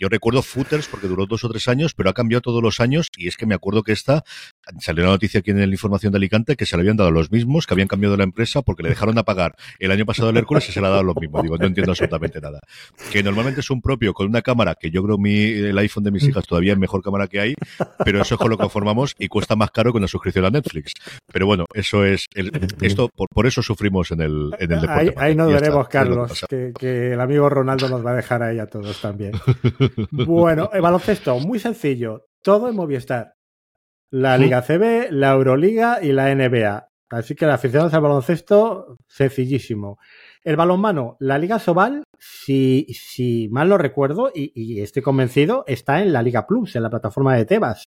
[0.00, 3.06] Yo recuerdo Footers porque duró dos o tres años, pero ha cambiado todos los años
[3.16, 4.24] y es que me acuerdo que esta
[4.80, 7.30] salió la noticia aquí en la información de Alicante que se le habían dado los
[7.30, 10.36] mismos, que habían cambiado la empresa porque le dejaron a pagar el año pasado el
[10.36, 11.42] Hércules y se le ha dado los mismos.
[11.42, 12.60] Digo, no entiendo absolutamente nada.
[13.12, 16.10] Que normalmente es un propio con una cámara que yo creo mi, el iPhone de
[16.10, 17.54] mis hijas todavía es mejor cámara que hay,
[18.04, 20.50] pero eso es con lo que conformamos y cuesta más caro que una suscripción a
[20.50, 20.92] Netflix.
[21.32, 22.50] Pero bueno, eso es el,
[22.80, 25.14] esto, por, eso sufrimos en el, en el deporte.
[25.16, 28.66] Ahí, nos veremos, Carlos, que, que, el amigo Ronaldo nos va a dejar ahí a
[28.66, 29.32] todos también.
[30.10, 32.26] Bueno, el baloncesto, muy sencillo.
[32.46, 33.34] Todo en Movistar.
[34.08, 36.88] La Liga CB, la Euroliga y la NBA.
[37.10, 39.98] Así que la aficionados al baloncesto, sencillísimo.
[40.44, 46.12] El balonmano, la Liga Sobal, si, si mal no recuerdo, y, estoy convencido, está en
[46.12, 47.82] la Liga Plus, en la plataforma de Tebas.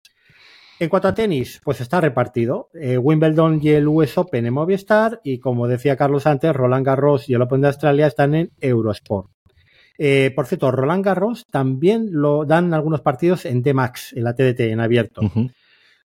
[0.79, 2.71] En cuanto a tenis, pues está repartido.
[2.73, 7.29] Eh, Wimbledon y el US Open en Movistar y como decía Carlos antes, Roland Garros
[7.29, 9.36] y el Open de Australia están en Eurosport.
[9.97, 14.59] Eh, por cierto, Roland Garros también lo dan algunos partidos en D-Max, en la TDT,
[14.71, 15.21] en abierto.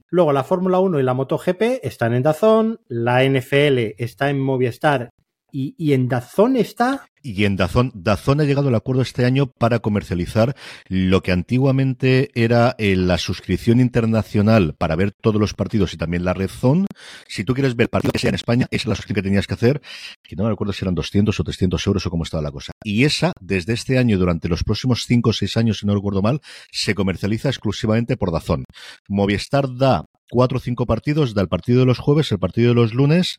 [0.08, 5.10] Luego la Fórmula 1 y la MotoGP están en Dazón, la NFL está en Movistar
[5.52, 7.06] y, en Dazón está.
[7.22, 10.56] Y en Dazón, Dazón ha llegado al acuerdo este año para comercializar
[10.88, 16.24] lo que antiguamente era eh, la suscripción internacional para ver todos los partidos y también
[16.24, 16.86] la red Zone.
[17.28, 19.82] Si tú quieres ver partidos en España, esa es la suscripción que tenías que hacer,
[20.22, 22.72] que no me acuerdo si eran 200 o 300 euros o cómo estaba la cosa.
[22.82, 26.22] Y esa, desde este año, durante los próximos 5 o 6 años, si no recuerdo
[26.22, 26.40] mal,
[26.72, 28.64] se comercializa exclusivamente por Dazón.
[29.08, 32.74] Movistar da cuatro o cinco partidos, da el partido de los jueves, el partido de
[32.74, 33.36] los lunes,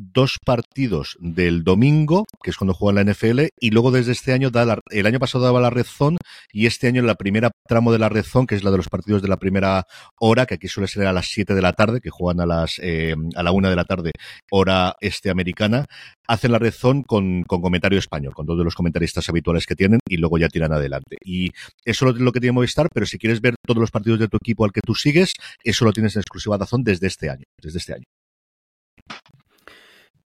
[0.00, 4.50] dos partidos del domingo, que es cuando juega la NFL, y luego desde este año,
[4.50, 6.16] da el año pasado daba la Red Zone,
[6.52, 8.88] y este año la primera tramo de la Red Zone, que es la de los
[8.88, 9.86] partidos de la primera
[10.18, 12.78] hora, que aquí suele ser a las 7 de la tarde, que juegan a las
[12.82, 14.12] eh, a la 1 de la tarde,
[14.50, 15.86] hora este americana,
[16.26, 20.00] hacen la Red Zone con, con comentario español, con todos los comentaristas habituales que tienen,
[20.08, 21.16] y luego ya tiran adelante.
[21.22, 21.50] Y
[21.84, 24.38] eso es lo que tiene Movistar, pero si quieres ver todos los partidos de tu
[24.38, 27.78] equipo al que tú sigues, eso lo tienes en exclusiva Dazón desde este año, desde
[27.78, 28.04] este año.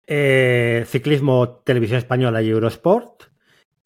[0.06, 3.34] Eh, ciclismo, televisión española y Eurosport.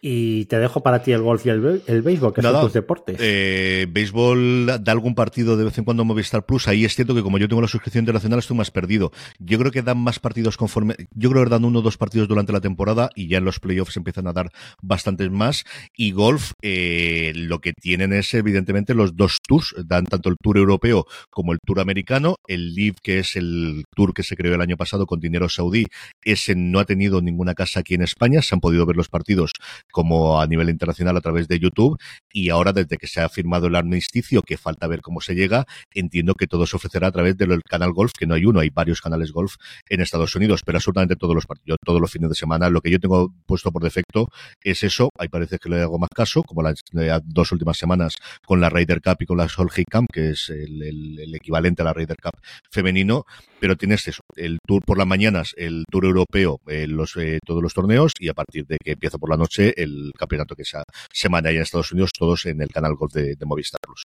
[0.00, 3.16] Y te dejo para ti el golf y el, el béisbol, que son tus deportes.
[3.18, 6.68] Eh, béisbol da algún partido de vez en cuando Movistar Plus.
[6.68, 9.10] Ahí es cierto que como yo tengo la suscripción internacional estoy más perdido.
[9.40, 10.94] Yo creo que dan más partidos conforme.
[11.14, 13.58] Yo creo que dan uno o dos partidos durante la temporada y ya en los
[13.58, 14.50] playoffs empiezan a dar
[14.80, 15.64] bastantes más.
[15.96, 19.74] Y golf, eh, lo que tienen es evidentemente los dos tours.
[19.84, 22.36] Dan tanto el tour europeo como el tour americano.
[22.46, 25.86] El Live, que es el tour que se creó el año pasado con dinero saudí,
[26.22, 28.42] ese no ha tenido ninguna casa aquí en España.
[28.42, 29.50] Se han podido ver los partidos
[29.92, 31.98] como a nivel internacional a través de YouTube.
[32.32, 35.66] Y ahora, desde que se ha firmado el armisticio, que falta ver cómo se llega,
[35.92, 38.70] entiendo que todo se ofrecerá a través del canal Golf, que no hay uno, hay
[38.70, 39.54] varios canales Golf
[39.88, 42.70] en Estados Unidos, pero absolutamente todos los partidos, todos los fines de semana.
[42.70, 44.28] Lo que yo tengo puesto por defecto
[44.62, 45.10] es eso.
[45.18, 46.82] Ahí parece que le hago más caso, como las
[47.24, 51.34] dos últimas semanas con la Ryder Cup y con la Solheim Camp, que es el,
[51.34, 52.40] equivalente a la Ryder Cup
[52.70, 53.24] femenino.
[53.60, 57.62] Pero tienes eso, el tour por las mañanas, el tour europeo, eh, los, eh, todos
[57.62, 60.84] los torneos y a partir de que empieza por la noche el campeonato que esa
[61.12, 64.02] semana allá en Estados Unidos, todos en el canal Golf de, de Movistar Plus.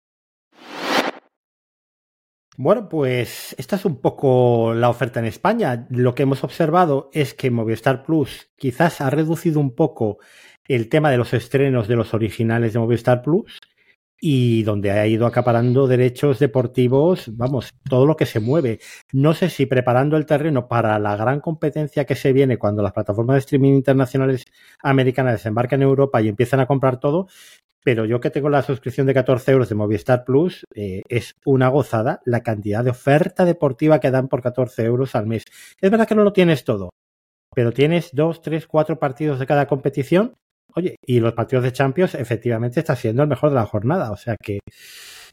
[2.56, 5.88] Bueno, pues esta es un poco la oferta en España.
[5.90, 10.20] Lo que hemos observado es que Movistar Plus quizás ha reducido un poco
[10.68, 13.60] el tema de los estrenos de los originales de Movistar Plus
[14.26, 18.80] y donde ha ido acaparando derechos deportivos, vamos, todo lo que se mueve.
[19.12, 22.94] No sé si preparando el terreno para la gran competencia que se viene cuando las
[22.94, 24.46] plataformas de streaming internacionales
[24.82, 27.28] americanas desembarcan en Europa y empiezan a comprar todo,
[27.84, 31.68] pero yo que tengo la suscripción de 14 euros de Movistar Plus, eh, es una
[31.68, 35.44] gozada la cantidad de oferta deportiva que dan por 14 euros al mes.
[35.82, 36.92] Es verdad que no lo tienes todo,
[37.54, 40.36] pero tienes dos, tres, cuatro partidos de cada competición.
[40.76, 44.12] Oye, y los partidos de Champions efectivamente está siendo el mejor de la jornada.
[44.12, 44.60] O sea que,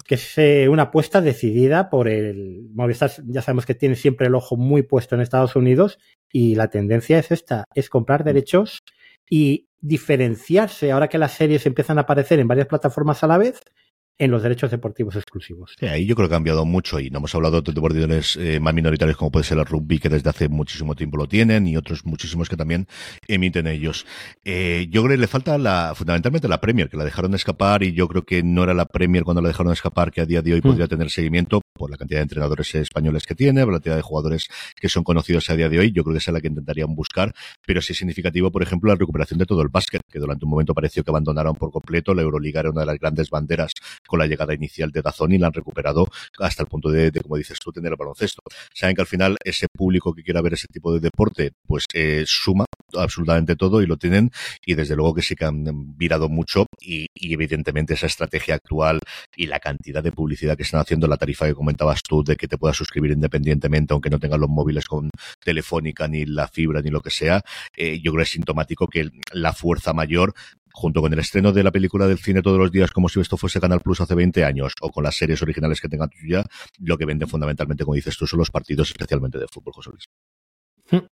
[0.05, 3.11] que es eh, una apuesta decidida por el Movistar.
[3.27, 5.99] Ya sabemos que tiene siempre el ojo muy puesto en Estados Unidos
[6.33, 8.81] y la tendencia es esta, es comprar derechos
[9.29, 13.61] y diferenciarse ahora que las series empiezan a aparecer en varias plataformas a la vez
[14.21, 15.75] en los derechos deportivos exclusivos.
[15.81, 18.61] Sí, ahí yo creo que ha cambiado mucho y no hemos hablado de deportistas eh,
[18.61, 21.79] más minoritarios como puede ser el rugby, que desde hace muchísimo tiempo lo tienen, y
[21.79, 22.87] otros muchísimos que también
[23.29, 24.05] emiten ellos.
[24.45, 27.93] Eh, yo creo que le falta la, fundamentalmente la Premier, que la dejaron escapar y
[27.93, 30.53] yo creo que no era la Premier cuando la dejaron escapar, que a día de
[30.53, 30.69] hoy mm.
[30.69, 34.03] podría tener seguimiento por la cantidad de entrenadores españoles que tiene, por la cantidad de
[34.03, 35.93] jugadores que son conocidos a día de hoy.
[35.93, 37.33] Yo creo que esa es la que intentarían buscar,
[37.67, 40.51] pero sí es significativo, por ejemplo, la recuperación de todo el básquet, que durante un
[40.51, 42.15] momento pareció que abandonaron por completo.
[42.15, 43.73] La Euroliga era una de las grandes banderas
[44.07, 46.07] con la llegada inicial de Dazón y la han recuperado
[46.39, 48.43] hasta el punto de, como dices tú, tener el baloncesto.
[48.75, 52.25] Saben que al final ese público que quiera ver ese tipo de deporte, pues eh,
[52.27, 52.65] suma
[52.95, 54.31] absolutamente todo y lo tienen
[54.65, 58.99] y desde luego que sí que han virado mucho y, evidentemente esa estrategia actual
[59.37, 62.49] y la cantidad de publicidad que están haciendo, la tarifa que comentabas tú de que
[62.49, 65.11] te puedas suscribir independientemente aunque no tengas los móviles con
[65.45, 67.43] telefónica ni la fibra ni lo que sea,
[67.77, 70.33] eh, yo creo que es sintomático que la fuerza mayor
[70.73, 73.37] junto con el estreno de la película del cine todos los días como si esto
[73.37, 76.45] fuese Canal Plus hace 20 años o con las series originales que tengan tuya,
[76.79, 80.05] lo que venden fundamentalmente, como dices tú, son los partidos especialmente de fútbol, José Luis.
[80.91, 81.07] Hmm.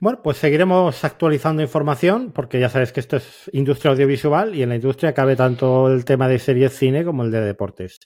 [0.00, 4.68] Bueno, pues seguiremos actualizando información porque ya sabes que esto es industria audiovisual y en
[4.68, 7.98] la industria cabe tanto el tema de series cine como el de deportes.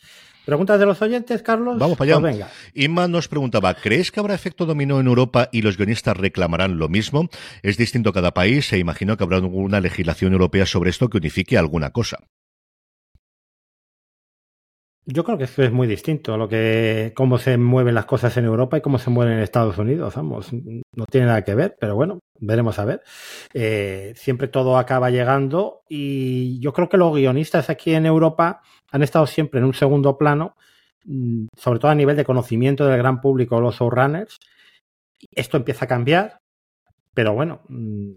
[0.44, 1.78] ¿Preguntas de los oyentes, Carlos?
[1.78, 2.20] Vamos para allá.
[2.20, 2.50] Pues venga.
[2.74, 6.88] Inma nos preguntaba, ¿crees que habrá efecto dominó en Europa y los guionistas reclamarán lo
[6.88, 7.28] mismo?
[7.62, 11.56] Es distinto cada país e imagino que habrá alguna legislación europea sobre esto que unifique
[11.56, 12.18] alguna cosa.
[15.04, 18.36] Yo creo que esto es muy distinto a lo que cómo se mueven las cosas
[18.36, 20.14] en Europa y cómo se mueven en Estados Unidos.
[20.14, 23.02] Vamos, no tiene nada que ver, pero bueno, veremos a ver.
[23.52, 28.62] Eh, siempre todo acaba llegando y yo creo que los guionistas aquí en Europa
[28.92, 30.54] han estado siempre en un segundo plano,
[31.04, 34.38] mm, sobre todo a nivel de conocimiento del gran público, los showrunners.
[35.32, 36.38] Esto empieza a cambiar,
[37.14, 38.10] pero bueno, mm,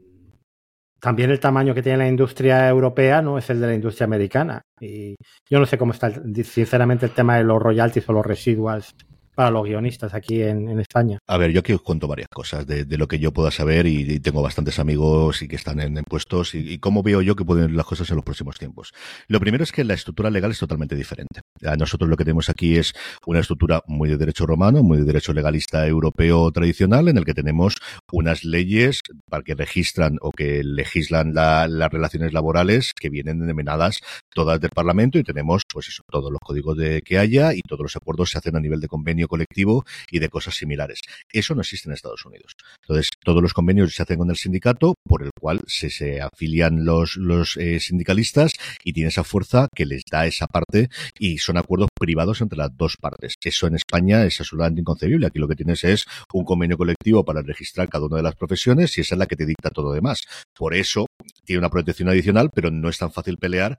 [0.99, 4.61] también el tamaño que tiene la industria europea no es el de la industria americana.
[4.79, 5.15] Y
[5.49, 6.11] yo no sé cómo está,
[6.43, 8.95] sinceramente, el tema de los royalties o los residuals
[9.35, 11.19] para los guionistas aquí en, España?
[11.27, 14.19] A ver, yo aquí os cuento varias cosas de, lo que yo pueda saber y,
[14.19, 17.75] tengo bastantes amigos y que están en, puestos y, cómo veo yo que pueden ir
[17.75, 18.93] las cosas en los próximos tiempos.
[19.27, 21.41] Lo primero es que la estructura legal es totalmente diferente.
[21.77, 22.93] nosotros lo que tenemos aquí es
[23.25, 27.33] una estructura muy de derecho romano, muy de derecho legalista europeo tradicional, en el que
[27.33, 27.75] tenemos
[28.11, 33.99] unas leyes para que registran o que legislan las relaciones laborales que vienen denominadas
[34.33, 37.81] todas del Parlamento y tenemos, pues eso, todos los códigos de que haya y todos
[37.81, 40.99] los acuerdos se hacen a nivel de convenio colectivo y de cosas similares.
[41.31, 42.55] Eso no existe en Estados Unidos.
[42.81, 46.85] Entonces, todos los convenios se hacen con el sindicato, por el cual se, se afilian
[46.85, 47.17] los,
[47.57, 48.53] eh, sindicalistas
[48.83, 50.89] y tiene esa fuerza que les da esa parte
[51.19, 53.35] y son acuerdos privados entre las dos partes.
[53.43, 55.27] Eso en España es absolutamente inconcebible.
[55.27, 58.97] Aquí lo que tienes es un convenio colectivo para registrar cada una de las profesiones
[58.97, 60.21] y esa es la que te dicta todo lo demás.
[60.53, 61.05] Por eso
[61.43, 63.77] tiene una protección adicional, pero no es tan fácil pelear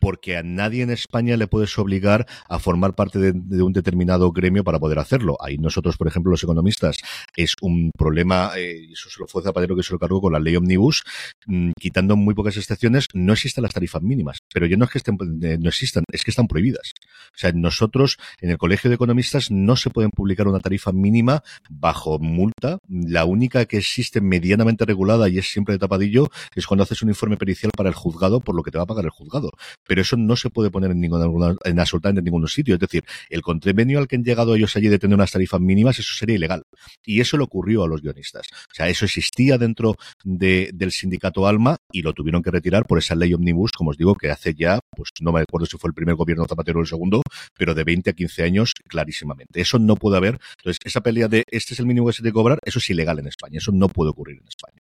[0.00, 4.64] porque a nadie en España le puedes obligar a formar parte de, un determinado gremio
[4.64, 5.36] para poder hacerlo.
[5.40, 6.98] Ahí nosotros, por ejemplo, los economistas,
[7.36, 10.38] es un problema, eh, eso se lo fue Zapatero que se lo cargó con la
[10.38, 11.02] ley Omnibus,
[11.46, 14.98] mm, quitando muy pocas excepciones, no existen las tarifas mínimas, pero yo no es que
[14.98, 16.92] estén, eh, no existan, es que están prohibidas.
[17.34, 21.42] O sea, nosotros en el Colegio de Economistas no se pueden publicar una tarifa mínima
[21.70, 22.78] bajo multa.
[22.88, 27.08] La única que existe medianamente regulada y es siempre de tapadillo es cuando haces un
[27.08, 29.50] informe pericial para el juzgado por lo que te va a pagar el juzgado
[29.86, 32.74] pero eso no se puede poner en ninguna, en absolutamente ningún sitio.
[32.74, 35.98] Es decir, el convenio al que han llegado ellos allí de tener unas tarifas mínimas,
[35.98, 36.62] eso sería ilegal.
[37.04, 38.46] Y eso le ocurrió a los guionistas.
[38.70, 42.98] O sea, eso existía dentro de, del sindicato Alma y lo tuvieron que retirar por
[42.98, 45.88] esa ley omnibus, como os digo, que hace ya, pues no me acuerdo si fue
[45.88, 47.22] el primer gobierno Zapatero o el segundo,
[47.56, 49.60] pero de 20 a 15 años clarísimamente.
[49.60, 50.38] Eso no puede haber.
[50.58, 53.18] Entonces, esa pelea de este es el mínimo que se que cobrar, eso es ilegal
[53.18, 53.58] en España.
[53.58, 54.80] Eso no puede ocurrir en España.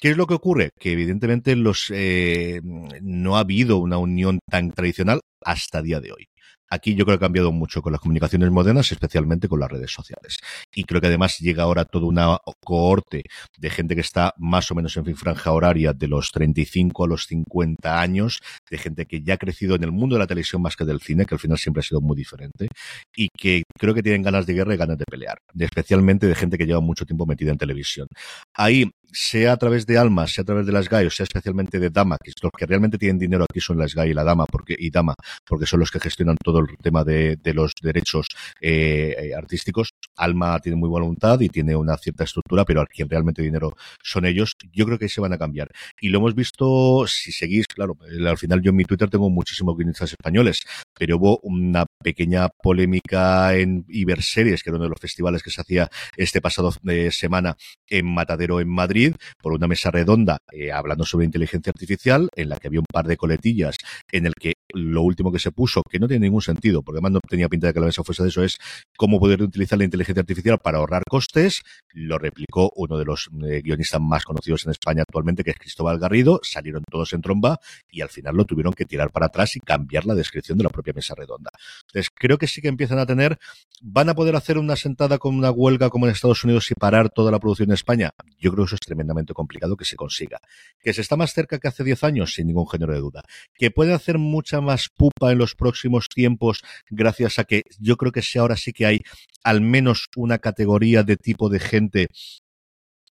[0.00, 0.70] ¿Qué es lo que ocurre?
[0.78, 2.60] Que evidentemente los eh,
[3.02, 6.28] no ha habido una unión tan tradicional hasta día de hoy.
[6.70, 9.90] Aquí yo creo que ha cambiado mucho con las comunicaciones modernas, especialmente con las redes
[9.90, 10.38] sociales.
[10.74, 13.22] Y creo que además llega ahora toda una cohorte
[13.56, 17.24] de gente que está más o menos en franja horaria de los 35 a los
[17.24, 20.76] 50 años, de gente que ya ha crecido en el mundo de la televisión más
[20.76, 22.68] que del cine, que al final siempre ha sido muy diferente,
[23.16, 26.58] y que creo que tienen ganas de guerra y ganas de pelear, especialmente de gente
[26.58, 28.08] que lleva mucho tiempo metida en televisión.
[28.54, 31.78] Ahí sea a través de Almas, sea a través de las GAI, o sea especialmente
[31.78, 34.44] de Dama, que los que realmente tienen dinero aquí son las GAI y la Dama,
[34.46, 35.14] porque, y Dama,
[35.46, 38.26] porque son los que gestionan todo el tema de, de los derechos
[38.60, 39.90] eh, eh, artísticos.
[40.16, 43.76] Alma tiene muy buena voluntad y tiene una cierta estructura, pero al quien realmente dinero
[44.02, 45.70] son ellos, yo creo que se van a cambiar.
[46.00, 49.76] Y lo hemos visto, si seguís, claro, al final yo en mi Twitter tengo muchísimos
[49.76, 50.60] guionistas españoles,
[50.98, 55.60] pero hubo una pequeña polémica en Iberseries, que era uno de los festivales que se
[55.60, 57.56] hacía este pasado eh, semana
[57.88, 58.97] en Matadero, en Madrid,
[59.40, 63.06] por una mesa redonda eh, hablando sobre inteligencia artificial, en la que había un par
[63.06, 63.76] de coletillas
[64.10, 67.12] en el que lo último que se puso, que no tiene ningún sentido, porque además
[67.12, 68.58] no tenía pinta de que la mesa fuese de eso, es
[68.96, 71.62] cómo poder utilizar la inteligencia artificial para ahorrar costes.
[71.92, 75.98] Lo replicó uno de los eh, guionistas más conocidos en España actualmente, que es Cristóbal
[75.98, 76.40] Garrido.
[76.42, 77.58] Salieron todos en tromba
[77.90, 80.70] y al final lo tuvieron que tirar para atrás y cambiar la descripción de la
[80.70, 81.50] propia mesa redonda.
[81.86, 83.38] Entonces, creo que sí que empiezan a tener,
[83.80, 87.10] van a poder hacer una sentada con una huelga como en Estados Unidos y parar
[87.10, 88.10] toda la producción en España.
[88.38, 90.40] Yo creo que eso es tremendamente complicado que se consiga.
[90.80, 93.22] Que se está más cerca que hace 10 años, sin ningún género de duda.
[93.54, 98.10] Que puede hacer mucha más pupa en los próximos tiempos gracias a que yo creo
[98.10, 99.00] que ahora sí que hay
[99.44, 102.08] al menos una categoría de tipo de gente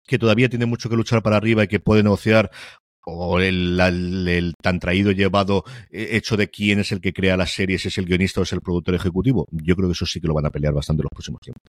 [0.06, 2.50] que todavía tiene mucho que luchar para arriba y que puede negociar
[3.06, 7.52] o el, el, tan traído llevado eh, hecho de quién es el que crea las
[7.52, 9.46] series, si es el guionista o es el productor ejecutivo.
[9.52, 11.62] Yo creo que eso sí que lo van a pelear bastante en los próximos tiempos.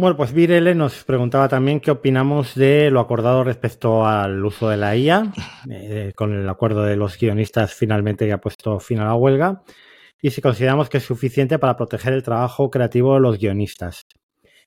[0.00, 4.78] Bueno, pues Virele nos preguntaba también qué opinamos de lo acordado respecto al uso de
[4.78, 5.30] la IA,
[5.70, 9.62] eh, con el acuerdo de los guionistas finalmente que ha puesto fin a la huelga,
[10.22, 14.06] y si consideramos que es suficiente para proteger el trabajo creativo de los guionistas.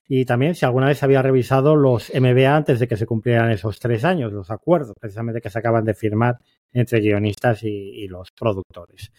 [0.06, 3.80] Y también si alguna vez había revisado los MBA antes de que se cumplieran esos
[3.80, 6.38] tres años, los acuerdos precisamente que se acaban de firmar
[6.72, 9.10] entre guionistas y, los productores.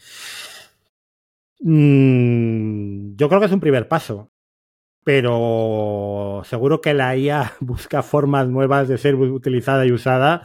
[1.60, 4.32] Mm, yo creo que es un primer paso
[5.06, 10.42] pero seguro que la IA busca formas nuevas de ser utilizada y usada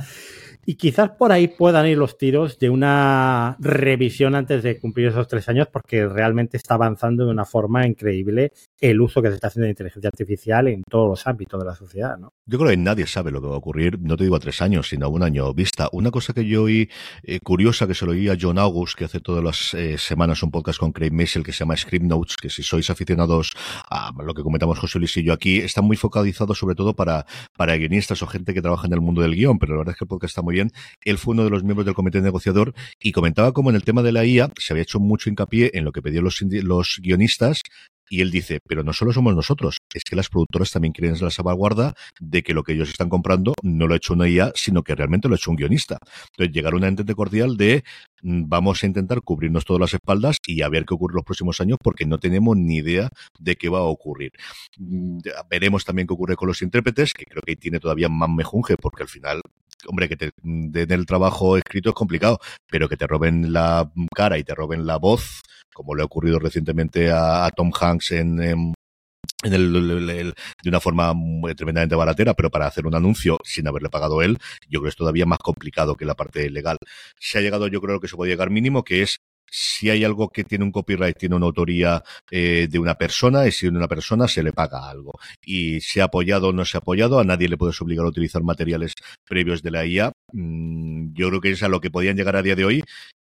[0.70, 5.26] y quizás por ahí puedan ir los tiros de una revisión antes de cumplir esos
[5.26, 9.48] tres años, porque realmente está avanzando de una forma increíble el uso que se está
[9.48, 12.16] haciendo de inteligencia artificial en todos los ámbitos de la sociedad.
[12.18, 12.34] ¿no?
[12.46, 14.62] Yo creo que nadie sabe lo que va a ocurrir, no te digo a tres
[14.62, 15.88] años, sino a un año vista.
[15.90, 16.88] Una cosa que yo oí
[17.24, 20.40] eh, curiosa, que se lo oí a John August, que hace todas las eh, semanas
[20.44, 23.50] un podcast con Craig Mason que se llama Script Notes, que si sois aficionados
[23.90, 27.26] a lo que comentamos José Luis y yo aquí, está muy focalizado sobre todo para,
[27.56, 29.98] para guionistas o gente que trabaja en el mundo del guion, pero la verdad es
[29.98, 30.59] que el podcast está muy.
[31.04, 34.02] Él fue uno de los miembros del comité negociador y comentaba cómo en el tema
[34.02, 37.62] de la IA se había hecho mucho hincapié en lo que pedían los, guionistas
[38.12, 41.30] y él dice, pero no solo somos nosotros, es que las productoras también quieren la
[41.30, 44.82] salvaguarda de que lo que ellos están comprando no lo ha hecho una IA, sino
[44.82, 45.96] que realmente lo ha hecho un guionista.
[46.32, 47.84] Entonces, llegar a una entente cordial de
[48.22, 51.60] mm, vamos a intentar cubrirnos todas las espaldas y a ver qué ocurre los próximos
[51.60, 54.32] años porque no tenemos ni idea de qué va a ocurrir.
[54.76, 55.18] Mm,
[55.48, 59.04] veremos también qué ocurre con los intérpretes, que creo que tiene todavía más mejunje porque
[59.04, 59.40] al final
[59.86, 62.38] hombre, que te den el trabajo escrito es complicado,
[62.68, 65.40] pero que te roben la cara y te roben la voz,
[65.74, 68.40] como le ha ocurrido recientemente a, Tom Hanks en,
[69.42, 71.12] en el, de una forma
[71.56, 74.38] tremendamente baratera, pero para hacer un anuncio sin haberle pagado él,
[74.68, 76.76] yo creo que es todavía más complicado que la parte legal.
[77.18, 79.18] Se ha llegado, yo creo que se puede llegar mínimo, que es
[79.50, 83.52] si hay algo que tiene un copyright, tiene una autoría eh, de una persona, y
[83.52, 85.12] si de una persona se le paga algo.
[85.44, 88.10] Y se ha apoyado o no se ha apoyado, a nadie le puedes obligar a
[88.10, 88.94] utilizar materiales
[89.28, 90.12] previos de la IA.
[90.32, 92.84] Mm, yo creo que es a lo que podían llegar a día de hoy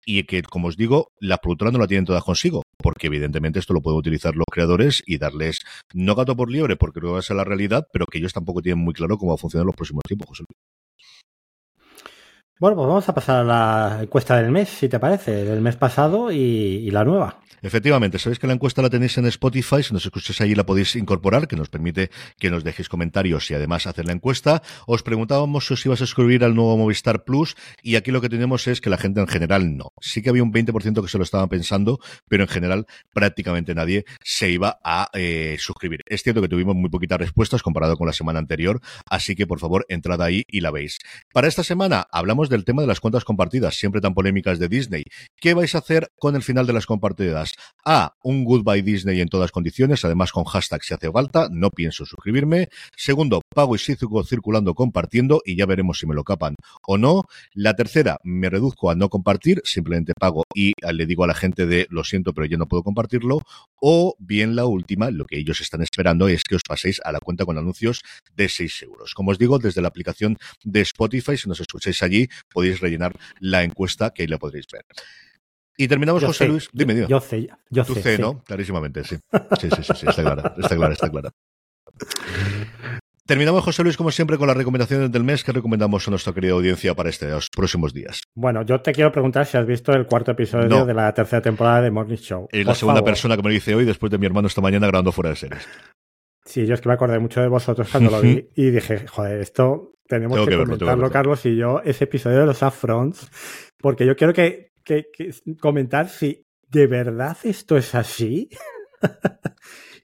[0.05, 3.73] y que, como os digo, la productora no la tienen todas consigo, porque evidentemente esto
[3.73, 5.61] lo pueden utilizar los creadores y darles,
[5.95, 8.63] no gato por liebre, porque no va a ser la realidad, pero que ellos tampoco
[8.63, 10.72] tienen muy claro cómo va a funcionar los próximos tiempos, José Luis.
[12.63, 15.75] Bueno, pues vamos a pasar a la encuesta del mes, si te parece, del mes
[15.75, 17.41] pasado y, la nueva.
[17.61, 20.95] Efectivamente, sabéis que la encuesta la tenéis en Spotify, si nos escucháis allí la podéis
[20.97, 24.63] incorporar, que nos permite que nos dejéis comentarios y además hacer la encuesta.
[24.87, 28.29] Os preguntábamos si os ibas a suscribir al nuevo Movistar Plus y aquí lo que
[28.29, 29.93] tenemos es que la gente en general no.
[30.01, 31.99] Sí que había un 20% que se lo estaban pensando,
[32.29, 36.01] pero en general prácticamente nadie se iba a eh, suscribir.
[36.07, 39.61] Es cierto que tuvimos muy poquitas respuestas comparado con la semana anterior, así que por
[39.61, 40.99] favor entrad ahí y la veis.
[41.33, 45.03] Para esta semana hablamos del tema de las cuentas compartidas, siempre tan polémicas de Disney.
[45.37, 47.55] ¿Qué vais a hacer con el final de las compartidas?
[47.85, 48.15] A.
[48.23, 52.69] Un Goodbye Disney en todas condiciones, además con hashtag si hace falta, no pienso suscribirme.
[52.97, 56.57] Segundo, pago y sigo circulando compartiendo y ya veremos si me lo capan
[56.87, 57.25] o no.
[57.55, 61.67] La tercera, me reduzco a no compartir, simplemente pago y le digo a la gente
[61.67, 63.41] de lo siento, pero yo no puedo compartirlo.
[63.81, 67.21] O bien la última, lo que ellos están esperando es que os paséis a la
[67.21, 68.03] cuenta con anuncios
[68.35, 69.15] de 6 euros.
[69.15, 73.63] Como os digo, desde la aplicación de Spotify, si nos escucháis allí, podéis rellenar la
[73.63, 74.85] encuesta que ahí la podréis ver.
[75.77, 76.69] Y terminamos, José Luis.
[76.73, 77.07] Dime, dime.
[77.09, 78.03] Yo sé, yo Tú sé.
[78.03, 78.19] sé.
[78.19, 78.43] ¿no?
[78.45, 79.17] Clarísimamente, sí.
[79.59, 81.31] Sí, sí, sí, sí, está claro, está claro, está claro.
[83.33, 86.53] Terminamos, José Luis, como siempre, con las recomendaciones del mes que recomendamos a nuestra querida
[86.53, 88.21] audiencia para estos próximos días.
[88.35, 90.85] Bueno, yo te quiero preguntar si has visto el cuarto episodio No.
[90.85, 92.47] de la tercera temporada de Morning Show.
[92.53, 93.11] Es la segunda favor.
[93.11, 95.37] persona que me lo dice hoy, después de mi hermano esta mañana grabando fuera de
[95.37, 95.67] series.
[96.45, 99.41] Sí, yo es que me acordé mucho de vosotros cuando lo vi y dije, joder,
[99.41, 101.11] esto tenemos que, que verlo, que comentarlo.
[101.11, 103.31] Carlos y yo, ese episodio de los Affronts,
[103.79, 105.07] porque yo quiero que- que
[105.59, 108.51] comentar si de verdad esto es así.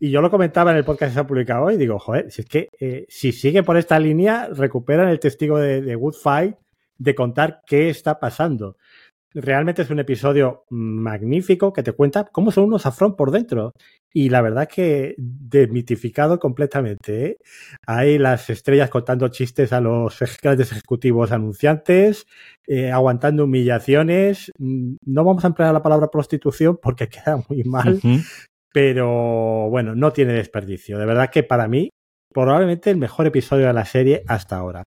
[0.01, 2.43] y yo lo comentaba en el podcast que se ha publicado hoy, digo, joder, si
[2.43, 6.57] es que eh, si sigue por esta línea, recuperan el testigo de, de Good Fight
[6.99, 8.77] de contar qué está pasando.
[9.35, 13.73] Realmente es un episodio magnífico que te cuenta cómo son unos afront por dentro.
[14.13, 17.27] Y la verdad que desmitificado completamente.
[17.27, 17.37] ¿eh?
[17.87, 22.27] Hay las estrellas contando chistes a los grandes ejecutivos anunciantes,
[22.67, 24.51] eh, aguantando humillaciones.
[24.59, 28.21] Mm, No vamos a emplear la palabra prostitución porque queda muy mal, Ujú.
[28.73, 30.99] Pero bueno, no tiene desperdicio.
[30.99, 31.91] De verdad que para mí,
[32.33, 34.85] probablemente el mejor episodio de la serie hasta ahora.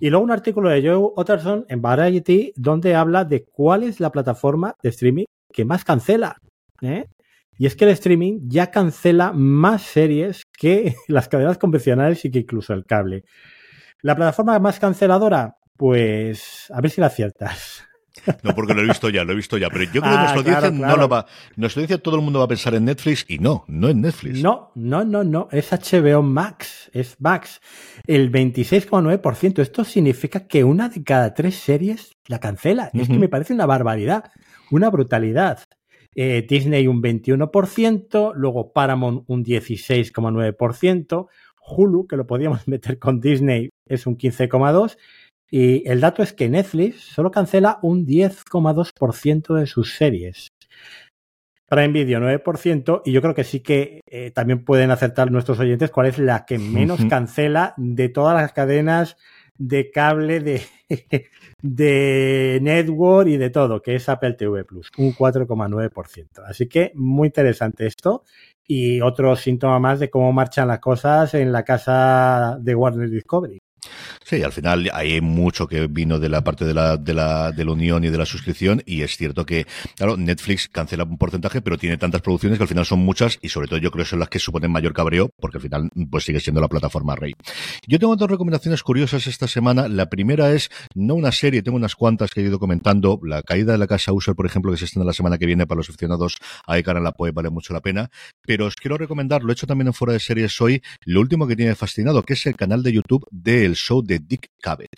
[0.00, 4.10] Y luego un artículo de Joe Otterson en Variety donde habla de cuál es la
[4.10, 6.36] plataforma de streaming que más cancela.
[6.82, 7.06] ¿eh?
[7.58, 12.40] Y es que el streaming ya cancela más series que las cadenas convencionales y que
[12.40, 13.24] incluso el cable.
[14.02, 15.56] ¿La plataforma más canceladora?
[15.76, 17.84] Pues a ver si la aciertas.
[18.42, 19.68] No, porque lo he visto ya, lo he visto ya.
[19.70, 21.26] Pero yo creo que Ah, nuestra audiencia claro, no lo va.
[21.56, 24.42] Nuestra audiencia, todo el mundo va a pensar en Netflix y no, no en Netflix.
[24.42, 25.48] No, no, no, no.
[25.50, 26.90] Es HBO Max.
[26.92, 27.60] Es Max.
[28.06, 29.60] El 26,9%.
[29.60, 32.90] Esto significa que una de cada tres series la cancela.
[32.94, 34.30] Es que me parece una barbaridad.
[34.70, 35.60] Una brutalidad.
[36.14, 41.26] Eh, Disney un 21%, luego Paramount un 16,9%,
[41.66, 44.96] Hulu, que lo podíamos meter con Disney, es un 15,2%,
[45.50, 50.48] y el dato es que Netflix solo cancela un 10,2% de sus series.
[51.68, 55.90] Prime Video 9%, y yo creo que sí que eh, también pueden acertar nuestros oyentes
[55.90, 59.16] cuál es la que menos cancela de todas las cadenas
[59.56, 60.62] de cable, de,
[61.62, 66.42] de network y de todo, que es Apple TV Plus, un 4,9%.
[66.46, 68.24] Así que muy interesante esto.
[68.66, 73.58] Y otro síntoma más de cómo marchan las cosas en la casa de Warner Discovery.
[74.24, 77.64] Sí, al final hay mucho que vino de la parte de la, de la, de
[77.64, 79.66] la unión y de la suscripción y es cierto que,
[79.96, 83.48] claro, Netflix cancela un porcentaje, pero tiene tantas producciones que al final son muchas y
[83.48, 86.24] sobre todo yo creo que son las que suponen mayor cabreo porque al final pues
[86.24, 87.34] sigue siendo la plataforma rey.
[87.86, 89.88] Yo tengo dos recomendaciones curiosas esta semana.
[89.88, 93.18] La primera es, no una serie, tengo unas cuantas que he ido comentando.
[93.22, 95.66] La caída de la casa User, por ejemplo, que se estrena la semana que viene
[95.66, 96.36] para los aficionados
[96.66, 98.10] a Icar en la POE, vale mucho la pena.
[98.46, 101.46] Pero os quiero recomendar, lo he hecho también en Fuera de Series hoy, lo último
[101.46, 104.90] que tiene fascinado, que es el canal de YouTube del show de Dick Cavett.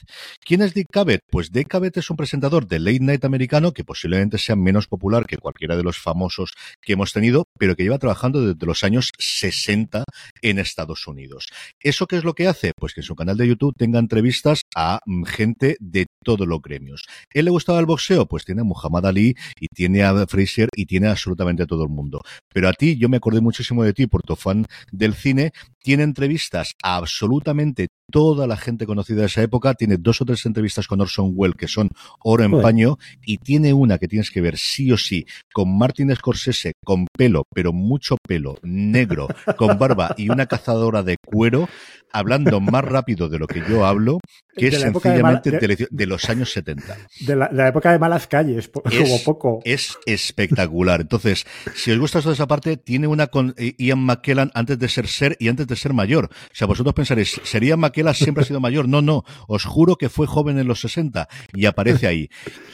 [0.45, 1.21] ¿Quién es Dick Cavett?
[1.31, 5.27] Pues Dick Cavett es un presentador de late night americano que posiblemente sea menos popular
[5.27, 9.13] que cualquiera de los famosos que hemos tenido, pero que lleva trabajando desde los años
[9.19, 10.05] 60
[10.43, 11.49] en Estados Unidos.
[11.81, 12.73] ¿Eso qué es lo que hace?
[12.77, 16.61] Pues que en su canal de YouTube tenga entrevistas a mm, gente de todos los
[16.61, 17.05] gremios.
[17.33, 18.27] ¿Él le gustaba el boxeo?
[18.27, 21.91] Pues tiene a Muhammad Ali y tiene a Fraser y tiene absolutamente a todo el
[21.91, 22.21] mundo.
[22.53, 26.03] Pero a ti, yo me acordé muchísimo de ti por tu fan del cine, tiene
[26.03, 30.87] entrevistas a absolutamente toda la gente conocida de esa época, tiene dos o tres entrevistas
[30.87, 31.91] con Orson Welles que son
[32.23, 36.15] oro en paño y tiene una que tienes que ver sí o sí con Martin
[36.15, 41.69] Scorsese con pelo, pero mucho pelo, negro, con barba y una cazadora de cuero,
[42.13, 44.21] hablando más rápido de lo que yo hablo,
[44.57, 45.51] que es sencillamente
[45.91, 46.97] de, los años 70.
[47.21, 49.61] De la, época de malas calles, como poco.
[49.65, 51.03] Es espectacular.
[51.03, 55.09] Entonces, si os gusta toda esa parte, tiene una con Ian McKellen antes de ser
[55.09, 56.27] ser y antes de ser mayor.
[56.27, 58.89] O sea, vosotros pensaréis, ¿sería McKellen siempre ha sido mayor?
[58.89, 59.25] No, no.
[59.49, 62.29] Os juro que fue joven en los 60 y aparece ahí.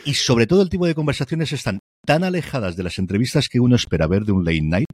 [0.04, 3.76] Y sobre todo el tipo de conversaciones están tan alejadas de las entrevistas que uno
[3.76, 4.88] espera ver de un late night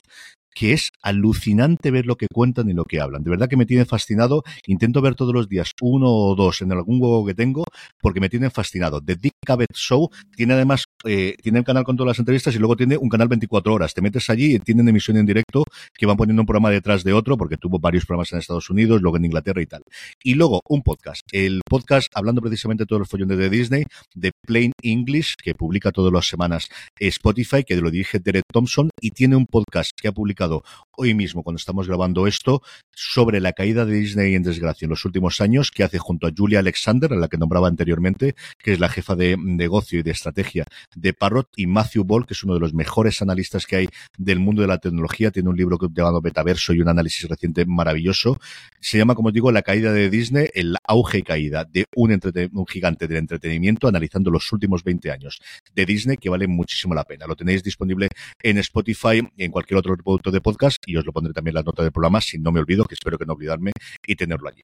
[0.58, 3.22] que es alucinante ver lo que cuentan y lo que hablan.
[3.22, 4.42] De verdad que me tiene fascinado.
[4.66, 7.62] Intento ver todos los días uno o dos en algún juego que tengo
[8.00, 9.00] porque me tienen fascinado.
[9.00, 12.58] The Dick Cavett Show tiene además, eh, tiene el canal con todas las entrevistas y
[12.58, 13.94] luego tiene un canal 24 horas.
[13.94, 15.62] Te metes allí y tienen emisión en directo
[15.94, 19.00] que van poniendo un programa detrás de otro porque tuvo varios programas en Estados Unidos,
[19.00, 19.82] luego en Inglaterra y tal.
[20.24, 21.22] Y luego un podcast.
[21.30, 25.92] El podcast hablando precisamente de todos los follones de Disney, de Plain English, que publica
[25.92, 26.68] todas las semanas
[26.98, 30.62] Spotify, que lo dirige Derek Thompson y tiene un podcast que ha publicado dado
[30.98, 32.60] hoy mismo, cuando estamos grabando esto,
[32.92, 36.32] sobre la caída de Disney en desgracia en los últimos años, que hace junto a
[36.36, 40.10] Julia Alexander, a la que nombraba anteriormente, que es la jefa de negocio y de
[40.10, 40.64] estrategia
[40.96, 43.88] de Parrot, y Matthew Ball, que es uno de los mejores analistas que hay
[44.18, 48.38] del mundo de la tecnología, tiene un libro llamado Betaverso y un análisis reciente maravilloso.
[48.80, 52.18] Se llama, como digo, La caída de Disney, el auge y caída de un,
[52.52, 55.38] un gigante del entretenimiento, analizando los últimos 20 años
[55.72, 57.26] de Disney, que vale muchísimo la pena.
[57.28, 58.08] Lo tenéis disponible
[58.42, 61.56] en Spotify y en cualquier otro producto de podcast y os lo pondré también en
[61.56, 63.72] la nota del programa si no me olvido, que espero que no olvidarme
[64.06, 64.62] y tenerlo allí.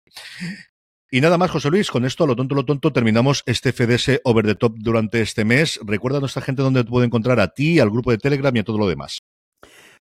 [1.11, 4.21] Y nada más, José Luis, con esto, a lo tonto, lo tonto, terminamos este FDS
[4.25, 5.79] Over the Top durante este mes.
[5.85, 8.65] Recuerda a nuestra gente dónde puede encontrar a ti, al grupo de Telegram y a
[8.65, 9.19] todo lo demás.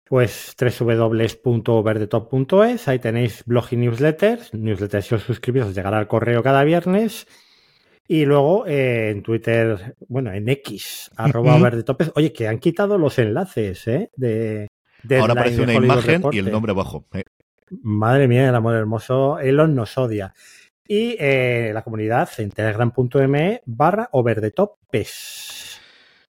[0.05, 4.55] Pues www.overthetop.es, ahí tenéis blog y newsletters.
[4.55, 7.27] Newsletters, si os suscribís, os llegará al correo cada viernes.
[8.09, 11.61] Y luego eh, en Twitter, bueno, en X, arroba
[12.15, 14.11] Oye, que han quitado los enlaces, ¿eh?
[14.16, 14.66] De,
[15.19, 17.07] Ahora aparece una imagen y el nombre abajo.
[17.12, 17.24] Eh.
[17.83, 20.35] Madre mía, el amor hermoso, Elon nos odia.
[20.87, 24.73] Y eh, la comunidad en telegram.me barra over the top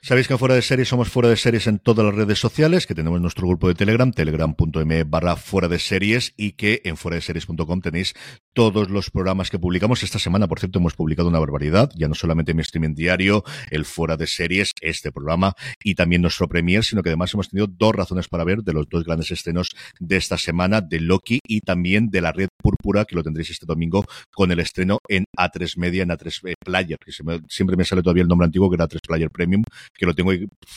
[0.01, 2.85] Sabéis que en Fuera de Series somos Fuera de Series en todas las redes sociales,
[2.85, 7.15] que tenemos nuestro grupo de Telegram, telegram.me barra Fuera de Series, y que en fuera
[7.15, 8.13] de series.com tenéis
[8.53, 10.03] todos los programas que publicamos.
[10.03, 13.85] Esta semana, por cierto, hemos publicado una barbaridad, ya no solamente mi streaming diario, el
[13.85, 17.95] Fuera de Series, este programa, y también nuestro Premier, sino que además hemos tenido dos
[17.95, 22.09] razones para ver de los dos grandes estrenos de esta semana, de Loki y también
[22.09, 26.03] de la Red Púrpura, que lo tendréis este domingo con el estreno en A3 Media,
[26.03, 27.11] en A3 eh, Player, que
[27.47, 29.63] siempre me sale todavía el nombre antiguo, que era A3 Player Premium,
[29.93, 30.31] que lo tengo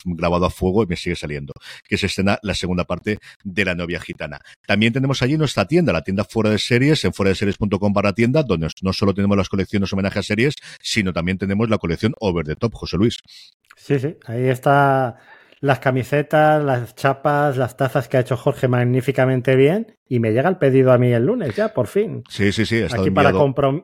[0.05, 1.53] grabado a fuego y me sigue saliendo,
[1.87, 4.41] que se escena la segunda parte de La novia gitana.
[4.67, 7.35] También tenemos allí nuestra tienda, la tienda Fuera de Series, en fuera de
[7.69, 11.79] barra tienda, donde no solo tenemos las colecciones homenaje a series, sino también tenemos la
[11.79, 13.19] colección Over the Top, José Luis.
[13.77, 15.17] Sí, sí, ahí está
[15.61, 20.49] las camisetas, las chapas, las tazas que ha hecho Jorge magníficamente bien y me llega
[20.49, 22.23] el pedido a mí el lunes ya, por fin.
[22.29, 22.77] Sí, sí, sí.
[22.77, 23.33] Está Aquí para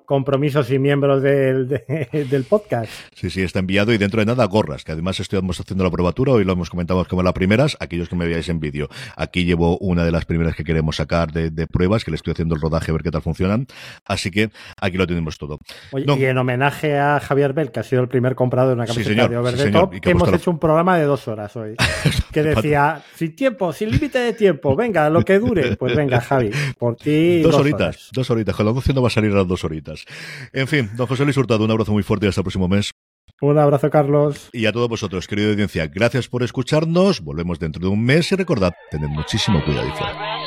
[0.04, 1.68] compromisos y miembros del,
[2.12, 2.90] del, podcast.
[3.14, 6.32] Sí, sí, está enviado y dentro de nada gorras, que además estamos haciendo la probatura,
[6.32, 8.88] hoy lo hemos comentado como las primeras, aquellos que me veáis en vídeo.
[9.16, 12.54] Aquí llevo una de las primeras que queremos sacar de, pruebas, que le estoy haciendo
[12.54, 13.66] el rodaje a ver qué tal funcionan.
[14.04, 14.50] Así que
[14.80, 15.58] aquí lo tenemos todo.
[15.92, 19.26] Y en homenaje a Javier Bell, que ha sido el primer comprado de una camiseta
[19.26, 21.74] de Over the Top, que hemos hecho un programa de dos horas hoy.
[22.32, 26.50] que decía, sin tiempo, sin límite de tiempo, venga, lo que dure, pues venga Javi,
[26.78, 27.42] por ti.
[27.42, 28.54] Dos, horitas, dos horitas.
[28.54, 30.04] Con la opción no va a salir a las dos horitas.
[30.52, 32.92] En fin, don José Luis Hurtado, un abrazo muy fuerte y hasta el próximo mes.
[33.40, 34.50] Un abrazo, Carlos.
[34.52, 37.20] Y a todos vosotros, querido audiencia, gracias por escucharnos.
[37.20, 40.41] Volvemos dentro de un mes y recordad, tened muchísimo cuidado y fuera.